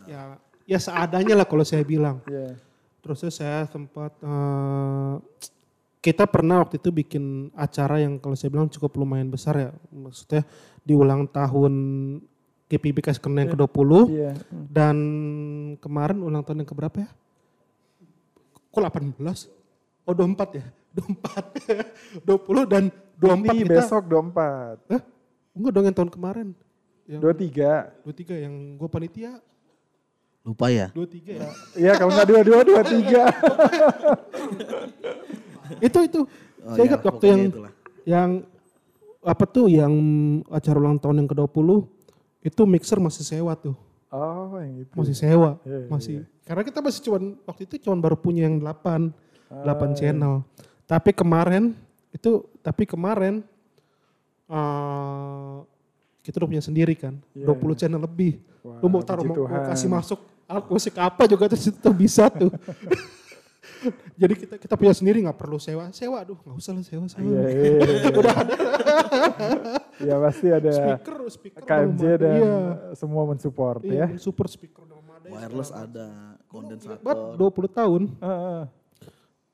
ya 0.06 0.38
ya 0.70 0.78
seadanya 0.78 1.34
lah 1.34 1.46
kalau 1.50 1.66
saya 1.66 1.82
bilang. 1.82 2.22
Iya. 2.30 2.54
terusnya 2.98 3.30
saya 3.30 3.58
sempat 3.66 4.10
eh, 4.20 5.14
kita 5.98 6.30
pernah 6.30 6.62
waktu 6.62 6.78
itu 6.78 6.94
bikin 6.94 7.48
acara 7.58 7.98
yang 7.98 8.22
kalau 8.22 8.38
saya 8.38 8.54
bilang 8.54 8.70
cukup 8.70 8.94
lumayan 9.02 9.26
besar 9.34 9.58
ya. 9.58 9.70
Maksudnya 9.90 10.46
di 10.86 10.94
ulang 10.94 11.26
tahun 11.26 11.74
Kasih 12.68 13.18
Karunia 13.24 13.48
yang 13.48 13.56
ke-20 13.56 13.90
Iya. 14.12 14.32
dan 14.68 14.96
kemarin 15.80 16.20
ulang 16.20 16.44
tahun 16.44 16.62
yang 16.62 16.68
keberapa 16.68 17.00
ya? 17.00 17.08
Kok 18.68 18.82
18? 18.84 19.57
Oh 20.08 20.16
24 20.16 20.56
ya? 20.56 20.64
24. 20.96 22.24
20 22.24 22.64
dan 22.72 22.88
24 23.20 23.28
Ini 23.28 23.60
kita. 23.60 23.72
besok 23.76 24.02
24. 24.08 24.88
Hah? 24.88 25.02
Enggak 25.52 25.72
dong 25.76 25.84
yang 25.84 25.96
tahun 26.00 26.10
kemarin. 26.16 26.48
Yang 27.04 27.20
23. 27.28 28.08
23 28.08 28.44
yang 28.48 28.54
gue 28.80 28.88
panitia 28.88 29.32
lupa 30.48 30.72
ya 30.72 30.88
23 30.96 31.28
ya. 31.36 31.50
Iya 31.76 31.92
kalau 32.00 32.16
nggak 32.16 32.24
dua-dua, 32.24 32.64
dua-tiga. 32.64 33.28
itu 35.84 35.98
itu. 36.08 36.20
Oh, 36.64 36.72
saya 36.72 36.80
ya, 36.80 36.88
ingat 36.88 37.00
waktu 37.04 37.20
pokoknya 37.20 37.28
yang 37.28 37.52
itulah. 37.52 37.72
yang 38.08 38.30
apa 39.20 39.44
tuh 39.44 39.66
yang 39.68 39.92
acara 40.48 40.80
ulang 40.80 40.96
tahun 40.96 41.20
yang 41.20 41.28
ke-20 41.28 41.68
itu 42.48 42.62
mixer 42.64 42.96
masih 42.96 43.28
sewa 43.28 43.52
tuh. 43.60 43.76
Oh 44.08 44.56
yang 44.56 44.88
itu. 44.88 44.92
Masih 44.96 45.12
sewa, 45.12 45.60
Iya, 45.68 45.84
iya, 45.84 45.88
masih. 45.92 46.24
Karena 46.48 46.64
kita 46.64 46.80
masih 46.80 47.00
cuman 47.04 47.22
waktu 47.44 47.62
itu 47.68 47.74
cuman 47.84 47.98
baru 48.00 48.16
punya 48.16 48.48
yang 48.48 48.56
8 48.56 49.12
8 49.48 49.98
channel. 49.98 50.44
Tapi 50.84 51.10
kemarin 51.12 51.72
itu 52.08 52.44
tapi 52.60 52.84
kemarin 52.84 53.44
eh 54.48 55.56
kita 56.24 56.44
udah 56.44 56.48
punya 56.48 56.64
sendiri 56.64 56.92
kan, 56.92 57.16
Iya, 57.32 57.48
20 57.48 57.72
channel 57.80 58.00
lebih. 58.00 58.36
Wah, 58.60 58.80
Lu 58.84 58.92
mau 58.92 59.00
taruh 59.00 59.24
mau, 59.24 59.48
mau 59.48 59.62
kasih 59.64 59.88
masuk 59.88 60.20
alat 60.44 60.64
musik 60.68 60.92
apa 60.96 61.24
juga 61.24 61.48
tuh 61.48 61.56
situ 61.56 61.88
bisa 61.92 62.28
tuh. 62.28 62.52
Jadi 64.20 64.34
kita 64.34 64.54
kita 64.58 64.74
punya 64.74 64.90
sendiri 64.92 65.22
nggak 65.22 65.38
perlu 65.38 65.56
sewa. 65.56 65.88
Sewa 65.94 66.20
aduh 66.26 66.36
nggak 66.36 66.56
usah 66.58 66.72
lah 66.74 66.84
sewa 66.84 67.06
sewa. 67.06 67.22
Iya, 67.24 67.40
iya, 67.54 67.70
iya. 67.78 68.34
Ya 69.98 70.14
pasti 70.18 70.46
ada 70.50 70.70
Speaker 70.70 71.16
speaker 71.28 71.60
udah 71.62 71.68
KMJ 71.68 72.02
dan 72.18 72.32
iya. 72.38 72.56
semua 72.94 73.22
mensupport 73.26 73.80
Iya, 73.82 74.06
ya. 74.06 74.18
super 74.18 74.46
speaker 74.46 74.84
udah 74.84 74.98
memadai. 74.98 75.30
wireless 75.32 75.70
ada 75.70 76.06
kondensator 76.46 77.02
Buat 77.02 77.18
20 77.34 77.78
tahun 77.78 78.02
Heeh. 78.16 78.62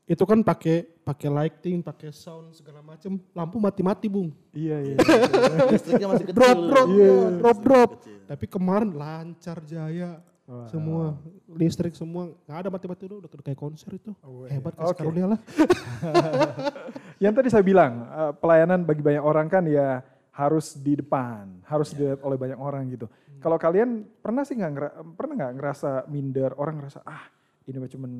Itu 0.04 0.20
kan 0.28 0.44
pakai 0.44 0.84
pakai 1.00 1.28
lighting, 1.32 1.80
pakai 1.80 2.12
sound 2.12 2.52
segala 2.52 2.84
macam, 2.84 3.16
lampu 3.32 3.56
mati-mati 3.56 4.04
bung, 4.04 4.28
Iya 4.52 4.76
iya. 4.84 4.96
listriknya 5.72 6.08
masih 6.12 6.24
kecil 6.28 6.36
drop 6.36 6.58
drop, 6.60 6.88
Iya. 6.92 7.08
ya, 7.08 7.16
drop 7.40 7.58
drop. 7.64 7.90
Tapi 8.28 8.44
kemarin 8.44 8.92
lancar 8.92 9.64
jaya, 9.64 10.20
Wah. 10.44 10.68
semua 10.68 11.16
listrik 11.48 11.96
semua 11.96 12.36
nggak 12.44 12.58
ada 12.60 12.68
mati-mati 12.68 13.08
udah 13.08 13.16
udah 13.24 13.40
kayak 13.40 13.56
konser 13.56 13.96
itu, 13.96 14.12
Oh, 14.20 14.44
hebat 14.44 14.76
iya. 14.76 14.84
Oke. 14.84 15.00
karunia 15.00 15.26
lah. 15.32 15.40
Yang 17.22 17.32
tadi 17.40 17.48
saya 17.48 17.64
bilang 17.64 17.92
eh, 18.04 18.32
pelayanan 18.36 18.84
bagi 18.84 19.00
banyak 19.00 19.24
orang 19.24 19.46
kan 19.48 19.64
ya 19.64 20.04
harus 20.34 20.76
di 20.76 20.98
depan, 20.98 21.64
harus 21.64 21.94
dilihat 21.94 22.20
oleh 22.20 22.36
banyak 22.36 22.58
orang 22.58 22.90
gitu. 22.92 23.06
Kalau 23.40 23.56
kalian 23.56 24.04
pernah 24.20 24.44
sih 24.44 24.56
nggak 24.56 24.72
pernah 25.16 25.34
nggak 25.38 25.52
ngerasa 25.56 25.90
minder 26.08 26.52
orang 26.56 26.80
ngerasa 26.80 27.00
ah 27.04 27.24
ini 27.64 27.76
mah 27.76 27.88
cuman 27.88 28.10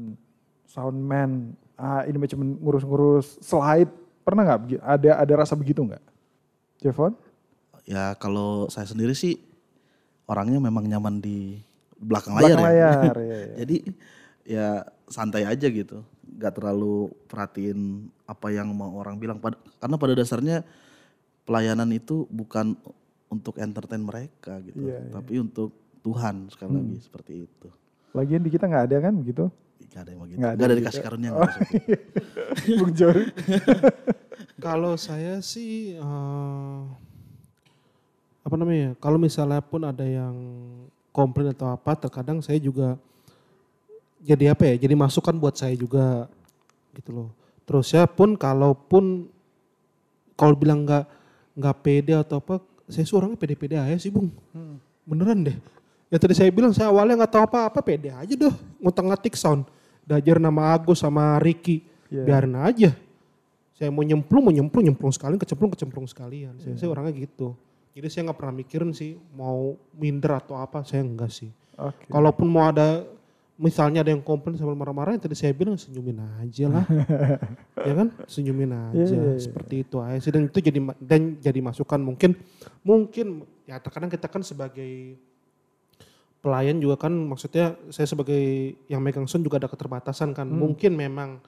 soundman, 0.68 1.52
ah 1.76 2.02
ini 2.04 2.16
mah 2.16 2.28
cuman 2.30 2.48
ngurus-ngurus 2.60 3.38
slide. 3.40 3.90
Pernah 4.24 4.42
nggak 4.48 4.80
ada 4.80 5.10
ada 5.20 5.34
rasa 5.36 5.52
begitu 5.52 5.84
nggak? 5.84 6.00
Jevon? 6.80 7.12
Ya 7.84 8.16
kalau 8.16 8.68
saya 8.72 8.88
sendiri 8.88 9.12
sih 9.12 9.36
orangnya 10.24 10.56
memang 10.56 10.88
nyaman 10.88 11.20
di 11.20 11.60
belakang, 12.00 12.32
Belakang 12.36 12.64
layar, 12.64 12.72
ya. 12.72 12.92
layar, 12.96 13.16
iya, 13.20 13.36
iya. 13.44 13.54
Jadi 13.60 13.76
ya 14.44 14.68
santai 15.08 15.44
aja 15.44 15.68
gitu, 15.68 16.00
nggak 16.40 16.54
terlalu 16.56 17.12
perhatiin 17.28 18.08
apa 18.24 18.48
yang 18.52 18.72
mau 18.72 18.96
orang 18.96 19.20
bilang. 19.20 19.36
Pad- 19.36 19.60
Karena 19.80 19.96
pada 20.00 20.16
dasarnya 20.16 20.64
pelayanan 21.44 21.92
itu 21.92 22.24
bukan 22.32 22.72
untuk 23.28 23.60
entertain 23.60 24.00
mereka 24.00 24.56
gitu, 24.64 24.88
iya. 24.88 25.04
tapi 25.12 25.36
untuk 25.36 25.72
Tuhan 26.00 26.48
sekali 26.48 26.72
lagi 26.76 26.96
seperti 27.00 27.32
itu. 27.44 27.68
Lagian 28.16 28.40
di 28.44 28.48
kita 28.52 28.64
nggak 28.68 28.84
ada 28.88 28.96
kan 29.10 29.12
begitu? 29.16 29.48
Gak 29.94 30.00
ada 30.02 30.10
yang 30.10 30.20
begitu. 30.26 30.38
Nggak 30.42 30.50
Gak 30.50 30.58
ada 30.58 30.64
ada, 30.64 30.72
gitu. 30.74 30.80
dikasih 30.82 31.02
karunia. 31.02 31.30
nggak 31.30 31.40
maksudnya. 31.46 31.78
Bung 32.80 32.92
Jori. 32.98 33.24
Kalau 34.64 34.92
saya 34.98 35.34
sih 35.38 35.94
eh, 35.94 36.80
apa 38.42 38.54
namanya? 38.58 38.80
ya, 38.80 38.90
Kalau 38.98 39.18
misalnya 39.20 39.60
pun 39.62 39.80
ada 39.86 40.02
yang 40.04 40.34
komplain 41.14 41.54
atau 41.54 41.70
apa, 41.70 41.94
terkadang 41.94 42.42
saya 42.42 42.58
juga 42.58 42.98
jadi 44.18 44.50
apa 44.50 44.66
ya? 44.66 44.74
Jadi 44.82 44.94
masukan 44.98 45.34
buat 45.38 45.54
saya 45.54 45.76
juga 45.78 46.26
gitu 46.96 47.10
loh. 47.14 47.28
Terus 47.64 47.88
ya 47.94 48.04
pun 48.04 48.34
kalaupun 48.34 49.30
kalau 50.34 50.54
bilang 50.58 50.82
nggak 50.82 51.06
nggak 51.54 51.76
pede 51.86 52.12
atau 52.18 52.42
apa, 52.42 52.58
saya 52.90 53.06
sih 53.06 53.14
orangnya 53.14 53.38
pede-pede 53.38 53.78
aja 53.78 53.94
sih 53.96 54.10
bung. 54.10 54.28
Beneran 55.06 55.46
deh. 55.46 55.56
Ya 56.12 56.16
tadi 56.20 56.34
saya 56.36 56.50
bilang 56.52 56.70
saya 56.70 56.92
awalnya 56.92 57.24
nggak 57.24 57.32
tahu 57.32 57.42
apa-apa, 57.48 57.80
pede 57.80 58.12
aja 58.12 58.34
dah 58.36 58.54
ngutak-ngatik 58.78 59.34
sound. 59.34 59.66
Dajar 60.04 60.36
nama 60.36 60.76
Agus 60.76 61.00
sama 61.00 61.40
Ricky, 61.40 61.80
Iya. 62.12 62.22
biarin 62.28 62.54
aja. 62.60 62.90
Saya 63.74 63.90
mau 63.90 64.06
nyemplung, 64.06 64.46
mau 64.46 64.54
nyemplung, 64.54 64.84
nyemplung 64.86 65.10
sekalian, 65.10 65.40
kecemplung, 65.40 65.72
kecemplung 65.74 66.06
sekalian. 66.06 66.54
Saya, 66.62 66.78
saya 66.78 66.88
orangnya 66.94 67.10
gitu. 67.16 67.58
Jadi 67.94 68.06
saya 68.10 68.30
nggak 68.30 68.38
pernah 68.38 68.54
mikirin 68.54 68.90
sih 68.94 69.18
mau 69.34 69.74
minder 69.98 70.38
atau 70.38 70.54
apa, 70.54 70.86
saya 70.86 71.02
enggak 71.02 71.30
sih. 71.34 71.50
Oke. 71.74 72.06
Kalaupun 72.06 72.46
mau 72.46 72.70
ada, 72.70 73.02
misalnya 73.58 74.06
ada 74.06 74.14
yang 74.14 74.22
komplain 74.22 74.54
sambil 74.54 74.78
marah-marah, 74.78 75.18
yang 75.18 75.22
tadi 75.22 75.34
saya 75.34 75.50
bilang 75.50 75.74
senyumin 75.74 76.22
aja 76.38 76.70
lah. 76.70 76.86
ya 77.88 77.92
kan, 77.98 78.08
senyumin 78.30 78.70
aja. 78.70 78.94
Iya, 78.94 79.06
iya, 79.10 79.30
iya. 79.34 79.42
Seperti 79.42 79.74
itu 79.82 79.96
aja 79.98 80.18
sih. 80.22 80.30
Dan 80.30 80.46
itu 80.46 80.58
jadi 80.62 80.78
dan 81.02 81.20
jadi 81.42 81.58
masukan 81.58 81.98
mungkin, 81.98 82.38
mungkin 82.86 83.42
ya 83.66 83.82
terkadang 83.82 84.10
kita 84.10 84.30
kan 84.30 84.42
sebagai 84.46 85.18
pelayan 86.44 86.76
juga 86.76 87.08
kan 87.08 87.16
maksudnya 87.16 87.72
saya 87.88 88.04
sebagai 88.04 88.76
yang 88.92 89.00
megang 89.00 89.24
sound 89.24 89.48
juga 89.48 89.56
ada 89.56 89.72
keterbatasan 89.72 90.36
kan. 90.36 90.44
Mungkin 90.44 90.92
memang 90.92 91.40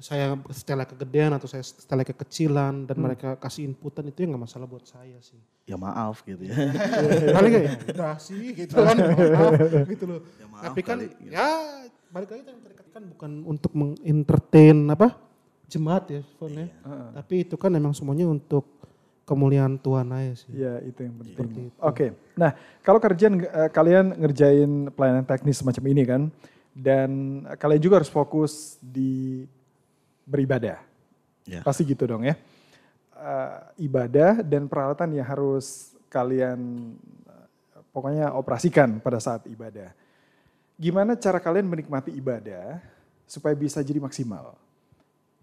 saya 0.00 0.36
setelah 0.52 0.84
kegedean 0.88 1.36
atau 1.36 1.48
saya 1.48 1.64
setelah 1.64 2.04
kekecilan 2.04 2.84
dan 2.84 2.96
mereka 2.96 3.36
kasih 3.40 3.64
inputan 3.64 4.08
itu 4.08 4.24
yang 4.24 4.36
nggak 4.36 4.44
masalah 4.48 4.64
buat 4.68 4.84
saya 4.84 5.20
sih. 5.20 5.40
ya 5.66 5.74
maaf 5.74 6.20
gitu 6.22 6.46
ya. 6.46 6.52
Kayak 7.42 7.62
ya 7.64 7.72
udah 7.96 8.16
sih 8.20 8.54
gitu 8.54 8.72
kan 8.76 8.96
maaf 8.96 9.88
gitu 9.88 10.04
loh. 10.08 10.20
Ya 10.40 10.46
maaf 10.48 10.64
Tapi 10.68 10.80
kan 10.84 10.96
kali, 11.00 11.06
gitu. 11.12 11.32
ya 11.32 11.48
balik 12.12 12.28
lagi 12.32 12.42
yang 12.44 12.60
tadi 12.60 12.74
kan 12.76 13.02
bukan 13.12 13.32
untuk 13.44 13.72
mengentertain 13.76 14.78
apa 14.88 15.16
jemaat 15.68 16.04
ya 16.12 16.20
Fon 16.36 16.52
ya. 16.52 16.68
Tapi 17.16 17.48
itu 17.48 17.56
kan 17.56 17.72
emang 17.72 17.96
semuanya 17.96 18.28
untuk 18.28 18.68
kemuliaan 19.26 19.74
Tuhan 19.76 20.06
aja 20.14 20.32
sih. 20.38 20.54
Iya 20.54 20.80
itu 20.86 21.02
yang 21.02 21.14
penting. 21.18 21.68
Oke, 21.82 22.14
nah 22.38 22.54
kalau 22.80 23.02
kerjaan 23.02 23.42
eh, 23.42 23.70
kalian 23.74 24.14
ngerjain 24.22 24.70
pelayanan 24.94 25.26
teknis 25.26 25.58
semacam 25.58 25.84
ini 25.90 26.02
kan, 26.06 26.22
dan 26.70 27.10
kalian 27.58 27.82
juga 27.82 27.98
harus 28.00 28.08
fokus 28.08 28.78
di 28.78 29.44
beribadah, 30.24 30.78
Ya. 31.46 31.62
pasti 31.62 31.82
gitu 31.86 32.06
dong 32.06 32.22
ya. 32.22 32.38
Eh, 33.16 33.58
ibadah 33.82 34.46
dan 34.46 34.70
peralatan 34.70 35.10
yang 35.18 35.26
harus 35.26 35.90
kalian 36.06 36.58
eh, 37.26 37.46
pokoknya 37.90 38.30
operasikan 38.30 39.02
pada 39.02 39.18
saat 39.18 39.42
ibadah. 39.50 39.90
Gimana 40.78 41.18
cara 41.18 41.42
kalian 41.42 41.66
menikmati 41.66 42.14
ibadah 42.14 42.78
supaya 43.26 43.56
bisa 43.58 43.82
jadi 43.82 43.98
maksimal? 43.98 44.54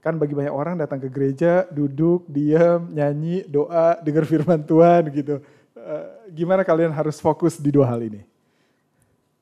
Kan 0.04 0.20
bagi 0.20 0.36
banyak 0.36 0.52
orang 0.52 0.76
datang 0.76 1.00
ke 1.00 1.08
gereja, 1.08 1.64
duduk, 1.72 2.28
diam, 2.28 2.92
nyanyi, 2.92 3.48
doa, 3.48 3.96
dengar 4.04 4.28
firman 4.28 4.60
Tuhan 4.60 5.08
gitu. 5.16 5.40
Eh, 5.80 6.06
gimana 6.36 6.68
kalian 6.68 6.92
harus 6.92 7.24
fokus 7.24 7.56
di 7.56 7.72
dua 7.72 7.88
hal 7.88 8.04
ini? 8.04 8.28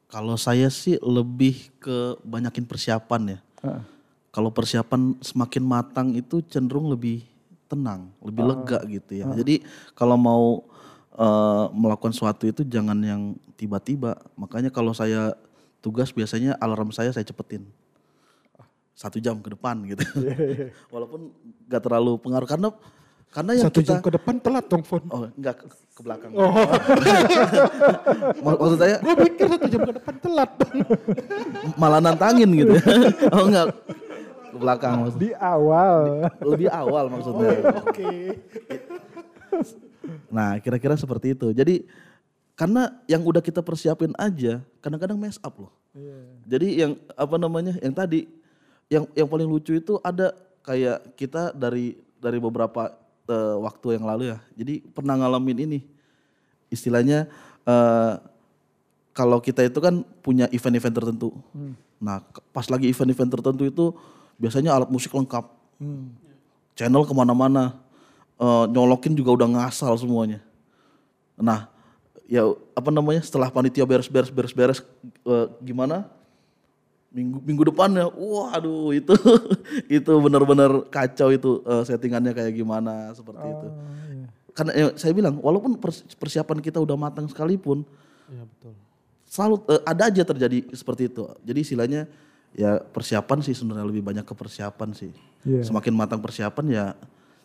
Kalau 0.05 0.37
saya 0.37 0.69
sih 0.69 1.01
lebih 1.01 1.73
ke 1.81 2.13
banyakin 2.21 2.61
persiapan 2.61 3.21
ya. 3.35 3.39
Heeh. 3.65 3.83
Kalau 4.29 4.53
persiapan 4.53 5.17
semakin 5.19 5.63
matang 5.65 6.07
itu 6.13 6.45
cenderung 6.45 6.93
lebih 6.93 7.25
tenang, 7.65 8.13
lebih 8.21 8.45
lega 8.45 8.79
gitu 8.85 9.17
ya. 9.17 9.25
Jadi 9.33 9.65
kalau 9.97 10.13
mau 10.13 10.61
eh, 11.17 11.65
melakukan 11.73 12.13
sesuatu 12.13 12.45
itu 12.45 12.61
jangan 12.61 13.01
yang 13.01 13.33
tiba-tiba. 13.57 14.13
Makanya 14.37 14.69
kalau 14.69 14.93
saya 14.93 15.33
tugas 15.81 16.13
biasanya 16.13 16.53
alarm 16.61 16.93
saya 16.93 17.09
saya 17.09 17.25
cepetin 17.25 17.65
satu 19.01 19.17
jam 19.17 19.41
ke 19.41 19.49
depan 19.49 19.81
gitu. 19.89 20.05
Walaupun 20.93 21.33
nggak 21.65 21.81
terlalu 21.81 22.21
pengaruh 22.21 22.45
karena 22.45 22.69
karena 23.31 23.51
yang 23.57 23.71
Satu 23.71 23.79
kita 23.79 23.95
jam 23.95 23.99
ke 24.03 24.11
depan 24.11 24.35
telat 24.37 24.65
dong 24.67 24.83
Fon. 24.83 25.01
oh 25.07 25.23
enggak 25.33 25.55
ke, 25.57 25.65
ke 25.71 26.01
belakang. 26.03 26.29
Mak- 28.43 28.59
Maksud 28.59 28.77
saya 28.77 28.99
Gue 28.99 29.15
pikir 29.23 29.45
satu 29.47 29.65
jam 29.65 29.81
ke 29.81 29.93
depan 29.95 30.13
telat 30.19 30.51
dong. 30.59 30.75
malah 31.79 31.97
nantangin 31.97 32.49
gitu. 32.51 32.75
oh 33.33 33.43
enggak 33.47 33.65
ke 34.51 34.57
belakang 34.59 34.93
maksud. 35.01 35.17
Di 35.17 35.31
awal. 35.33 36.27
Lebih 36.43 36.69
awal 36.69 37.03
maksudnya. 37.07 37.49
Oke. 37.81 38.13
Nah, 40.27 40.59
kira-kira 40.59 40.95
seperti 40.95 41.31
itu. 41.31 41.51
Jadi 41.51 41.87
karena 42.53 42.99
yang 43.07 43.23
udah 43.23 43.39
kita 43.39 43.63
persiapin 43.63 44.11
aja 44.19 44.59
kadang-kadang 44.83 45.15
mess 45.15 45.39
up 45.39 45.55
loh. 45.55 45.71
Jadi 46.43 46.83
yang 46.83 46.99
apa 47.15 47.35
namanya? 47.39 47.79
Yang 47.79 47.95
tadi 47.95 48.19
yang 48.91 49.07
yang 49.15 49.27
paling 49.31 49.47
lucu 49.47 49.71
itu 49.71 49.95
ada 50.03 50.35
kayak 50.67 51.15
kita 51.15 51.55
dari 51.55 51.95
dari 52.19 52.37
beberapa 52.43 52.91
eh, 53.31 53.55
waktu 53.55 53.95
yang 53.95 54.03
lalu 54.03 54.35
ya. 54.35 54.37
Jadi 54.59 54.83
pernah 54.91 55.15
ngalamin 55.15 55.63
ini. 55.63 55.79
Istilahnya 56.67 57.31
eh, 57.63 58.13
kalau 59.15 59.39
kita 59.39 59.63
itu 59.63 59.79
kan 59.79 60.03
punya 60.19 60.51
event-event 60.51 60.91
tertentu. 60.91 61.31
Nah, 62.03 62.19
ke- 62.19 62.43
pas 62.51 62.67
lagi 62.67 62.91
event-event 62.91 63.31
tertentu 63.31 63.63
itu 63.63 63.85
biasanya 64.35 64.75
alat 64.75 64.91
musik 64.91 65.15
lengkap. 65.15 65.47
Channel 66.75 67.03
ke 67.07 67.13
mana-mana. 67.15 67.79
Eh, 68.35 68.65
nyolokin 68.75 69.15
juga 69.15 69.31
udah 69.39 69.47
ngasal 69.55 69.95
semuanya. 69.95 70.43
Nah, 71.39 71.71
ya 72.27 72.43
apa 72.75 72.89
namanya 72.91 73.23
setelah 73.23 73.47
panitia 73.47 73.87
beres-beres 73.87 74.31
beres-beres 74.31 74.79
eh, 75.23 75.47
gimana? 75.63 76.11
Minggu 77.11 77.43
minggu 77.43 77.63
depannya, 77.67 78.07
waduh 78.07 78.95
itu 78.95 79.11
itu 79.99 80.11
benar-benar 80.23 80.87
kacau 80.87 81.27
itu 81.27 81.59
eh, 81.67 81.83
settingannya 81.83 82.31
kayak 82.31 82.55
gimana 82.55 83.11
seperti 83.11 83.43
itu. 83.43 83.67
Karena 84.51 84.71
ya, 84.71 84.87
saya 84.95 85.11
bilang 85.11 85.35
walaupun 85.43 85.75
pers- 85.75 86.07
persiapan 86.15 86.63
kita 86.63 86.79
udah 86.79 86.95
matang 86.95 87.27
sekalipun, 87.27 87.83
Iya 88.31 88.47
betul. 88.47 88.73
selalu 89.27 89.55
eh, 89.67 89.81
ada 89.83 90.03
aja 90.07 90.23
terjadi 90.23 90.71
seperti 90.71 91.11
itu. 91.11 91.27
Jadi 91.43 91.59
istilahnya 91.59 92.01
ya 92.55 92.79
persiapan 92.79 93.39
sih 93.43 93.55
sebenarnya 93.55 93.87
lebih 93.91 94.03
banyak 94.03 94.23
ke 94.23 94.31
persiapan 94.31 94.95
sih. 94.95 95.11
Iya. 95.43 95.67
Semakin 95.67 95.91
matang 95.91 96.23
persiapan 96.23 96.65
ya 96.71 96.85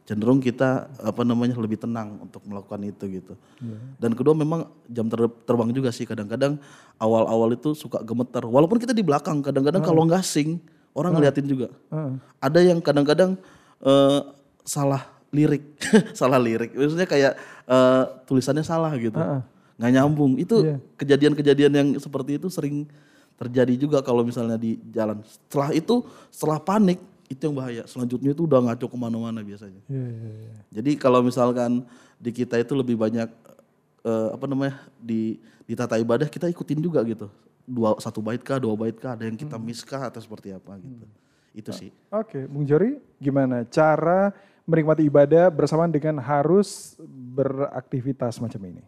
cenderung 0.07 0.39
kita 0.39 0.87
apa 1.03 1.27
namanya 1.27 1.59
lebih 1.59 1.83
tenang 1.83 2.23
untuk 2.23 2.39
melakukan 2.47 2.79
itu 2.87 3.05
gitu. 3.11 3.35
Dan 3.99 4.15
kedua 4.15 4.39
memang 4.39 4.71
jam 4.87 5.11
ter- 5.11 5.35
terbang 5.43 5.75
juga 5.75 5.91
sih 5.91 6.07
kadang-kadang 6.07 6.63
awal-awal 6.97 7.51
itu 7.53 7.75
suka 7.75 8.01
gemeter. 8.01 8.47
Walaupun 8.47 8.79
kita 8.79 8.95
di 8.95 9.03
belakang 9.03 9.43
kadang-kadang 9.43 9.83
kalau 9.83 10.07
nggak 10.07 10.23
sing 10.23 10.63
orang 10.95 11.11
ngeliatin 11.13 11.45
juga. 11.45 11.69
Heeh. 11.91 12.13
Ada 12.39 12.61
yang 12.63 12.79
kadang-kadang 12.79 13.35
eh, 13.83 14.21
salah 14.63 15.11
lirik, 15.35 15.75
salah 16.19 16.39
lirik. 16.39 16.71
Maksudnya 16.71 17.05
kayak 17.05 17.33
eh, 17.67 18.03
tulisannya 18.31 18.63
salah 18.63 18.95
gitu, 18.95 19.19
nggak 19.77 19.91
nyambung. 19.91 20.39
Itu 20.39 20.63
Iya. 20.63 20.79
kejadian-kejadian 20.97 21.73
yang 21.75 21.89
seperti 21.99 22.39
itu 22.39 22.47
sering 22.47 22.87
terjadi 23.37 23.75
juga 23.77 23.99
kalau 24.01 24.23
misalnya 24.23 24.55
di 24.57 24.79
jalan. 24.95 25.21
Setelah 25.27 25.75
itu, 25.75 26.01
setelah 26.31 26.57
panik 26.57 26.97
itu 27.27 27.41
yang 27.43 27.57
bahaya. 27.57 27.83
Selanjutnya 27.85 28.31
itu 28.33 28.43
udah 28.47 28.61
ngaco 28.63 28.87
ke 28.87 28.99
mana-mana 28.99 29.43
biasanya. 29.43 29.81
Iya, 29.91 30.07
iya, 30.07 30.31
iya. 30.33 30.59
Jadi 30.81 30.91
kalau 30.99 31.21
misalkan 31.21 31.83
di 32.17 32.31
kita 32.33 32.57
itu 32.59 32.73
lebih 32.73 32.97
banyak 32.97 33.29
eh, 34.07 34.29
apa 34.33 34.45
namanya 34.47 34.87
di 34.97 35.39
di 35.67 35.75
tata 35.75 35.99
ibadah 35.99 36.31
kita 36.31 36.47
ikutin 36.47 36.79
juga 36.79 37.03
gitu. 37.03 37.27
Dua 37.67 37.99
satu 37.99 38.23
bait 38.23 38.39
kah, 38.39 38.63
dua 38.63 38.79
bait 38.79 38.95
kah, 38.95 39.19
ada 39.19 39.27
yang 39.27 39.35
kita 39.35 39.59
miss 39.59 39.83
kah 39.83 40.07
atau 40.07 40.23
seperti 40.23 40.55
apa 40.55 40.79
gitu. 40.79 41.05
Itu 41.57 41.71
sih. 41.75 41.91
Oke, 42.15 42.47
Bung 42.47 42.63
Jori, 42.63 43.01
gimana 43.19 43.67
cara 43.67 44.31
menikmati 44.69 45.03
ibadah 45.07 45.51
bersamaan 45.51 45.91
dengan 45.91 46.23
harus 46.23 46.95
beraktivitas 47.35 48.39
macam 48.39 48.63
ini? 48.63 48.85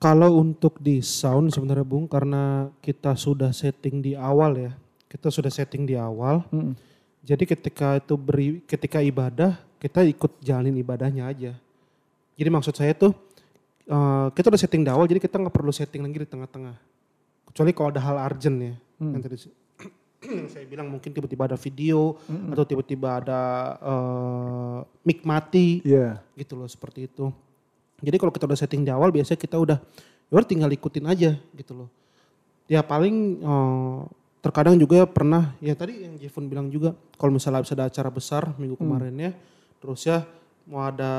Kalau 0.00 0.40
untuk 0.40 0.80
di 0.80 1.04
sound 1.04 1.52
sebenarnya 1.52 1.84
Bung 1.84 2.08
karena 2.08 2.72
kita 2.80 3.12
sudah 3.14 3.52
setting 3.52 4.00
di 4.00 4.16
awal 4.16 4.56
ya. 4.56 4.72
Kita 5.10 5.26
sudah 5.26 5.50
setting 5.50 5.90
di 5.90 5.98
awal. 5.98 6.46
Mm. 6.54 6.78
Jadi 7.26 7.44
ketika 7.50 7.98
itu 7.98 8.14
beri 8.14 8.62
ketika 8.64 9.02
ibadah 9.02 9.58
kita 9.82 10.06
ikut 10.06 10.38
jalanin 10.40 10.76
ibadahnya 10.78 11.26
aja. 11.26 11.52
Jadi 12.38 12.48
maksud 12.48 12.72
saya 12.78 12.94
tuh 12.94 13.12
eh, 13.90 14.26
kita 14.32 14.48
udah 14.48 14.60
setting 14.60 14.86
di 14.86 14.90
awal 14.92 15.04
jadi 15.10 15.20
kita 15.20 15.36
nggak 15.36 15.52
perlu 15.52 15.72
setting 15.74 16.00
lagi 16.06 16.24
di 16.24 16.28
tengah-tengah. 16.30 16.76
Kecuali 17.50 17.70
kalau 17.74 17.88
ada 17.90 18.00
hal 18.00 18.16
urgent 18.22 18.56
ya. 18.56 18.74
Yang 19.00 19.22
tadi 19.26 19.36
yang 20.40 20.48
saya 20.52 20.64
bilang 20.68 20.88
mungkin 20.92 21.10
tiba-tiba 21.10 21.48
ada 21.48 21.56
video 21.56 22.20
atau 22.52 22.64
tiba-tiba 22.64 23.24
ada 23.24 23.40
eh, 23.82 24.78
mic 25.04 25.26
mati 25.26 25.80
Iya. 25.84 26.20
gitu 26.38 26.54
loh 26.54 26.68
seperti 26.70 27.10
itu. 27.10 27.28
Jadi 28.00 28.16
kalau 28.16 28.32
kita 28.32 28.48
udah 28.48 28.56
setting 28.56 28.86
di 28.86 28.92
awal 28.94 29.12
biasanya 29.12 29.36
kita 29.36 29.60
udah 29.60 29.76
ya 30.30 30.40
tinggal 30.46 30.70
ikutin 30.72 31.04
aja 31.04 31.36
gitu 31.36 31.72
loh. 31.74 31.88
Ya 32.70 32.80
paling 32.80 33.42
eh, 33.44 33.98
terkadang 34.40 34.76
juga 34.80 35.04
pernah 35.04 35.52
ya 35.60 35.76
tadi 35.76 36.04
yang 36.04 36.16
Jevon 36.16 36.48
bilang 36.48 36.66
juga 36.72 36.96
kalau 37.20 37.36
misalnya 37.36 37.60
habis 37.60 37.72
ada 37.76 37.86
acara 37.88 38.08
besar 38.08 38.42
minggu 38.56 38.76
kemarinnya 38.80 39.36
terus 39.80 40.04
ya 40.08 40.24
mau 40.64 40.84
ada 40.84 41.12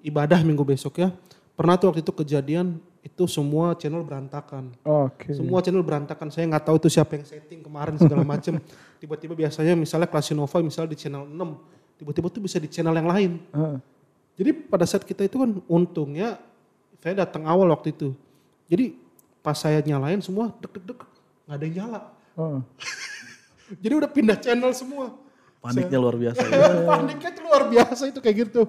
ibadah 0.00 0.40
minggu 0.40 0.64
besok 0.64 1.04
ya 1.04 1.12
pernah 1.54 1.76
tuh 1.76 1.92
waktu 1.92 2.00
itu 2.00 2.12
kejadian 2.12 2.80
itu 3.04 3.28
semua 3.28 3.76
channel 3.76 4.00
berantakan 4.00 4.72
Oke. 4.80 5.36
semua 5.36 5.60
channel 5.60 5.84
berantakan 5.84 6.32
saya 6.32 6.48
nggak 6.48 6.64
tahu 6.64 6.76
itu 6.80 6.88
siapa 6.88 7.20
yang 7.20 7.28
setting 7.28 7.60
kemarin 7.60 8.00
segala 8.00 8.24
macem 8.36 8.56
tiba-tiba 8.96 9.36
biasanya 9.36 9.76
misalnya 9.76 10.08
Klasinova 10.08 10.64
misalnya 10.64 10.96
di 10.96 10.98
channel 10.98 11.28
6 11.28 12.00
tiba-tiba 12.00 12.26
tuh 12.32 12.42
bisa 12.42 12.56
di 12.56 12.72
channel 12.72 12.96
yang 12.96 13.08
lain 13.08 13.32
Heeh. 13.52 13.76
jadi 14.40 14.50
pada 14.72 14.88
saat 14.88 15.04
kita 15.04 15.28
itu 15.28 15.36
kan 15.36 15.60
untungnya 15.68 16.40
saya 17.04 17.20
datang 17.20 17.44
awal 17.44 17.68
waktu 17.68 17.92
itu. 17.92 18.16
Jadi 18.64 18.96
pas 19.44 19.52
saya 19.52 19.84
nyalain 19.84 20.24
semua 20.24 20.56
dek 20.56 20.72
nggak 21.44 21.52
ada 21.52 21.64
yang 21.68 21.76
nyala. 21.84 22.00
Oh. 22.34 22.60
Jadi 23.82 23.94
udah 23.96 24.10
pindah 24.10 24.38
channel 24.38 24.70
semua. 24.76 25.14
Paniknya 25.64 25.98
luar 25.98 26.16
biasa. 26.20 26.44
ya. 26.50 26.68
Paniknya 26.84 27.30
tuh 27.32 27.42
luar 27.42 27.62
biasa 27.72 28.02
itu 28.12 28.20
kayak 28.20 28.36
gitu. 28.48 28.62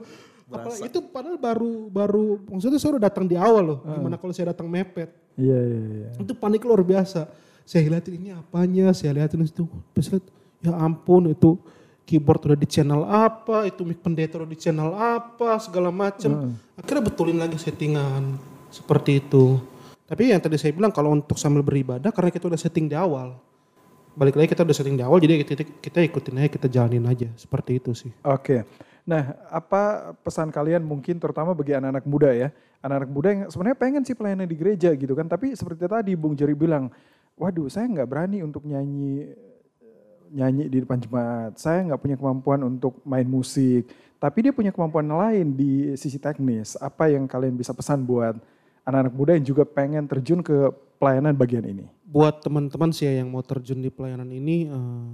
Apalagi 0.45 0.88
itu 0.88 0.99
padahal 1.09 1.41
baru 1.41 1.89
baru 1.89 2.38
maksudnya 2.45 2.78
saya 2.78 2.95
udah 2.95 3.03
datang 3.09 3.26
di 3.26 3.36
awal 3.36 3.63
loh. 3.66 3.80
Gimana 3.84 4.16
kalau 4.16 4.32
saya 4.32 4.53
datang 4.53 4.70
mepet? 4.70 5.09
Iya, 5.36 5.59
iya, 5.59 5.82
iya. 5.89 6.09
Itu 6.22 6.38
panik 6.38 6.63
luar 6.63 6.86
biasa. 6.86 7.28
Saya 7.66 7.89
lihatin 7.89 8.22
ini 8.22 8.30
apanya, 8.30 8.93
saya 8.93 9.11
lihatin 9.11 9.41
itu. 9.41 9.66
Pas 9.91 10.05
lihat, 10.05 10.26
ya 10.61 10.72
ampun 10.78 11.34
itu 11.34 11.57
keyboard 12.05 12.53
udah 12.53 12.59
di 12.61 12.70
channel 12.70 13.01
apa, 13.09 13.66
itu 13.66 13.82
mic 13.82 13.99
pendeta 13.99 14.38
udah 14.38 14.49
di 14.49 14.57
channel 14.61 14.93
apa, 14.93 15.57
segala 15.57 15.89
macem. 15.89 16.53
Akhirnya 16.78 17.09
betulin 17.09 17.41
lagi 17.41 17.57
settingan 17.57 18.38
seperti 18.70 19.26
itu. 19.26 19.57
Tapi 20.05 20.30
yang 20.30 20.38
tadi 20.38 20.61
saya 20.61 20.70
bilang 20.78 20.93
kalau 20.93 21.18
untuk 21.18 21.41
sambil 21.41 21.66
beribadah 21.66 22.13
karena 22.13 22.30
kita 22.30 22.45
udah 22.45 22.61
setting 22.61 22.86
di 22.86 22.93
awal. 22.93 23.41
Balik 24.16 24.39
lagi 24.39 24.47
kita 24.55 24.63
udah 24.63 24.76
setting 24.76 24.95
di 24.95 25.03
awal 25.03 25.20
jadi 25.20 25.43
kita, 25.43 25.68
kita 25.84 25.99
ikutin 26.07 26.39
aja, 26.39 26.49
kita 26.49 26.68
jalanin 26.72 27.03
aja. 27.03 27.28
Seperti 27.36 27.84
itu 27.84 27.91
sih. 27.91 28.11
Oke. 28.24 28.63
Nah, 29.03 29.36
apa 29.51 30.16
pesan 30.24 30.49
kalian 30.55 30.82
mungkin 30.82 31.20
terutama 31.20 31.51
bagi 31.51 31.76
anak-anak 31.76 32.07
muda 32.07 32.32
ya? 32.32 32.49
Anak-anak 32.80 33.11
muda 33.11 33.28
yang 33.30 33.41
sebenarnya 33.51 33.78
pengen 33.78 34.01
sih 34.07 34.16
pelayanan 34.16 34.47
di 34.47 34.55
gereja 34.55 34.89
gitu 34.95 35.13
kan, 35.13 35.28
tapi 35.28 35.51
seperti 35.53 35.84
tadi 35.84 36.16
Bung 36.16 36.34
Jerry 36.34 36.55
bilang, 36.55 36.89
waduh 37.36 37.68
saya 37.68 37.91
nggak 37.91 38.07
berani 38.07 38.39
untuk 38.39 38.63
nyanyi 38.63 39.36
nyanyi 40.32 40.72
di 40.72 40.82
depan 40.82 40.97
jemaat. 40.97 41.59
Saya 41.59 41.84
nggak 41.86 42.01
punya 42.01 42.16
kemampuan 42.16 42.63
untuk 42.63 43.03
main 43.03 43.28
musik, 43.28 43.91
tapi 44.18 44.47
dia 44.47 44.53
punya 44.55 44.72
kemampuan 44.72 45.05
lain 45.05 45.53
di 45.53 45.93
sisi 45.99 46.18
teknis. 46.18 46.80
Apa 46.80 47.11
yang 47.11 47.28
kalian 47.28 47.53
bisa 47.59 47.76
pesan 47.76 48.07
buat 48.07 48.39
anak-anak 48.88 49.13
muda 49.13 49.32
yang 49.36 49.45
juga 49.45 49.68
pengen 49.68 50.07
terjun 50.07 50.39
ke 50.39 50.72
pelayanan 50.96 51.36
bagian 51.36 51.66
ini? 51.66 51.86
Buat 52.06 52.41
teman-teman 52.41 52.89
sih 52.89 53.06
yang 53.06 53.28
mau 53.28 53.41
terjun 53.41 53.80
di 53.80 53.89
pelayanan 53.89 54.30
ini, 54.30 54.68
eh, 54.68 55.08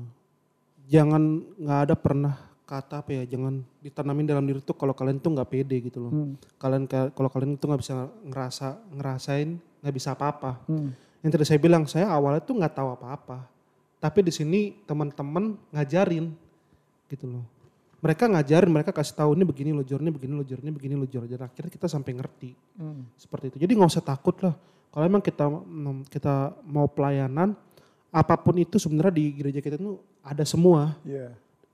jangan 0.87 1.21
nggak 1.57 1.79
ada 1.89 1.95
pernah 1.95 2.35
kata 2.63 3.03
apa 3.03 3.11
ya, 3.11 3.23
jangan 3.27 3.59
ditanamin 3.83 4.23
dalam 4.23 4.47
diri 4.47 4.63
tuh 4.63 4.71
kalau 4.71 4.95
kalian 4.95 5.19
tuh 5.19 5.35
nggak 5.35 5.49
pede 5.49 5.75
gitu 5.83 6.07
loh. 6.07 6.11
Hmm. 6.11 6.33
Kalian 6.55 6.87
ka- 6.87 7.11
kalau 7.11 7.27
kalian 7.27 7.59
tuh 7.59 7.67
nggak 7.67 7.81
bisa 7.83 7.93
ngerasa 8.23 8.67
ngerasain 8.95 9.49
nggak 9.83 9.95
bisa 9.95 10.15
apa-apa. 10.15 10.63
Hmm. 10.71 10.95
Yang 11.19 11.31
tadi 11.35 11.45
saya 11.51 11.59
bilang 11.59 11.83
saya 11.83 12.07
awalnya 12.07 12.39
tuh 12.39 12.55
nggak 12.55 12.71
tahu 12.71 12.95
apa-apa, 12.95 13.43
tapi 13.99 14.23
di 14.23 14.31
sini 14.31 14.59
teman-teman 14.87 15.59
ngajarin 15.75 16.31
gitu 17.11 17.27
loh. 17.27 17.43
Mereka 18.01 18.25
ngajarin, 18.25 18.71
mereka 18.73 18.89
kasih 18.89 19.13
tahu 19.13 19.37
ini 19.37 19.45
begini 19.45 19.69
loh 19.75 19.85
jornya, 19.85 20.09
begini 20.09 20.33
loh 20.33 20.41
jornya, 20.47 20.71
begini 20.73 20.95
jornya. 21.05 21.37
Dan 21.37 21.45
akhirnya 21.45 21.69
kita 21.69 21.85
sampai 21.85 22.17
ngerti 22.17 22.49
Hmm. 22.79 23.05
seperti 23.13 23.53
itu. 23.53 23.57
Jadi 23.61 23.71
nggak 23.77 23.91
usah 23.93 24.01
takut 24.01 24.33
lah. 24.41 24.55
Kalau 24.91 25.03
emang 25.07 25.23
kita 25.23 25.47
kita 26.11 26.35
mau 26.67 26.83
pelayanan, 26.85 27.55
apa 28.11 28.35
pun 28.35 28.59
itu 28.59 28.75
sebenarnya 28.75 29.15
di 29.15 29.25
gereja 29.31 29.63
kita 29.63 29.79
itu 29.79 29.95
ada 30.19 30.43
semua 30.43 30.99
Iya. 31.01 31.31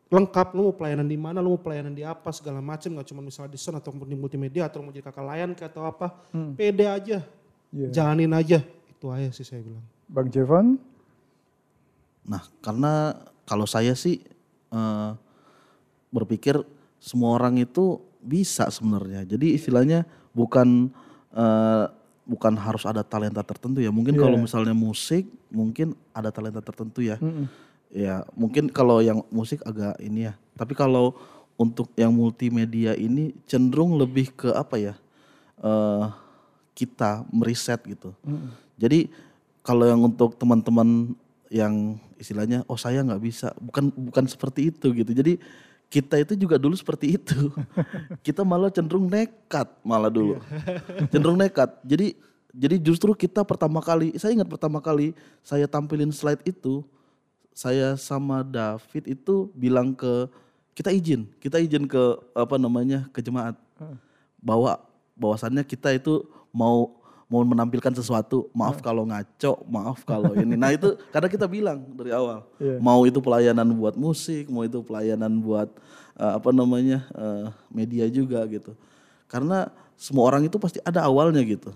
lengkap. 0.07 0.53
Lu 0.53 0.69
mau 0.69 0.75
pelayanan 0.77 1.03
di 1.03 1.17
mana, 1.17 1.41
lu 1.41 1.57
mau 1.57 1.61
pelayanan 1.61 1.91
di 1.91 2.05
apa 2.05 2.29
segala 2.29 2.61
macam. 2.61 2.93
Nggak 2.93 3.09
cuma 3.09 3.19
misalnya 3.19 3.51
di 3.51 3.59
sound 3.59 3.81
atau 3.81 3.89
di 3.91 4.13
multimedia 4.13 4.69
atau 4.69 4.85
mau 4.85 4.93
jadi 4.93 5.03
kakak 5.03 5.25
layan 5.25 5.49
kayak 5.51 5.73
atau 5.73 5.83
apa. 5.83 6.07
Pede 6.53 6.85
aja, 6.85 7.25
Iya. 7.73 7.87
jalanin 7.89 8.31
aja. 8.31 8.61
Itu 8.87 9.09
aja 9.09 9.33
sih 9.33 9.43
saya 9.43 9.65
bilang. 9.65 9.83
Bang 10.07 10.29
Jevan? 10.29 10.77
Nah, 12.23 12.45
karena 12.61 13.17
kalau 13.43 13.65
saya 13.65 13.97
sih 13.97 14.21
eh, 14.67 15.11
berpikir 16.09 16.59
semua 16.99 17.33
orang 17.33 17.57
itu 17.57 17.97
bisa 18.21 18.67
sebenarnya. 18.69 19.25
Jadi 19.25 19.57
istilahnya 19.57 20.05
bukan 20.31 20.93
eh, 21.33 21.85
bukan 22.27 22.53
harus 22.59 22.83
ada 22.83 23.01
talenta 23.01 23.39
tertentu 23.41 23.79
ya. 23.79 23.89
Mungkin 23.89 24.19
kalau 24.19 24.35
misalnya 24.35 24.75
musik, 24.75 25.25
mungkin 25.47 25.95
ada 26.11 26.29
talenta 26.29 26.59
tertentu 26.59 26.99
ya. 26.99 27.15
Ya, 27.87 28.27
mungkin 28.35 28.67
kalau 28.67 28.99
yang 28.99 29.23
musik 29.31 29.63
agak 29.63 29.95
ini 30.03 30.27
ya. 30.27 30.33
Tapi 30.59 30.75
kalau 30.75 31.15
untuk 31.55 31.89
yang 31.95 32.11
multimedia 32.11 32.93
ini 32.93 33.33
cenderung 33.47 33.95
lebih 33.95 34.35
ke 34.35 34.51
apa 34.51 34.75
ya? 34.77 34.93
eh 35.57 36.05
kita 36.77 37.25
meriset 37.33 37.81
gitu. 37.89 38.13
Jadi 38.77 39.09
kalau 39.65 39.89
yang 39.89 39.97
untuk 40.05 40.37
teman-teman 40.37 41.17
yang 41.49 41.97
istilahnya 42.21 42.61
oh 42.69 42.77
saya 42.77 43.01
nggak 43.01 43.23
bisa, 43.23 43.49
bukan 43.57 43.89
bukan 43.89 44.29
seperti 44.29 44.69
itu 44.69 44.93
gitu. 44.93 45.09
Jadi 45.09 45.41
kita 45.87 46.19
itu 46.19 46.33
juga 46.35 46.59
dulu 46.59 46.75
seperti 46.75 47.15
itu. 47.15 47.51
kita 48.27 48.43
malah 48.43 48.71
cenderung 48.71 49.07
nekat 49.07 49.67
malah 49.81 50.11
dulu. 50.11 50.39
cenderung 51.11 51.39
nekat. 51.39 51.71
Jadi 51.87 52.15
jadi 52.57 52.75
justru 52.81 53.13
kita 53.13 53.45
pertama 53.45 53.77
kali, 53.83 54.17
saya 54.17 54.33
ingat 54.33 54.49
pertama 54.49 54.81
kali 54.81 55.13
saya 55.45 55.69
tampilin 55.69 56.09
slide 56.09 56.41
itu, 56.41 56.81
saya 57.53 57.93
sama 57.95 58.41
David 58.41 59.05
itu 59.05 59.53
bilang 59.53 59.93
ke 59.93 60.25
kita 60.73 60.89
izin, 60.89 61.29
kita 61.37 61.61
izin 61.61 61.85
ke 61.85 62.17
apa 62.33 62.57
namanya 62.57 63.05
ke 63.13 63.21
jemaat 63.21 63.57
bahwa 64.41 64.81
bahwasannya 65.17 65.65
kita 65.65 65.93
itu 65.97 66.25
mau 66.53 66.97
mau 67.27 67.43
menampilkan 67.43 67.91
sesuatu, 67.91 68.47
maaf 68.51 68.79
kalau 68.79 69.03
ngaco, 69.03 69.67
maaf 69.67 69.99
kalau 70.01 70.31
ini. 70.31 70.55
Nah 70.55 70.71
itu 70.71 70.95
karena 71.13 71.27
kita 71.27 71.43
bilang 71.45 71.83
dari 71.91 72.11
awal, 72.11 72.47
Iya. 72.55 72.79
mau 72.79 73.03
itu 73.03 73.19
pelayanan 73.19 73.67
buat 73.69 73.95
musik, 73.95 74.47
mau 74.47 74.63
itu 74.63 74.79
pelayanan 74.79 75.35
buat 75.37 75.67
eh, 76.15 76.31
apa 76.33 76.49
namanya 76.49 77.03
eh, 77.11 77.45
media 77.67 78.07
juga 78.07 78.39
gitu. 78.47 78.71
Karena 79.27 79.67
semua 79.99 80.23
orang 80.25 80.47
itu 80.47 80.55
pasti 80.55 80.79
ada 80.81 81.03
awalnya 81.03 81.43
gitu. 81.43 81.75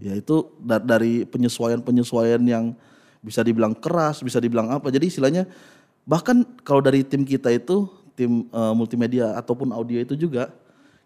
Ya 0.00 0.10
itu 0.12 0.42
da- 0.58 0.82
dari 0.82 1.22
penyesuaian-penyesuaian 1.22 2.42
yang 2.42 2.74
bisa 3.20 3.42
dibilang 3.42 3.76
keras, 3.76 4.24
bisa 4.24 4.40
dibilang 4.40 4.72
apa. 4.72 4.88
Jadi 4.88 5.06
istilahnya 5.06 5.46
bahkan 6.02 6.42
kalau 6.64 6.80
dari 6.80 7.04
tim 7.04 7.22
kita 7.22 7.52
itu 7.52 7.86
tim 8.16 8.48
eh, 8.48 8.72
multimedia 8.72 9.36
ataupun 9.36 9.68
audio 9.70 10.00
itu 10.00 10.16
juga 10.16 10.48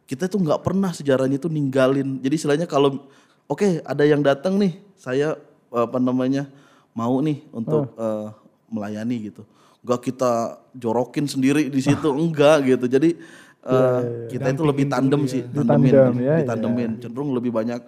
kita 0.06 0.24
tuh 0.24 0.38
nggak 0.38 0.62
pernah 0.62 0.94
sejarahnya 0.94 1.36
itu 1.36 1.50
ninggalin. 1.50 2.22
Jadi 2.22 2.34
istilahnya 2.36 2.64
kalau 2.64 3.10
oke 3.48 3.82
ada 3.82 4.04
yang 4.06 4.20
datang 4.20 4.58
nih, 4.58 4.78
saya 4.98 5.38
apa 5.72 5.96
namanya 5.96 6.46
mau 6.92 7.18
nih 7.24 7.40
untuk 7.50 7.90
eh, 7.96 8.28
melayani 8.68 9.32
gitu. 9.32 9.42
Enggak 9.82 10.00
kita 10.12 10.62
jorokin 10.78 11.26
sendiri 11.26 11.66
di 11.66 11.80
situ, 11.82 12.08
enggak 12.12 12.62
gitu. 12.68 12.86
Jadi 12.86 13.18
eh, 13.66 14.00
kita 14.30 14.52
itu 14.52 14.62
lebih 14.62 14.86
tandem 14.86 15.26
sih, 15.26 15.42
tandemin, 15.42 15.90
Ditandem 15.90 16.16
ya, 16.22 16.34
ditandemin. 16.44 16.90
Cenderung 17.02 17.30
lebih 17.34 17.50
banyak 17.50 17.80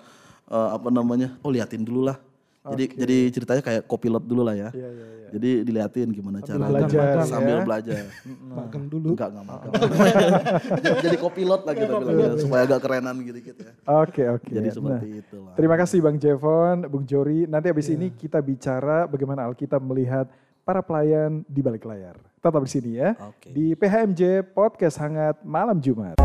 eh, 0.51 0.69
apa 0.75 0.89
namanya? 0.91 1.39
Oh 1.45 1.53
liatin 1.53 1.87
dulu 1.87 2.11
lah. 2.11 2.19
Jadi 2.65 2.85
jadi 2.97 3.19
ceritanya 3.29 3.61
kayak 3.61 3.83
kopilot 3.85 4.25
dulu 4.25 4.41
lah 4.41 4.57
ya. 4.57 4.73
Iya, 4.73 4.89
iya, 4.89 5.05
iya. 5.05 5.29
Jadi 5.37 5.51
diliatin 5.69 6.09
gimana 6.17 6.39
cara 6.41 6.65
belajar 6.65 7.27
sambil 7.29 7.61
ya. 7.61 7.65
belajar. 7.67 8.05
Magang 8.41 8.85
dulu. 8.89 9.09
Enggak, 9.13 9.29
enggak 9.35 9.47
makan. 9.51 9.71
Jadi 11.05 11.17
kopilot 11.21 11.63
lah 11.69 11.75
kita 11.77 11.93
bilang 12.01 12.17
ya, 12.17 12.31
supaya 12.41 12.63
agak 12.65 12.81
kerenan 12.81 13.17
gitu-gitu 13.21 13.61
ya. 13.61 13.73
Oke, 13.85 14.23
oke. 14.33 14.49
Jadi 14.49 14.69
Nah, 14.71 14.77
seperti 14.81 15.09
itu 15.21 15.37
lah. 15.45 15.55
Terima 15.61 15.77
kasih 15.77 15.99
Bang 16.01 16.17
Jevon, 16.17 16.79
Bung 16.89 17.05
Jori. 17.05 17.45
Nanti 17.45 17.69
habis 17.69 17.89
ini 17.93 18.09
kita 18.09 18.41
bicara 18.41 19.05
bagaimana 19.05 19.45
Alkitab 19.45 19.85
melihat 19.85 20.25
para 20.65 20.81
pelayan 20.81 21.45
di 21.45 21.61
balik 21.61 21.85
layar. 21.85 22.17
Tetap 22.41 22.65
di 22.65 22.71
sini 22.73 22.91
ya. 22.97 23.13
Oke. 23.21 23.53
Di 23.53 23.77
PHMJ 23.77 24.57
Podcast 24.57 24.97
Hangat 25.05 25.37
Malam 25.45 25.77
Jumat. 25.85 26.24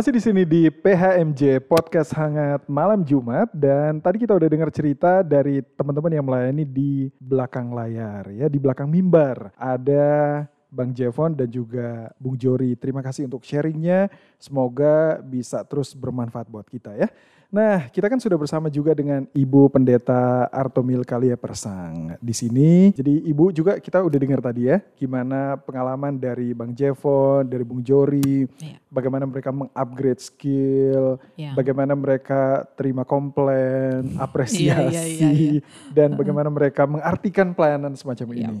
Masih 0.00 0.16
di 0.16 0.24
sini 0.24 0.48
di 0.48 0.72
PHMJ 0.72 1.60
Podcast 1.68 2.16
Hangat 2.16 2.64
Malam 2.64 3.04
Jumat 3.04 3.52
dan 3.52 4.00
tadi 4.00 4.24
kita 4.24 4.32
udah 4.32 4.48
dengar 4.48 4.72
cerita 4.72 5.20
dari 5.20 5.60
teman-teman 5.76 6.08
yang 6.08 6.24
melayani 6.24 6.64
di 6.64 7.12
belakang 7.20 7.68
layar 7.68 8.32
ya, 8.32 8.48
di 8.48 8.56
belakang 8.56 8.88
mimbar. 8.88 9.52
Ada 9.60 10.48
Bang 10.72 10.96
Jevon 10.96 11.36
dan 11.36 11.52
juga 11.52 12.08
Bung 12.16 12.32
Jori. 12.32 12.72
Terima 12.80 13.04
kasih 13.04 13.28
untuk 13.28 13.44
sharingnya. 13.44 14.08
Semoga 14.40 15.20
bisa 15.20 15.60
terus 15.68 15.92
bermanfaat 15.92 16.48
buat 16.48 16.64
kita 16.64 16.96
ya. 16.96 17.12
Nah, 17.50 17.90
kita 17.90 18.06
kan 18.06 18.22
sudah 18.22 18.38
bersama 18.38 18.70
juga 18.70 18.94
dengan 18.94 19.26
Ibu 19.34 19.74
Pendeta 19.74 20.46
Artomil 20.54 21.02
Kalia 21.02 21.34
Persang 21.34 22.14
di 22.22 22.30
sini. 22.30 22.94
Jadi 22.94 23.26
Ibu 23.26 23.50
juga 23.50 23.82
kita 23.82 23.98
udah 24.06 24.18
dengar 24.22 24.38
tadi 24.38 24.70
ya, 24.70 24.78
gimana 24.94 25.58
pengalaman 25.58 26.14
dari 26.14 26.54
Bang 26.54 26.70
Jevon, 26.70 27.50
dari 27.50 27.66
Bung 27.66 27.82
Jori, 27.82 28.46
Iya. 28.46 28.78
bagaimana 28.86 29.26
mereka 29.26 29.50
mengupgrade 29.50 30.22
skill, 30.22 31.18
Iya. 31.34 31.58
bagaimana 31.58 31.98
mereka 31.98 32.70
terima 32.78 33.02
komplain, 33.02 34.14
apresiasi, 34.14 34.94
Iya, 34.94 35.02
iya, 35.10 35.28
iya, 35.34 35.58
iya. 35.58 35.60
dan 35.90 36.14
bagaimana 36.14 36.54
mereka 36.54 36.86
mengartikan 36.86 37.50
pelayanan 37.50 37.98
semacam 37.98 38.30
Iya. 38.30 38.46
ini. 38.46 38.58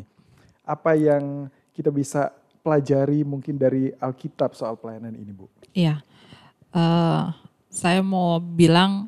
Apa 0.66 0.98
yang 0.98 1.46
kita 1.70 1.94
bisa 1.94 2.34
pelajari 2.66 3.22
mungkin 3.22 3.54
dari 3.54 3.94
Alkitab 4.02 4.58
soal 4.58 4.74
pelayanan 4.74 5.14
ini, 5.14 5.30
Bu? 5.30 5.46
Iya, 5.70 6.02
Eh, 6.70 7.24
saya 7.70 8.02
mau 8.02 8.42
bilang 8.42 9.06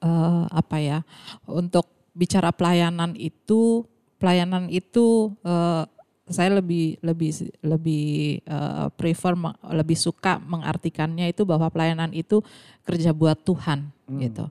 eh, 0.00 0.44
apa 0.48 0.76
ya 0.80 0.98
untuk 1.44 1.86
bicara 2.16 2.50
pelayanan 2.50 3.14
itu 3.14 3.84
pelayanan 4.18 4.66
itu 4.72 5.30
eh, 5.44 5.84
saya 6.28 6.60
lebih 6.60 7.00
lebih 7.00 7.30
lebih 7.64 8.08
eh, 8.44 8.86
prefer 8.96 9.36
lebih 9.72 9.96
suka 9.96 10.40
mengartikannya 10.40 11.30
itu 11.30 11.44
bahwa 11.44 11.68
pelayanan 11.68 12.12
itu 12.16 12.40
kerja 12.82 13.12
buat 13.12 13.38
Tuhan 13.44 13.92
gitu. 14.24 14.48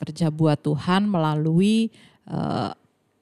Kerja 0.00 0.32
buat 0.32 0.60
Tuhan 0.60 1.08
melalui 1.08 1.88
eh, 2.28 2.70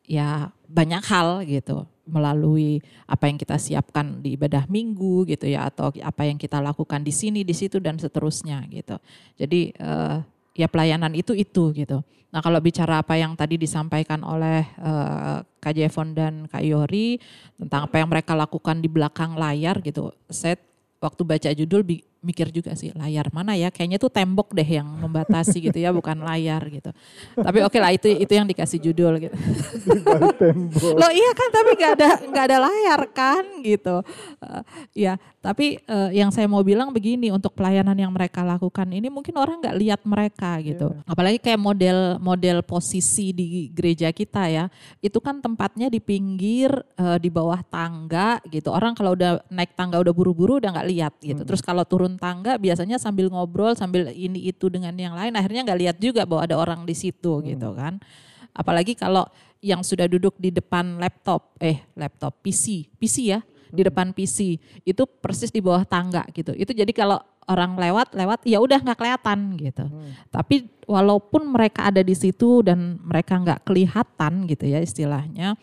ya 0.09 0.51
banyak 0.68 1.03
hal 1.07 1.47
gitu 1.47 1.89
melalui 2.09 2.81
apa 3.05 3.29
yang 3.29 3.37
kita 3.37 3.61
siapkan 3.61 4.25
di 4.25 4.35
ibadah 4.35 4.65
minggu 4.67 5.29
gitu 5.29 5.47
ya 5.47 5.69
atau 5.69 5.93
apa 6.01 6.25
yang 6.25 6.41
kita 6.41 6.59
lakukan 6.59 7.05
di 7.05 7.13
sini 7.13 7.45
di 7.45 7.53
situ 7.53 7.79
dan 7.79 8.01
seterusnya 8.01 8.65
gitu. 8.73 8.97
Jadi 9.37 9.77
eh, 9.77 10.17
ya 10.57 10.67
pelayanan 10.67 11.13
itu 11.15 11.37
itu 11.37 11.71
gitu. 11.77 12.01
Nah 12.29 12.41
kalau 12.45 12.61
bicara 12.61 13.01
apa 13.01 13.17
yang 13.17 13.33
tadi 13.37 13.61
disampaikan 13.61 14.25
oleh 14.25 14.65
eh, 14.65 15.39
Kak 15.45 15.73
Jevon 15.77 16.17
dan 16.17 16.49
Kak 16.49 16.65
Yori 16.65 17.21
tentang 17.61 17.87
apa 17.87 17.97
yang 18.01 18.09
mereka 18.09 18.33
lakukan 18.33 18.81
di 18.81 18.89
belakang 18.89 19.37
layar 19.37 19.79
gitu 19.85 20.11
saya 20.33 20.57
waktu 20.99 21.23
baca 21.23 21.51
judul 21.55 21.83
mikir 22.21 22.51
juga 22.51 22.75
sih 22.75 22.91
layar 22.93 23.31
mana 23.31 23.55
ya 23.55 23.71
kayaknya 23.73 23.97
tuh 23.97 24.11
tembok 24.11 24.53
deh 24.53 24.66
yang 24.66 24.87
membatasi 24.87 25.62
gitu 25.71 25.79
ya 25.79 25.95
bukan 25.95 26.21
layar 26.21 26.62
gitu 26.69 26.91
tapi 27.39 27.64
oke 27.64 27.79
lah 27.79 27.95
itu 27.95 28.11
itu 28.12 28.33
yang 28.35 28.45
dikasih 28.45 28.79
judul 28.83 29.16
gitu. 29.23 29.37
Loh 30.99 31.11
iya 31.14 31.31
kan 31.33 31.49
tapi 31.49 31.71
nggak 31.79 31.93
ada 31.97 32.11
nggak 32.29 32.45
ada 32.45 32.59
layar 32.61 33.01
kan 33.14 33.45
gitu. 33.64 33.97
Eh, 34.43 34.62
ya 35.07 35.16
tapi 35.41 35.81
eh, 35.81 36.11
yang 36.12 36.29
saya 36.35 36.51
mau 36.51 36.61
bilang 36.61 36.93
begini 36.93 37.33
untuk 37.33 37.55
pelayanan 37.55 37.95
yang 37.95 38.12
mereka 38.12 38.43
lakukan 38.45 38.85
ini 38.91 39.09
mungkin 39.09 39.39
orang 39.39 39.62
nggak 39.62 39.79
lihat 39.79 40.01
mereka 40.05 40.59
gitu. 40.61 40.93
Apalagi 41.07 41.39
kayak 41.41 41.61
model 41.61 41.99
model 42.21 42.61
posisi 42.66 43.31
di 43.33 43.71
gereja 43.73 44.11
kita 44.12 44.51
ya 44.51 44.64
itu 45.01 45.19
kan 45.23 45.39
tempatnya 45.39 45.89
di 45.89 46.03
pinggir 46.03 46.69
eh, 46.99 47.19
di 47.23 47.31
bawah 47.33 47.62
tangga 47.64 48.43
gitu. 48.51 48.75
Orang 48.75 48.93
kalau 48.99 49.14
udah 49.14 49.41
naik 49.49 49.73
tangga 49.79 50.03
udah 50.03 50.12
buru-buru 50.12 50.59
udah 50.59 50.75
nggak 50.75 50.89
lihat 50.91 51.14
gitu. 51.23 51.43
Terus 51.47 51.62
kalau 51.62 51.87
turun 51.87 52.18
tangga 52.19 52.59
biasanya 52.59 52.99
sambil 52.99 53.31
ngobrol 53.33 53.73
sambil 53.79 54.11
ini 54.12 54.51
itu 54.51 54.69
dengan 54.69 54.93
yang 54.99 55.14
lain 55.14 55.33
akhirnya 55.39 55.64
nggak 55.64 55.81
lihat 55.81 55.97
juga 56.03 56.27
bahwa 56.29 56.45
ada 56.45 56.57
orang 56.59 56.81
di 56.85 56.93
situ 56.93 57.41
gitu 57.47 57.73
kan. 57.73 58.03
Apalagi 58.53 58.99
kalau 58.99 59.25
yang 59.62 59.83
sudah 59.83 60.07
duduk 60.11 60.35
di 60.39 60.51
depan 60.51 60.99
laptop, 60.99 61.55
eh 61.62 61.83
laptop 61.95 62.43
PC, 62.43 62.91
PC 62.99 63.16
ya, 63.31 63.41
di 63.71 63.83
depan 63.87 64.11
PC 64.14 64.59
itu 64.83 65.03
persis 65.07 65.51
di 65.55 65.62
bawah 65.62 65.87
tangga 65.87 66.27
gitu. 66.35 66.55
Itu 66.55 66.75
jadi 66.75 66.91
kalau 66.91 67.19
orang 67.49 67.81
lewat 67.81 68.12
lewat 68.12 68.45
ya 68.45 68.61
udah 68.61 68.79
nggak 68.83 68.99
kelihatan 68.99 69.39
gitu. 69.57 69.87
Tapi 70.29 70.69
walaupun 70.85 71.49
mereka 71.49 71.89
ada 71.89 72.05
di 72.05 72.12
situ 72.12 72.61
dan 72.64 73.01
mereka 73.03 73.41
nggak 73.41 73.64
kelihatan 73.64 74.45
gitu 74.47 74.64
ya 74.69 74.81
istilahnya 74.83 75.57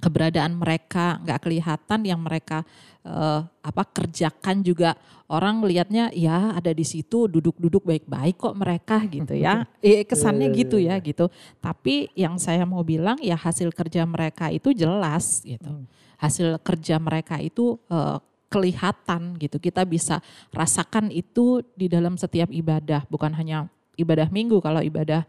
keberadaan 0.00 0.60
mereka 0.60 1.20
nggak 1.24 1.40
kelihatan 1.48 2.00
yang 2.04 2.20
mereka 2.20 2.62
eh, 3.04 3.40
apa 3.44 3.82
kerjakan 3.84 4.60
juga. 4.60 4.94
Orang 5.26 5.66
lihatnya 5.66 6.14
ya 6.14 6.54
ada 6.54 6.70
di 6.70 6.86
situ 6.86 7.26
duduk-duduk 7.26 7.82
baik-baik 7.82 8.38
kok 8.38 8.54
mereka 8.54 9.02
gitu 9.10 9.34
ya. 9.34 9.66
Eh, 9.82 10.06
kesannya 10.06 10.54
gitu 10.54 10.78
ya 10.78 10.98
gitu. 11.02 11.26
Tapi 11.58 12.14
yang 12.14 12.38
saya 12.38 12.62
mau 12.62 12.86
bilang 12.86 13.18
ya 13.18 13.34
hasil 13.34 13.74
kerja 13.74 14.06
mereka 14.06 14.52
itu 14.54 14.70
jelas 14.70 15.42
gitu. 15.42 15.86
Hasil 16.16 16.62
kerja 16.62 17.02
mereka 17.02 17.42
itu 17.42 17.80
eh, 17.90 18.18
kelihatan 18.46 19.34
gitu. 19.42 19.58
Kita 19.58 19.82
bisa 19.82 20.22
rasakan 20.54 21.10
itu 21.10 21.66
di 21.74 21.90
dalam 21.90 22.14
setiap 22.14 22.52
ibadah. 22.54 23.02
Bukan 23.10 23.34
hanya 23.34 23.66
ibadah 23.98 24.30
minggu 24.30 24.60
kalau 24.62 24.84
ibadah 24.84 25.26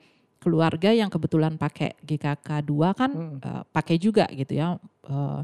keluarga 0.48 0.96
yang 0.96 1.12
kebetulan 1.12 1.60
pakai 1.60 2.00
GKK 2.08 2.64
2 2.64 2.96
kan 2.96 3.12
eh, 3.44 3.64
pakai 3.68 4.00
juga 4.00 4.24
gitu 4.32 4.56
ya 4.56 4.80
eh, 5.12 5.42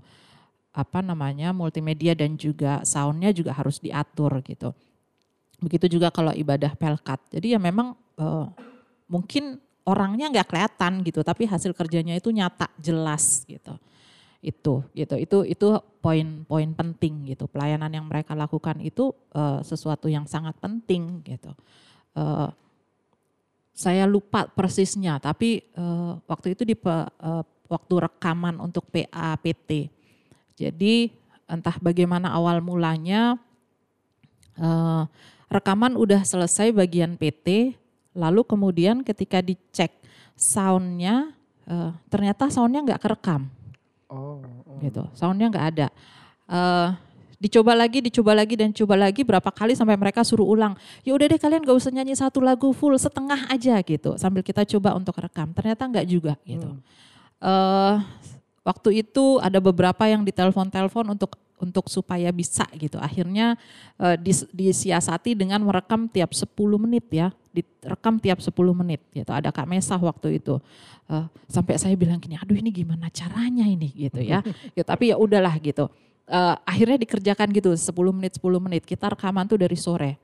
apa 0.73 0.99
namanya 1.03 1.51
multimedia 1.51 2.15
dan 2.15 2.39
juga 2.39 2.79
soundnya 2.87 3.35
juga 3.35 3.51
harus 3.51 3.83
diatur 3.83 4.39
gitu. 4.47 4.71
Begitu 5.59 5.99
juga 5.99 6.07
kalau 6.07 6.31
ibadah 6.31 6.71
pelkat. 6.79 7.19
Jadi 7.35 7.51
ya 7.51 7.59
memang 7.59 7.99
eh, 8.15 8.47
mungkin 9.11 9.59
orangnya 9.83 10.31
nggak 10.31 10.47
kelihatan 10.47 11.03
gitu, 11.03 11.19
tapi 11.27 11.43
hasil 11.43 11.75
kerjanya 11.75 12.15
itu 12.15 12.31
nyata 12.31 12.71
jelas 12.79 13.43
gitu. 13.43 13.75
Itu 14.39 14.87
gitu. 14.95 15.19
Itu 15.19 15.37
itu 15.43 15.67
poin-poin 15.99 16.71
penting 16.71 17.35
gitu. 17.35 17.51
Pelayanan 17.51 17.91
yang 17.91 18.07
mereka 18.07 18.31
lakukan 18.33 18.79
itu 18.79 19.11
eh, 19.35 19.59
sesuatu 19.67 20.07
yang 20.07 20.23
sangat 20.23 20.55
penting 20.63 21.19
gitu. 21.27 21.51
Eh, 22.15 22.49
saya 23.73 24.05
lupa 24.05 24.45
persisnya, 24.53 25.17
tapi 25.17 25.65
eh, 25.65 26.11
waktu 26.29 26.53
itu 26.53 26.63
di 26.63 26.77
eh, 26.77 27.43
waktu 27.67 27.93
rekaman 28.05 28.61
untuk 28.61 28.85
PAPT. 28.93 29.89
Jadi 30.53 31.09
entah 31.49 31.75
bagaimana 31.81 32.29
awal 32.31 32.61
mulanya 32.61 33.35
eh, 34.55 35.03
rekaman 35.49 35.97
udah 35.97 36.21
selesai 36.21 36.69
bagian 36.69 37.17
PT, 37.17 37.73
lalu 38.13 38.45
kemudian 38.45 39.01
ketika 39.01 39.41
dicek 39.41 39.89
soundnya, 40.37 41.33
eh, 41.65 41.91
ternyata 42.13 42.53
soundnya 42.53 42.85
nggak 42.85 43.01
kerekam 43.01 43.49
Oh, 44.13 44.37
oh. 44.45 44.77
gitu. 44.85 45.01
Soundnya 45.17 45.49
nggak 45.49 45.67
ada. 45.73 45.87
Eh, 46.45 46.87
dicoba 47.43 47.75
lagi, 47.75 47.99
dicoba 47.99 48.31
lagi 48.31 48.55
dan 48.55 48.71
coba 48.71 48.95
lagi 48.95 49.27
berapa 49.27 49.51
kali 49.51 49.75
sampai 49.75 49.99
mereka 49.99 50.23
suruh 50.23 50.47
ulang. 50.47 50.79
Ya 51.03 51.11
udah 51.11 51.27
deh 51.27 51.35
kalian 51.35 51.67
gak 51.67 51.75
usah 51.75 51.91
nyanyi 51.91 52.15
satu 52.15 52.39
lagu 52.39 52.71
full, 52.71 52.95
setengah 52.95 53.51
aja 53.51 53.75
gitu. 53.83 54.15
Sambil 54.15 54.39
kita 54.47 54.63
coba 54.63 54.95
untuk 54.95 55.19
rekam. 55.19 55.51
Ternyata 55.51 55.83
nggak 55.83 56.07
juga 56.07 56.39
gitu. 56.47 56.79
Eh, 57.43 57.95
waktu 58.63 59.03
itu 59.03 59.43
ada 59.43 59.59
beberapa 59.59 60.07
yang 60.07 60.23
ditelepon-telepon 60.23 61.11
untuk 61.11 61.35
untuk 61.59 61.91
supaya 61.91 62.31
bisa 62.31 62.63
gitu. 62.79 62.95
Akhirnya 63.03 63.59
eh, 63.99 64.15
dis- 64.15 64.47
disiasati 64.55 65.35
dengan 65.35 65.59
merekam 65.67 66.07
tiap 66.07 66.31
10 66.31 66.47
menit 66.79 67.11
ya. 67.11 67.35
Direkam 67.51 68.23
tiap 68.23 68.39
10 68.39 68.55
menit 68.71 69.03
gitu. 69.11 69.29
Ada 69.35 69.51
Kak 69.51 69.67
Mesah 69.67 69.99
waktu 69.99 70.39
itu. 70.39 70.63
Eh, 71.11 71.27
sampai 71.51 71.75
saya 71.75 71.95
bilang 71.99 72.23
gini, 72.23 72.39
aduh 72.39 72.55
ini 72.55 72.71
gimana 72.71 73.11
caranya 73.11 73.67
ini 73.67 73.91
gitu 73.91 74.23
ya. 74.23 74.39
ya 74.79 74.83
tapi 74.87 75.11
ya 75.11 75.19
udahlah 75.19 75.59
gitu. 75.59 75.91
Eh, 76.23 76.55
akhirnya 76.63 76.95
dikerjakan 76.95 77.51
gitu 77.51 77.75
10 77.75 78.15
menit 78.15 78.39
10 78.39 78.63
menit. 78.63 78.83
Kita 78.87 79.11
rekaman 79.11 79.43
tuh 79.43 79.59
dari 79.59 79.75
sore. 79.75 80.15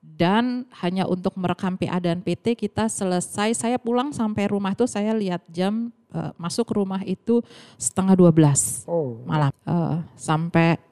Dan 0.00 0.66
hanya 0.82 1.06
untuk 1.06 1.38
merekam 1.38 1.78
PA 1.78 2.02
dan 2.02 2.18
PT 2.18 2.58
kita 2.58 2.90
selesai. 2.90 3.54
Saya 3.54 3.78
pulang 3.78 4.10
sampai 4.10 4.50
rumah 4.50 4.74
tuh 4.74 4.90
saya 4.90 5.14
lihat 5.14 5.46
jam 5.46 5.94
eh, 6.10 6.32
masuk 6.34 6.74
rumah 6.74 7.00
itu 7.06 7.38
setengah 7.78 8.18
12 8.18 8.90
Oh, 8.90 9.22
malam. 9.22 9.54
Eh, 9.62 9.96
sampai 10.18 10.82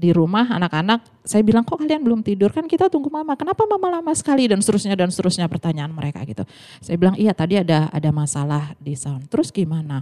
di 0.00 0.16
rumah 0.16 0.48
anak-anak 0.48 1.04
saya 1.20 1.44
bilang 1.44 1.60
kok 1.60 1.76
kalian 1.76 2.00
belum 2.00 2.24
tidur 2.24 2.48
kan 2.48 2.64
kita 2.64 2.88
tunggu 2.88 3.12
mama 3.12 3.36
kenapa 3.36 3.68
mama 3.68 4.00
lama 4.00 4.12
sekali 4.16 4.48
dan 4.48 4.64
seterusnya 4.64 4.96
dan 4.96 5.12
seterusnya 5.12 5.44
pertanyaan 5.44 5.92
mereka 5.92 6.24
gitu 6.24 6.40
saya 6.80 6.96
bilang 6.96 7.20
iya 7.20 7.36
tadi 7.36 7.60
ada 7.60 7.92
ada 7.92 8.08
masalah 8.08 8.72
di 8.80 8.96
sound 8.96 9.28
terus 9.28 9.52
gimana 9.52 10.00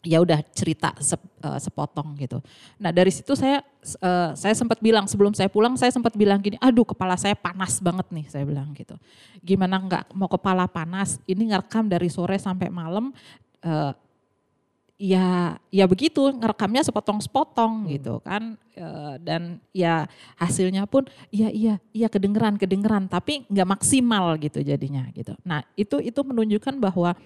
ya 0.00 0.18
udah 0.24 0.40
cerita 0.56 0.96
sep- 1.00 1.28
eh, 1.44 1.60
sepotong 1.60 2.16
gitu. 2.16 2.40
Nah 2.80 2.88
dari 2.88 3.12
situ 3.12 3.36
saya 3.36 3.60
eh, 3.84 4.30
saya 4.32 4.54
sempat 4.56 4.80
bilang 4.80 5.04
sebelum 5.04 5.36
saya 5.36 5.52
pulang 5.52 5.76
saya 5.76 5.92
sempat 5.92 6.16
bilang 6.16 6.40
gini 6.40 6.56
aduh 6.56 6.88
kepala 6.88 7.20
saya 7.20 7.36
panas 7.36 7.80
banget 7.84 8.08
nih 8.08 8.26
saya 8.32 8.44
bilang 8.48 8.72
gitu. 8.72 8.96
Gimana 9.44 9.76
nggak 9.76 10.16
mau 10.16 10.28
kepala 10.28 10.64
panas? 10.64 11.20
Ini 11.28 11.52
ngerekam 11.52 11.88
dari 11.88 12.08
sore 12.08 12.40
sampai 12.40 12.72
malam 12.72 13.12
eh, 13.60 13.92
ya 15.00 15.56
ya 15.72 15.88
begitu 15.88 16.28
ngerekamnya 16.28 16.84
sepotong-sepotong 16.84 17.88
gitu 17.88 18.20
kan. 18.20 18.60
E, 18.76 18.86
dan 19.24 19.56
ya 19.72 20.04
hasilnya 20.36 20.84
pun 20.84 21.08
iya 21.32 21.48
iya 21.48 21.74
iya 21.96 22.12
kedengeran 22.12 22.60
kedengeran 22.60 23.08
tapi 23.08 23.48
nggak 23.48 23.80
maksimal 23.80 24.36
gitu 24.36 24.60
jadinya 24.60 25.08
gitu. 25.16 25.32
Nah 25.40 25.64
itu 25.72 26.04
itu 26.04 26.20
menunjukkan 26.20 26.76
bahwa 26.76 27.16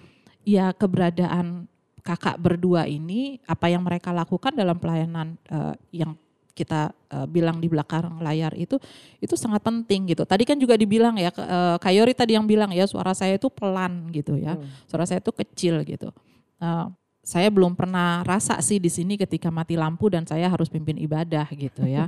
ya 0.47 0.71
keberadaan 0.71 1.67
kakak 2.05 2.37
berdua 2.37 2.85
ini 2.85 3.41
apa 3.49 3.65
yang 3.65 3.81
mereka 3.81 4.13
lakukan 4.13 4.53
dalam 4.53 4.77
pelayanan 4.77 5.41
e, 5.49 5.57
yang 5.89 6.13
kita 6.55 6.95
uh, 7.11 7.27
bilang 7.27 7.59
di 7.59 7.67
belakang 7.67 8.23
layar 8.23 8.55
itu 8.55 8.79
itu 9.19 9.35
sangat 9.35 9.59
penting 9.59 10.15
gitu. 10.15 10.23
Tadi 10.23 10.47
kan 10.47 10.55
juga 10.55 10.79
dibilang 10.79 11.19
ya 11.19 11.27
uh, 11.35 11.75
Kayori 11.75 12.15
tadi 12.15 12.39
yang 12.39 12.47
bilang 12.47 12.71
ya 12.71 12.87
suara 12.87 13.11
saya 13.11 13.35
itu 13.35 13.51
pelan 13.51 14.07
gitu 14.15 14.39
ya. 14.39 14.55
Hmm. 14.55 14.63
Suara 14.87 15.03
saya 15.03 15.19
itu 15.19 15.35
kecil 15.35 15.83
gitu. 15.83 16.15
Uh, 16.63 16.87
saya 17.19 17.51
belum 17.51 17.75
pernah 17.75 18.23
rasa 18.23 18.55
sih 18.63 18.79
di 18.79 18.87
sini 18.87 19.19
ketika 19.19 19.51
mati 19.51 19.75
lampu 19.75 20.07
dan 20.07 20.23
saya 20.23 20.47
harus 20.47 20.71
pimpin 20.71 20.95
ibadah 20.95 21.51
gitu 21.51 21.83
ya. 21.83 22.07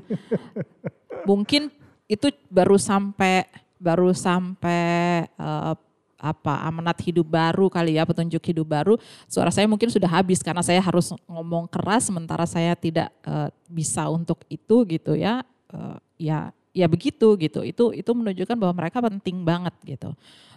Mungkin 1.29 1.67
itu 2.07 2.31
baru 2.47 2.79
sampai 2.79 3.43
baru 3.77 4.15
sampai 4.15 5.27
uh, 5.35 5.75
apa 6.17 6.65
amanat 6.65 6.97
hidup 7.05 7.29
baru 7.29 7.69
kali 7.69 8.01
ya 8.01 8.03
petunjuk 8.03 8.41
hidup 8.41 8.67
baru 8.67 8.93
suara 9.29 9.53
saya 9.53 9.69
mungkin 9.69 9.87
sudah 9.93 10.09
habis 10.09 10.41
karena 10.41 10.65
saya 10.65 10.81
harus 10.81 11.13
ngomong 11.29 11.69
keras 11.69 12.09
sementara 12.09 12.43
saya 12.49 12.73
tidak 12.73 13.13
uh, 13.21 13.53
bisa 13.69 14.09
untuk 14.09 14.41
itu 14.49 14.81
gitu 14.89 15.13
ya 15.13 15.45
uh, 15.69 15.97
ya 16.17 16.49
ya 16.73 16.85
begitu 16.89 17.37
gitu 17.37 17.61
itu 17.61 17.93
itu 17.93 18.11
menunjukkan 18.13 18.57
bahwa 18.57 18.73
mereka 18.81 18.97
penting 19.01 19.45
banget 19.45 19.73
gitu 19.85 20.13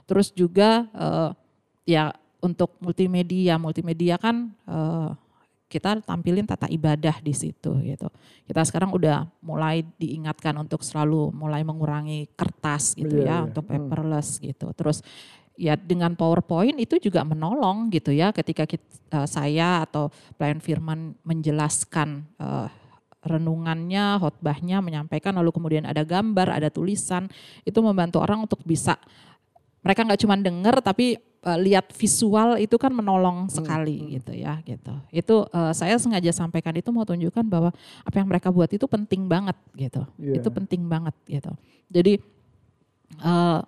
terus 0.08 0.32
juga 0.32 0.88
uh, 0.96 1.36
ya 1.84 2.16
untuk 2.40 2.76
multimedia, 2.80 3.60
multimedia 3.60 4.16
kan 4.16 4.50
uh, 4.64 5.12
kita 5.70 6.02
tampilin 6.02 6.42
tata 6.42 6.66
ibadah 6.66 7.22
di 7.22 7.30
situ 7.30 7.70
gitu. 7.86 8.10
Kita 8.42 8.66
sekarang 8.66 8.90
udah 8.90 9.22
mulai 9.38 9.86
diingatkan 10.02 10.50
untuk 10.58 10.82
selalu 10.82 11.30
mulai 11.30 11.62
mengurangi 11.62 12.26
kertas 12.34 12.98
gitu 12.98 13.22
yeah, 13.22 13.22
ya 13.22 13.30
yeah. 13.38 13.40
untuk 13.46 13.64
hmm. 13.70 13.72
paperless 13.86 14.40
hmm. 14.40 14.50
gitu. 14.50 14.66
Terus 14.74 14.98
ya 15.60 15.76
dengan 15.76 16.16
PowerPoint 16.16 16.80
itu 16.80 16.96
juga 16.96 17.20
menolong 17.20 17.92
gitu 17.92 18.16
ya 18.16 18.32
ketika 18.32 18.64
kita, 18.64 18.80
uh, 19.12 19.16
eh, 19.22 19.28
saya 19.28 19.84
atau 19.84 20.08
pelayan 20.40 20.64
firman 20.64 21.12
menjelaskan 21.20 22.24
uh, 22.40 22.72
renungannya, 23.20 24.16
khotbahnya, 24.16 24.80
menyampaikan 24.80 25.36
lalu 25.36 25.52
kemudian 25.52 25.84
ada 25.84 26.00
gambar, 26.00 26.56
ada 26.56 26.72
tulisan, 26.72 27.28
itu 27.68 27.76
membantu 27.84 28.24
orang 28.24 28.48
untuk 28.48 28.64
bisa 28.64 28.96
mereka 29.84 30.08
nggak 30.08 30.20
cuma 30.24 30.40
dengar 30.40 30.80
tapi 30.80 31.20
uh, 31.44 31.60
lihat 31.60 31.92
visual 31.92 32.56
itu 32.56 32.76
kan 32.80 32.92
menolong 32.92 33.48
hmm, 33.48 33.52
sekali 33.52 34.00
hmm. 34.00 34.08
gitu 34.16 34.32
ya 34.32 34.54
gitu. 34.64 34.94
Itu 35.12 35.36
uh, 35.52 35.72
saya 35.76 36.00
sengaja 36.00 36.32
sampaikan 36.32 36.72
itu 36.76 36.88
mau 36.88 37.04
tunjukkan 37.04 37.44
bahwa 37.44 37.70
apa 38.04 38.16
yang 38.16 38.28
mereka 38.28 38.48
buat 38.48 38.72
itu 38.72 38.88
penting 38.88 39.28
banget 39.28 39.56
gitu. 39.76 40.08
Yeah. 40.16 40.40
Itu 40.40 40.48
penting 40.48 40.88
banget 40.88 41.12
gitu. 41.28 41.52
Jadi 41.92 42.20
uh, 43.20 43.60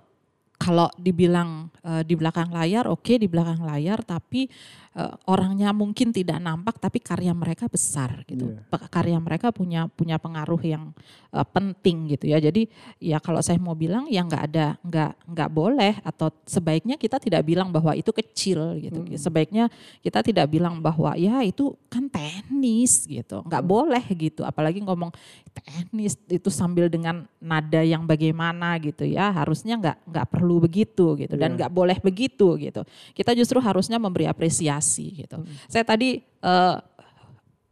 kalau 0.63 0.87
dibilang 0.95 1.67
uh, 1.83 2.07
di 2.07 2.15
belakang 2.15 2.55
layar, 2.55 2.87
oke 2.87 3.03
okay, 3.03 3.17
di 3.19 3.27
belakang 3.27 3.67
layar, 3.67 3.99
tapi 4.07 4.47
uh, 4.95 5.18
orangnya 5.26 5.74
mungkin 5.74 6.14
tidak 6.14 6.38
nampak, 6.38 6.78
tapi 6.78 7.03
karya 7.03 7.34
mereka 7.34 7.66
besar 7.66 8.22
gitu. 8.30 8.55
Yeah. 8.55 8.86
Karya 8.86 9.18
mereka 9.18 9.51
punya 9.51 9.90
punya 9.90 10.22
pengaruh 10.22 10.62
yang 10.62 10.95
uh, 11.34 11.43
penting 11.43 12.14
gitu 12.14 12.30
ya. 12.30 12.38
Jadi 12.38 12.70
ya 13.03 13.18
kalau 13.18 13.43
saya 13.43 13.59
mau 13.59 13.74
bilang 13.74 14.07
ya 14.07 14.22
nggak 14.22 14.43
ada 14.55 14.66
nggak 14.86 15.12
nggak 15.34 15.51
boleh 15.51 15.99
atau 16.07 16.30
sebaiknya 16.47 16.95
kita 16.95 17.18
tidak 17.18 17.43
bilang 17.43 17.74
bahwa 17.74 17.99
itu 17.99 18.14
kecil 18.14 18.78
gitu. 18.78 19.03
Hmm. 19.03 19.18
Sebaiknya 19.18 19.66
kita 19.99 20.22
tidak 20.22 20.47
bilang 20.47 20.78
bahwa 20.78 21.18
ya 21.18 21.43
itu 21.43 21.74
kan 21.90 22.07
tenis 22.07 23.11
gitu. 23.11 23.43
Nggak 23.43 23.62
hmm. 23.66 23.72
boleh 23.74 24.05
gitu. 24.14 24.47
Apalagi 24.47 24.78
ngomong 24.86 25.11
tenis 25.51 26.14
itu 26.30 26.49
sambil 26.55 26.86
dengan 26.86 27.26
nada 27.43 27.82
yang 27.82 28.07
bagaimana 28.07 28.78
gitu 28.78 29.03
ya. 29.03 29.34
Harusnya 29.34 29.74
nggak 29.74 29.99
nggak 30.07 30.26
perlu 30.30 30.53
perlu 30.53 30.68
begitu 30.68 31.16
gitu 31.16 31.34
dan 31.40 31.55
iya. 31.55 31.64
nggak 31.64 31.72
boleh 31.72 31.97
begitu 32.05 32.61
gitu. 32.61 32.84
Kita 33.16 33.32
justru 33.32 33.57
harusnya 33.62 33.97
memberi 33.97 34.28
apresiasi 34.28 34.82
gitu. 34.91 35.39
Hmm. 35.39 35.55
Saya 35.70 35.87
tadi 35.87 36.20
uh, 36.43 36.76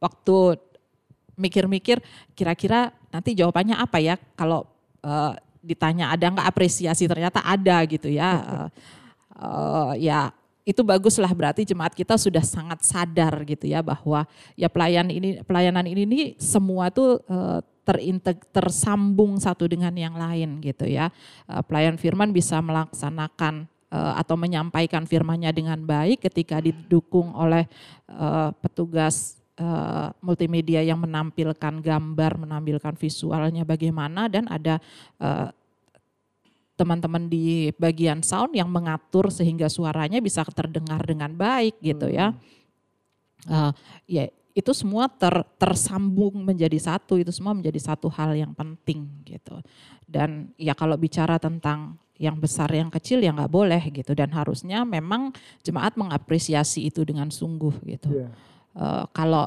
waktu 0.00 0.56
mikir-mikir 1.40 2.00
kira-kira 2.36 2.92
nanti 3.10 3.32
jawabannya 3.32 3.76
apa 3.80 3.98
ya 3.98 4.14
kalau 4.36 4.68
uh, 5.02 5.32
ditanya 5.60 6.12
ada 6.12 6.28
nggak 6.28 6.48
apresiasi 6.48 7.04
ternyata 7.08 7.44
ada 7.44 7.84
gitu 7.88 8.08
ya. 8.08 8.30
Uh, 8.40 8.68
uh, 9.40 9.92
ya 9.96 10.32
itu 10.68 10.84
baguslah 10.84 11.32
berarti 11.32 11.64
jemaat 11.64 11.96
kita 11.96 12.20
sudah 12.20 12.44
sangat 12.44 12.84
sadar 12.84 13.42
gitu 13.48 13.64
ya 13.64 13.80
bahwa 13.80 14.28
ya 14.54 14.68
pelayan 14.68 15.08
ini 15.08 15.40
pelayanan 15.42 15.88
ini 15.88 16.02
nih 16.04 16.24
semua 16.36 16.92
tuh 16.92 17.18
uh, 17.26 17.64
terinteg 17.80 18.44
tersambung 18.52 19.40
satu 19.40 19.64
dengan 19.66 19.90
yang 19.96 20.14
lain 20.14 20.60
gitu 20.60 20.84
ya. 20.84 21.08
Uh, 21.48 21.64
pelayan 21.64 21.96
firman 21.96 22.30
bisa 22.30 22.60
melaksanakan 22.60 23.66
atau 23.90 24.38
menyampaikan 24.38 25.02
firmannya 25.02 25.50
dengan 25.50 25.82
baik 25.82 26.22
ketika 26.30 26.62
didukung 26.62 27.34
oleh 27.34 27.66
uh, 28.06 28.54
petugas 28.62 29.42
uh, 29.58 30.14
multimedia 30.22 30.80
yang 30.80 31.02
menampilkan 31.02 31.82
gambar, 31.82 32.32
menampilkan 32.38 32.94
visualnya 32.94 33.66
bagaimana 33.66 34.30
dan 34.30 34.46
ada 34.46 34.78
teman-teman 36.80 37.28
di 37.28 37.68
bagian 37.76 38.24
sound 38.24 38.56
yang 38.56 38.72
mengatur 38.72 39.28
sehingga 39.28 39.68
suaranya 39.68 40.16
bisa 40.24 40.40
terdengar 40.48 41.04
dengan 41.04 41.28
baik 41.36 41.76
gitu 41.84 42.08
ya. 42.08 42.32
Uh, 43.44 43.68
ya 44.08 44.32
itu 44.54 44.72
semua 44.74 45.06
ter, 45.06 45.32
tersambung 45.56 46.42
menjadi 46.42 46.76
satu, 46.76 47.18
itu 47.18 47.30
semua 47.30 47.54
menjadi 47.54 47.78
satu 47.78 48.10
hal 48.10 48.34
yang 48.34 48.50
penting 48.54 49.06
gitu. 49.22 49.62
Dan 50.04 50.50
ya 50.58 50.74
kalau 50.74 50.98
bicara 50.98 51.38
tentang 51.38 51.94
yang 52.20 52.36
besar 52.36 52.68
yang 52.68 52.92
kecil 52.92 53.24
ya 53.24 53.32
nggak 53.32 53.48
boleh 53.48 53.80
gitu 53.96 54.12
dan 54.12 54.28
harusnya 54.36 54.84
memang 54.84 55.32
jemaat 55.64 55.96
mengapresiasi 55.96 56.84
itu 56.84 57.00
dengan 57.00 57.32
sungguh 57.32 57.72
gitu. 57.88 58.12
Yeah. 58.12 58.30
Iya. 58.30 58.38
Uh, 58.70 59.04
kalau 59.10 59.46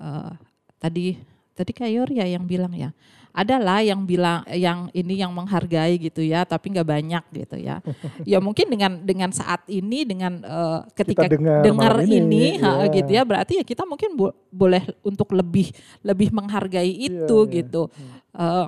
uh, 0.00 0.32
tadi 0.80 1.20
tadi 1.52 1.70
kayak 1.76 2.10
ya 2.14 2.26
yang 2.26 2.48
bilang 2.48 2.72
ya 2.72 2.90
adalah 3.38 3.78
yang 3.78 4.02
bilang 4.02 4.42
yang 4.50 4.90
ini 4.90 5.22
yang 5.22 5.30
menghargai 5.30 5.94
gitu 6.02 6.26
ya 6.26 6.42
tapi 6.42 6.74
nggak 6.74 6.88
banyak 6.90 7.24
gitu 7.30 7.54
ya 7.54 7.78
ya 8.26 8.42
mungkin 8.42 8.66
dengan 8.66 8.92
dengan 8.98 9.30
saat 9.30 9.62
ini 9.70 10.02
dengan 10.02 10.42
uh, 10.42 10.82
ketika 10.90 11.30
kita 11.30 11.38
dengar, 11.38 11.62
dengar 11.62 11.94
ini, 12.02 12.18
ini 12.18 12.44
ya. 12.58 12.90
gitu 12.90 13.10
ya 13.14 13.22
berarti 13.22 13.62
ya 13.62 13.64
kita 13.64 13.86
mungkin 13.86 14.18
bo 14.18 14.34
boleh 14.50 14.82
untuk 15.06 15.30
lebih 15.38 15.70
lebih 16.02 16.34
menghargai 16.34 16.90
iya, 16.90 17.14
itu 17.14 17.38
ya, 17.46 17.52
gitu 17.62 17.82
ya. 17.94 18.18
Uh, 18.34 18.66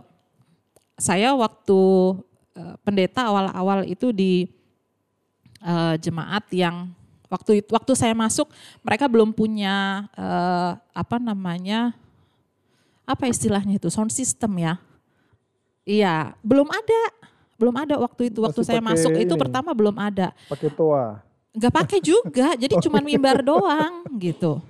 saya 0.95 1.35
waktu 1.35 1.81
uh, 2.55 2.75
pendeta 2.87 3.27
awal-awal 3.27 3.83
itu 3.91 4.14
di 4.14 4.47
uh, 5.66 5.99
jemaat 5.99 6.47
yang 6.55 6.95
waktu 7.27 7.59
itu 7.59 7.75
waktu 7.75 7.93
saya 7.99 8.14
masuk 8.14 8.47
mereka 8.87 9.11
belum 9.11 9.35
punya 9.35 10.07
uh, 10.14 10.79
apa 10.95 11.16
namanya 11.18 11.91
apa 13.13 13.27
istilahnya 13.27 13.77
itu 13.77 13.89
sound 13.91 14.15
system 14.15 14.55
ya. 14.59 14.79
Iya, 15.85 16.37
belum 16.45 16.69
ada. 16.71 17.03
Belum 17.59 17.75
ada 17.77 17.95
waktu 18.01 18.33
itu. 18.33 18.41
Waktu 18.41 18.63
Masih 18.63 18.71
saya 18.71 18.81
masuk 18.81 19.13
ini, 19.13 19.27
itu 19.27 19.35
pertama 19.37 19.75
belum 19.75 19.97
ada. 19.99 20.33
Pakai 20.49 20.71
toa. 20.73 21.21
Enggak 21.51 21.73
pakai 21.75 21.99
juga, 21.99 22.55
jadi 22.63 22.75
oh. 22.79 22.83
cuma 22.83 23.03
mimbar 23.03 23.43
doang 23.43 24.07
gitu. 24.17 24.63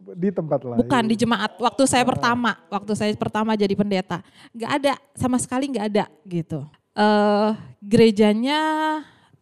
Di 0.00 0.32
tempat 0.34 0.64
lain. 0.66 0.78
Bukan 0.80 1.02
di 1.06 1.14
jemaat. 1.14 1.54
Waktu 1.60 1.82
saya 1.86 2.02
pertama, 2.02 2.58
waktu 2.72 2.92
saya 2.96 3.12
pertama 3.14 3.54
jadi 3.54 3.76
pendeta, 3.76 4.24
nggak 4.50 4.70
ada 4.82 4.92
sama 5.14 5.38
sekali 5.38 5.70
nggak 5.70 5.86
ada 5.94 6.04
gitu. 6.26 6.66
Uh, 6.90 7.54
gerejanya 7.78 8.58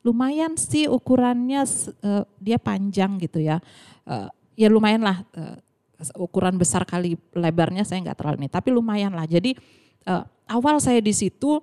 lumayan 0.05 0.53
sih 0.61 0.85
ukurannya 0.85 1.65
uh, 2.05 2.25
dia 2.37 2.61
panjang 2.61 3.17
gitu 3.23 3.41
ya. 3.41 3.63
Uh, 4.05 4.29
ya 4.59 4.69
lumayan 4.69 5.01
lah 5.01 5.25
uh, 5.33 5.57
ukuran 6.15 6.55
besar 6.55 6.87
kali 6.87 7.19
lebarnya 7.35 7.83
saya 7.83 8.03
nggak 8.07 8.19
terlalu 8.19 8.47
ini, 8.47 8.51
tapi 8.51 8.69
lumayan 8.71 9.11
lah. 9.13 9.27
Jadi 9.27 9.59
uh, 10.07 10.23
awal 10.47 10.79
saya 10.79 11.03
di 11.03 11.11
situ 11.11 11.59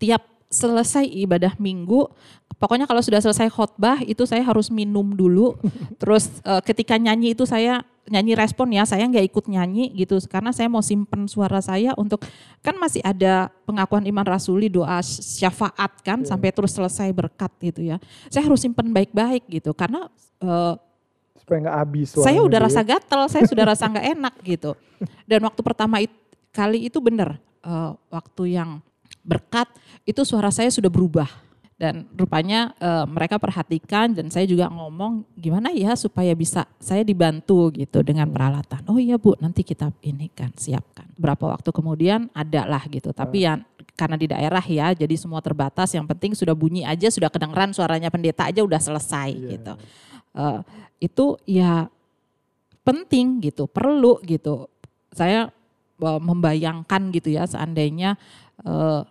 tiap 0.00 0.24
selesai 0.48 1.04
ibadah 1.04 1.58
minggu, 1.58 2.06
pokoknya 2.56 2.86
kalau 2.86 3.02
sudah 3.02 3.18
selesai 3.18 3.50
khotbah 3.50 4.00
itu 4.06 4.22
saya 4.24 4.40
harus 4.46 4.70
minum 4.70 5.12
dulu. 5.12 5.58
Terus 6.00 6.30
uh, 6.46 6.62
ketika 6.62 6.96
nyanyi 6.96 7.34
itu 7.34 7.44
saya 7.44 7.82
nyanyi 8.04 8.36
respon 8.36 8.68
ya, 8.72 8.84
saya 8.84 9.08
nggak 9.08 9.26
ikut 9.32 9.44
nyanyi 9.48 9.90
gitu 9.96 10.20
karena 10.28 10.52
saya 10.52 10.68
mau 10.68 10.84
simpen 10.84 11.24
suara 11.24 11.58
saya 11.64 11.96
untuk 11.96 12.22
kan 12.60 12.76
masih 12.76 13.00
ada 13.00 13.48
pengakuan 13.64 14.04
iman 14.04 14.26
rasuli 14.28 14.68
doa 14.68 15.00
syafaat 15.02 16.04
kan 16.04 16.20
yeah. 16.20 16.28
sampai 16.28 16.52
terus 16.52 16.72
selesai 16.76 17.10
berkat 17.10 17.52
gitu 17.60 17.80
ya. 17.84 17.96
Saya 18.28 18.46
harus 18.46 18.60
simpen 18.60 18.92
baik-baik 18.92 19.48
gitu 19.48 19.72
karena 19.72 20.08
uh, 20.44 20.76
supaya 21.44 21.68
nggak 21.68 21.78
habis. 21.84 22.08
Saya 22.16 22.40
udah 22.40 22.60
rasa 22.64 22.80
ya. 22.80 22.96
gatel, 22.96 23.22
saya 23.28 23.44
sudah 23.44 23.64
rasa 23.68 23.84
nggak 23.92 24.06
enak 24.16 24.34
gitu. 24.40 24.72
Dan 25.28 25.44
waktu 25.44 25.60
pertama 25.60 26.00
it, 26.00 26.10
kali 26.56 26.88
itu 26.88 26.96
benar 27.04 27.36
uh, 27.60 27.92
waktu 28.08 28.56
yang 28.56 28.80
berkat 29.20 29.68
itu 30.08 30.24
suara 30.24 30.48
saya 30.48 30.72
sudah 30.72 30.88
berubah 30.88 31.28
dan 31.74 32.06
rupanya 32.14 32.70
eh, 32.78 33.04
mereka 33.10 33.34
perhatikan 33.34 34.14
dan 34.14 34.30
saya 34.30 34.46
juga 34.46 34.70
ngomong 34.70 35.26
gimana 35.34 35.74
ya 35.74 35.98
supaya 35.98 36.30
bisa 36.32 36.70
saya 36.78 37.02
dibantu 37.02 37.74
gitu 37.74 37.98
dengan 38.06 38.30
peralatan. 38.30 38.86
Oh 38.86 38.96
iya 38.96 39.18
Bu, 39.18 39.34
nanti 39.42 39.66
kita 39.66 39.90
ini 40.06 40.30
kan 40.30 40.54
siapkan. 40.54 41.10
Berapa 41.18 41.50
waktu 41.50 41.74
kemudian 41.74 42.30
ada 42.30 42.62
lah 42.64 42.86
gitu. 42.86 43.10
Tapi 43.10 43.42
ya 43.42 43.58
karena 43.98 44.14
di 44.18 44.26
daerah 44.30 44.62
ya, 44.62 44.94
jadi 44.94 45.14
semua 45.18 45.42
terbatas. 45.42 45.90
Yang 45.94 46.06
penting 46.14 46.32
sudah 46.38 46.54
bunyi 46.54 46.86
aja, 46.86 47.10
sudah 47.10 47.30
kedengeran 47.30 47.74
suaranya 47.74 48.10
pendeta 48.10 48.46
aja 48.46 48.62
udah 48.62 48.78
selesai 48.78 49.34
gitu. 49.34 49.74
Eh, 50.34 50.60
itu 50.98 51.38
ya 51.46 51.86
penting 52.82 53.38
gitu, 53.38 53.70
perlu 53.70 54.18
gitu. 54.26 54.66
Saya 55.14 55.54
eh, 56.02 56.20
membayangkan 56.20 57.14
gitu 57.14 57.30
ya 57.30 57.46
seandainya 57.46 58.18
eh, 58.66 59.02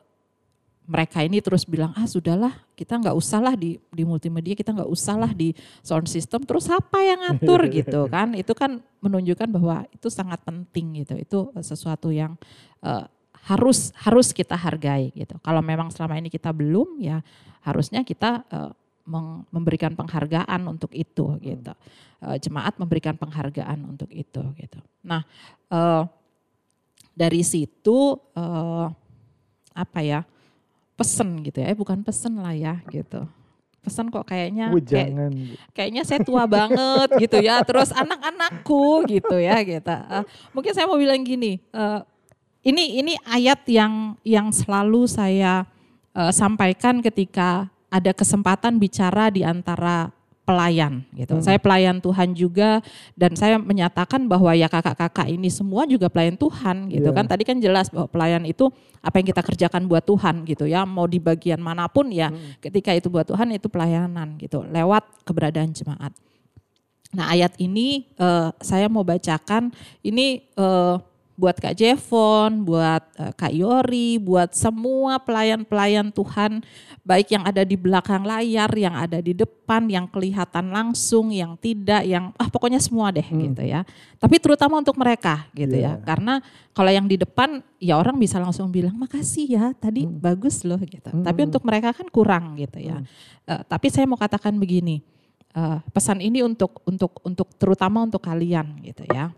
mereka 0.84 1.24
ini 1.24 1.40
terus 1.40 1.64
bilang 1.64 1.96
ah 1.96 2.04
sudahlah 2.04 2.52
kita 2.76 3.00
nggak 3.00 3.16
usah 3.16 3.40
lah 3.40 3.56
di 3.56 3.80
di 3.88 4.04
multimedia 4.04 4.52
kita 4.52 4.76
nggak 4.76 4.92
usah 4.92 5.16
lah 5.16 5.32
di 5.32 5.56
sound 5.80 6.12
system 6.12 6.44
terus 6.44 6.68
apa 6.68 7.00
yang 7.00 7.24
ngatur? 7.24 7.72
gitu 7.80 8.00
kan. 8.12 8.36
Itu 8.36 8.52
kan 8.52 8.84
menunjukkan 9.00 9.48
bahwa 9.48 9.88
itu 9.96 10.12
sangat 10.12 10.44
penting 10.44 11.08
gitu. 11.08 11.16
Itu 11.16 11.40
sesuatu 11.64 12.12
yang 12.12 12.36
eh, 12.84 13.08
harus 13.48 13.96
harus 13.96 14.36
kita 14.36 14.60
hargai 14.60 15.16
gitu. 15.16 15.40
Kalau 15.40 15.64
memang 15.64 15.88
selama 15.88 16.20
ini 16.20 16.28
kita 16.28 16.52
belum 16.52 17.00
ya 17.00 17.24
harusnya 17.64 18.04
kita 18.04 18.44
meng- 18.52 18.83
memberikan 19.50 19.94
penghargaan 19.94 20.62
untuk 20.66 20.92
itu 20.92 21.38
gitu 21.40 21.74
Eh, 22.24 22.40
jemaat 22.40 22.80
memberikan 22.80 23.20
penghargaan 23.20 23.84
untuk 23.84 24.08
itu 24.08 24.40
gitu 24.56 24.80
nah 25.04 25.28
eh, 25.68 26.04
dari 27.14 27.44
situ 27.44 28.16
eh, 28.32 28.88
apa 29.74 30.00
ya 30.02 30.24
pesen 30.94 31.42
gitu 31.42 31.58
ya, 31.60 31.74
eh 31.74 31.78
bukan 31.78 32.06
pesen 32.06 32.38
lah 32.38 32.54
ya 32.54 32.78
gitu. 32.88 33.26
Pesan 33.82 34.08
kok 34.08 34.24
kayaknya 34.24 34.70
kayak- 34.96 35.10
kayaknya 35.74 36.04
saya 36.06 36.22
tua 36.22 36.46
banget 36.46 37.10
gitu 37.26 37.42
ya. 37.42 37.60
Terus 37.66 37.90
anak-anakku 37.92 39.04
gitu 39.10 39.36
ya 39.36 39.58
gitu. 39.66 39.90
Eh, 39.90 40.24
mungkin 40.54 40.72
saya 40.72 40.86
mau 40.86 40.96
bilang 40.96 41.20
gini, 41.26 41.58
eh, 41.60 42.00
ini 42.64 43.02
ini 43.02 43.14
ayat 43.26 43.66
yang 43.68 44.16
yang 44.24 44.54
selalu 44.54 45.10
saya 45.10 45.66
eh, 46.14 46.32
sampaikan 46.32 47.02
ketika 47.02 47.68
ada 47.94 48.10
kesempatan 48.10 48.82
bicara 48.82 49.30
di 49.30 49.46
antara 49.46 50.10
pelayan 50.44 51.08
gitu. 51.16 51.40
Saya 51.40 51.56
pelayan 51.56 52.04
Tuhan 52.04 52.36
juga 52.36 52.84
dan 53.16 53.32
saya 53.32 53.56
menyatakan 53.56 54.28
bahwa 54.28 54.52
ya 54.52 54.68
kakak-kakak 54.68 55.32
ini 55.32 55.48
semua 55.48 55.88
juga 55.88 56.12
pelayan 56.12 56.36
Tuhan 56.36 56.92
gitu 56.92 57.14
Iya. 57.14 57.16
kan. 57.16 57.26
Tadi 57.32 57.44
kan 57.48 57.58
jelas 57.64 57.88
bahwa 57.88 58.12
pelayan 58.12 58.44
itu 58.44 58.68
apa 59.00 59.24
yang 59.24 59.28
kita 59.32 59.40
kerjakan 59.40 59.88
buat 59.88 60.04
Tuhan 60.04 60.44
gitu 60.44 60.68
ya. 60.68 60.84
Mau 60.84 61.08
di 61.08 61.24
bagian 61.24 61.64
mana 61.64 61.88
pun 61.88 62.12
ya 62.12 62.28
ketika 62.60 62.92
itu 62.92 63.08
buat 63.08 63.24
Tuhan 63.24 63.56
itu 63.56 63.72
pelayanan 63.72 64.36
gitu 64.36 64.68
lewat 64.68 65.08
keberadaan 65.24 65.72
jemaat. 65.72 66.12
Nah 67.16 67.32
ayat 67.32 67.56
ini 67.62 68.12
eh, 68.20 68.50
saya 68.60 68.92
mau 68.92 69.08
bacakan 69.08 69.72
ini 70.04 70.44
eh, 70.60 70.96
buat 71.34 71.58
Kak 71.58 71.74
Jevon, 71.74 72.62
buat 72.62 73.04
eh, 73.18 73.34
Kak 73.34 73.54
Yori, 73.54 74.22
buat 74.22 74.54
semua 74.54 75.18
pelayan-pelayan 75.18 76.14
Tuhan 76.14 76.62
baik 77.04 77.36
yang 77.36 77.44
ada 77.44 77.66
di 77.66 77.76
belakang 77.76 78.24
layar, 78.24 78.70
yang 78.78 78.96
ada 78.96 79.20
di 79.20 79.36
depan, 79.36 79.90
yang 79.90 80.06
kelihatan 80.08 80.72
langsung, 80.72 81.34
yang 81.34 81.58
tidak, 81.60 82.06
yang 82.06 82.32
ah 82.38 82.48
pokoknya 82.48 82.80
semua 82.80 83.12
deh 83.12 83.26
gitu 83.26 83.66
ya. 83.66 83.84
Tapi 84.22 84.40
terutama 84.40 84.80
untuk 84.80 84.96
mereka 84.96 85.50
gitu 85.52 85.76
ya. 85.76 86.00
Iya. 86.00 86.06
Karena 86.06 86.40
kalau 86.72 86.92
yang 86.94 87.10
di 87.10 87.20
depan 87.20 87.60
ya 87.82 88.00
orang 88.00 88.16
bisa 88.16 88.40
langsung 88.40 88.72
bilang 88.72 88.96
makasih 88.96 89.46
ya 89.52 89.66
tadi 89.76 90.08
bagus 90.08 90.64
loh 90.64 90.80
gitu. 90.80 91.12
Tapi 91.12 91.40
untuk 91.44 91.66
mereka 91.68 91.92
kan 91.92 92.08
kurang 92.08 92.56
gitu 92.56 92.80
ya. 92.80 93.04
Eh, 93.50 93.62
tapi 93.68 93.92
saya 93.92 94.08
mau 94.08 94.16
katakan 94.16 94.56
begini 94.56 95.04
eh, 95.58 95.78
pesan 95.92 96.24
ini 96.24 96.40
untuk 96.46 96.80
untuk 96.88 97.20
untuk 97.28 97.52
terutama 97.60 98.06
untuk 98.06 98.24
kalian 98.24 98.80
gitu 98.86 99.04
ya. 99.12 99.34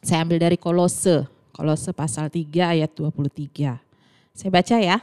Saya 0.00 0.24
ambil 0.24 0.40
dari 0.40 0.56
Kolose, 0.56 1.28
Kolose 1.52 1.92
pasal 1.92 2.32
3 2.32 2.72
ayat 2.72 2.88
23. 2.96 3.76
Saya 4.32 4.48
baca 4.48 4.76
ya. 4.80 4.96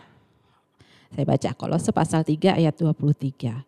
Saya 1.14 1.26
baca 1.26 1.50
Kolose 1.54 1.94
pasal 1.94 2.26
3 2.26 2.58
ayat 2.58 2.74
23. 2.74 3.62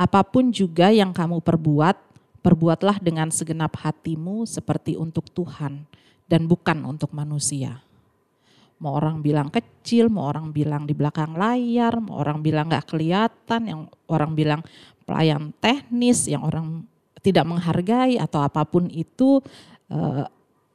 Apa 0.00 0.20
pun 0.24 0.48
juga 0.48 0.88
yang 0.88 1.12
kamu 1.12 1.44
perbuat, 1.44 1.96
perbuatlah 2.40 3.04
dengan 3.04 3.28
segenap 3.28 3.76
hatimu 3.84 4.48
seperti 4.48 4.96
untuk 4.96 5.28
Tuhan 5.28 5.84
dan 6.24 6.48
bukan 6.48 6.80
untuk 6.88 7.12
manusia. 7.12 7.84
Mau 8.80 8.96
orang 8.96 9.20
bilang 9.20 9.52
kecil, 9.52 10.08
mau 10.08 10.32
orang 10.32 10.56
bilang 10.56 10.88
di 10.88 10.96
belakang 10.96 11.36
layar, 11.36 12.00
mau 12.00 12.16
orang 12.16 12.40
bilang 12.40 12.72
nggak 12.72 12.88
kelihatan, 12.88 13.62
yang 13.68 13.80
orang 14.08 14.32
bilang 14.32 14.60
pelayan 15.04 15.52
teknis, 15.60 16.32
yang 16.32 16.42
orang 16.48 16.88
tidak 17.20 17.44
menghargai 17.44 18.16
atau 18.16 18.40
apa 18.40 18.64
pun 18.64 18.88
itu 18.88 19.38
eh, 19.92 20.24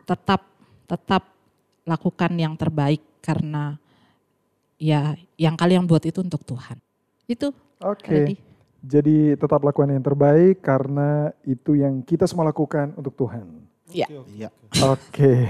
tetap 0.07 0.47
tetap 0.87 1.27
lakukan 1.83 2.31
yang 2.39 2.55
terbaik 2.55 3.03
karena 3.19 3.75
ya 4.79 5.19
yang 5.35 5.59
kalian 5.59 5.83
buat 5.83 6.01
itu 6.07 6.23
untuk 6.23 6.47
Tuhan. 6.47 6.79
Itu 7.27 7.51
Oke. 7.83 8.07
Aldi. 8.07 8.35
Jadi 8.87 9.35
tetap 9.35 9.59
lakukan 9.59 9.91
yang 9.91 10.05
terbaik 10.05 10.63
karena 10.63 11.35
itu 11.43 11.75
yang 11.75 11.99
kita 12.07 12.23
semua 12.23 12.47
lakukan 12.47 12.95
untuk 12.95 13.13
Tuhan. 13.19 13.45
Ya. 13.91 14.07
Iya. 14.07 14.49
Oke. 14.83 15.47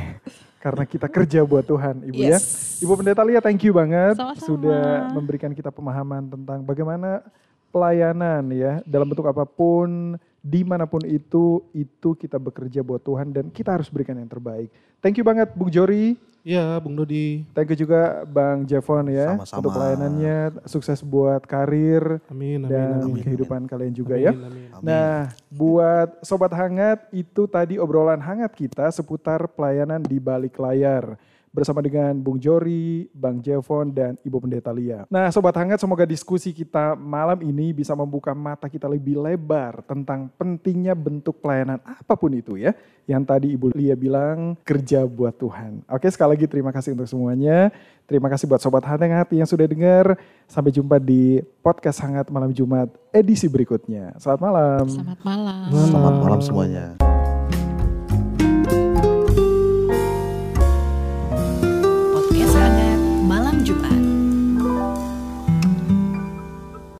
karena 0.58 0.84
kita 0.84 1.08
kerja 1.08 1.46
buat 1.48 1.64
Tuhan, 1.64 2.04
Ibu 2.12 2.18
ya. 2.18 2.36
Yes. 2.36 2.82
Ibu 2.84 3.00
Pendeta 3.00 3.24
Lia, 3.24 3.40
thank 3.40 3.64
you 3.64 3.72
banget 3.72 4.20
Sama-sama. 4.20 4.42
sudah 4.42 4.84
memberikan 5.16 5.54
kita 5.56 5.72
pemahaman 5.72 6.28
tentang 6.28 6.60
bagaimana 6.66 7.24
pelayanan 7.72 8.44
ya 8.52 8.84
dalam 8.84 9.08
bentuk 9.08 9.24
apa 9.32 9.48
pun, 9.48 10.20
di 10.40 10.62
mana 10.62 10.86
pun 10.86 11.02
itu, 11.04 11.66
itu 11.72 12.14
kita 12.14 12.38
bekerja 12.38 12.80
buat 12.82 13.02
Tuhan 13.02 13.32
dan 13.32 13.50
kita 13.50 13.76
harus 13.76 13.88
berikan 13.88 14.16
yang 14.16 14.30
terbaik. 14.30 14.70
Thank 15.00 15.18
you 15.18 15.26
banget 15.26 15.52
Bung 15.54 15.70
Jori, 15.70 16.16
Iya, 16.48 16.80
Bung 16.80 16.96
Dodi. 16.96 17.44
thank 17.52 17.68
you 17.68 17.76
juga 17.76 18.24
Bang 18.24 18.64
Javon 18.64 19.12
ya 19.12 19.36
Sama-sama. 19.36 19.60
untuk 19.60 19.72
pelayanannya, 19.76 20.40
sukses 20.64 21.04
buat 21.04 21.44
karir 21.44 22.24
Amin, 22.32 22.64
amin, 22.64 22.72
dan 22.72 23.04
amin. 23.04 23.20
kehidupan 23.20 23.62
kalian 23.68 23.92
juga 23.92 24.16
Amin, 24.16 24.24
ya. 24.24 24.32
amin. 24.32 24.68
Nah, 24.80 25.16
buat 25.52 26.08
sobat 26.24 26.56
hangat, 26.56 27.04
itu 27.12 27.52
tadi 27.52 27.76
obrolan 27.76 28.24
hangat 28.24 28.56
kita 28.56 28.88
seputar 28.96 29.44
pelayanan 29.52 30.00
di 30.00 30.24
balik 30.24 30.56
layar 30.56 31.20
bersama 31.58 31.82
dengan 31.82 32.14
Bung 32.22 32.38
Jori, 32.38 33.10
Bang 33.10 33.42
Jevon, 33.42 33.90
dan 33.90 34.14
Ibu 34.22 34.38
Pendeta 34.46 34.70
Lia. 34.70 35.10
Nah, 35.10 35.34
sobat 35.34 35.58
hangat, 35.58 35.82
semoga 35.82 36.06
diskusi 36.06 36.54
kita 36.54 36.94
malam 36.94 37.42
ini 37.42 37.74
bisa 37.74 37.98
membuka 37.98 38.38
mata 38.38 38.70
kita 38.70 38.86
lebih 38.86 39.18
lebar 39.18 39.82
tentang 39.90 40.30
pentingnya 40.38 40.94
bentuk 40.94 41.42
pelayanan 41.42 41.82
apa 41.82 42.14
pun 42.14 42.30
itu 42.38 42.62
ya. 42.62 42.78
Yang 43.10 43.24
tadi 43.26 43.48
Ibu 43.58 43.74
Lia 43.74 43.98
bilang 43.98 44.54
kerja 44.62 45.02
buat 45.10 45.34
Tuhan. 45.34 45.82
Oke, 45.90 46.06
sekali 46.14 46.38
lagi 46.38 46.46
terima 46.46 46.70
kasih 46.70 46.94
untuk 46.94 47.10
semuanya. 47.10 47.74
Terima 48.06 48.30
kasih 48.30 48.46
buat 48.46 48.62
sobat 48.62 48.86
hangat 48.86 49.34
yang 49.34 49.50
sudah 49.50 49.66
dengar. 49.66 50.14
Sampai 50.46 50.70
jumpa 50.70 51.02
di 51.02 51.42
podcast 51.66 52.06
hangat 52.06 52.30
malam 52.30 52.54
Jumat 52.54 52.94
edisi 53.10 53.50
berikutnya. 53.50 54.14
Selamat 54.22 54.42
malam. 54.46 54.84
Selamat 54.86 55.20
malam. 55.26 55.68
Selamat 55.74 56.14
malam 56.22 56.40
semuanya. 56.46 57.17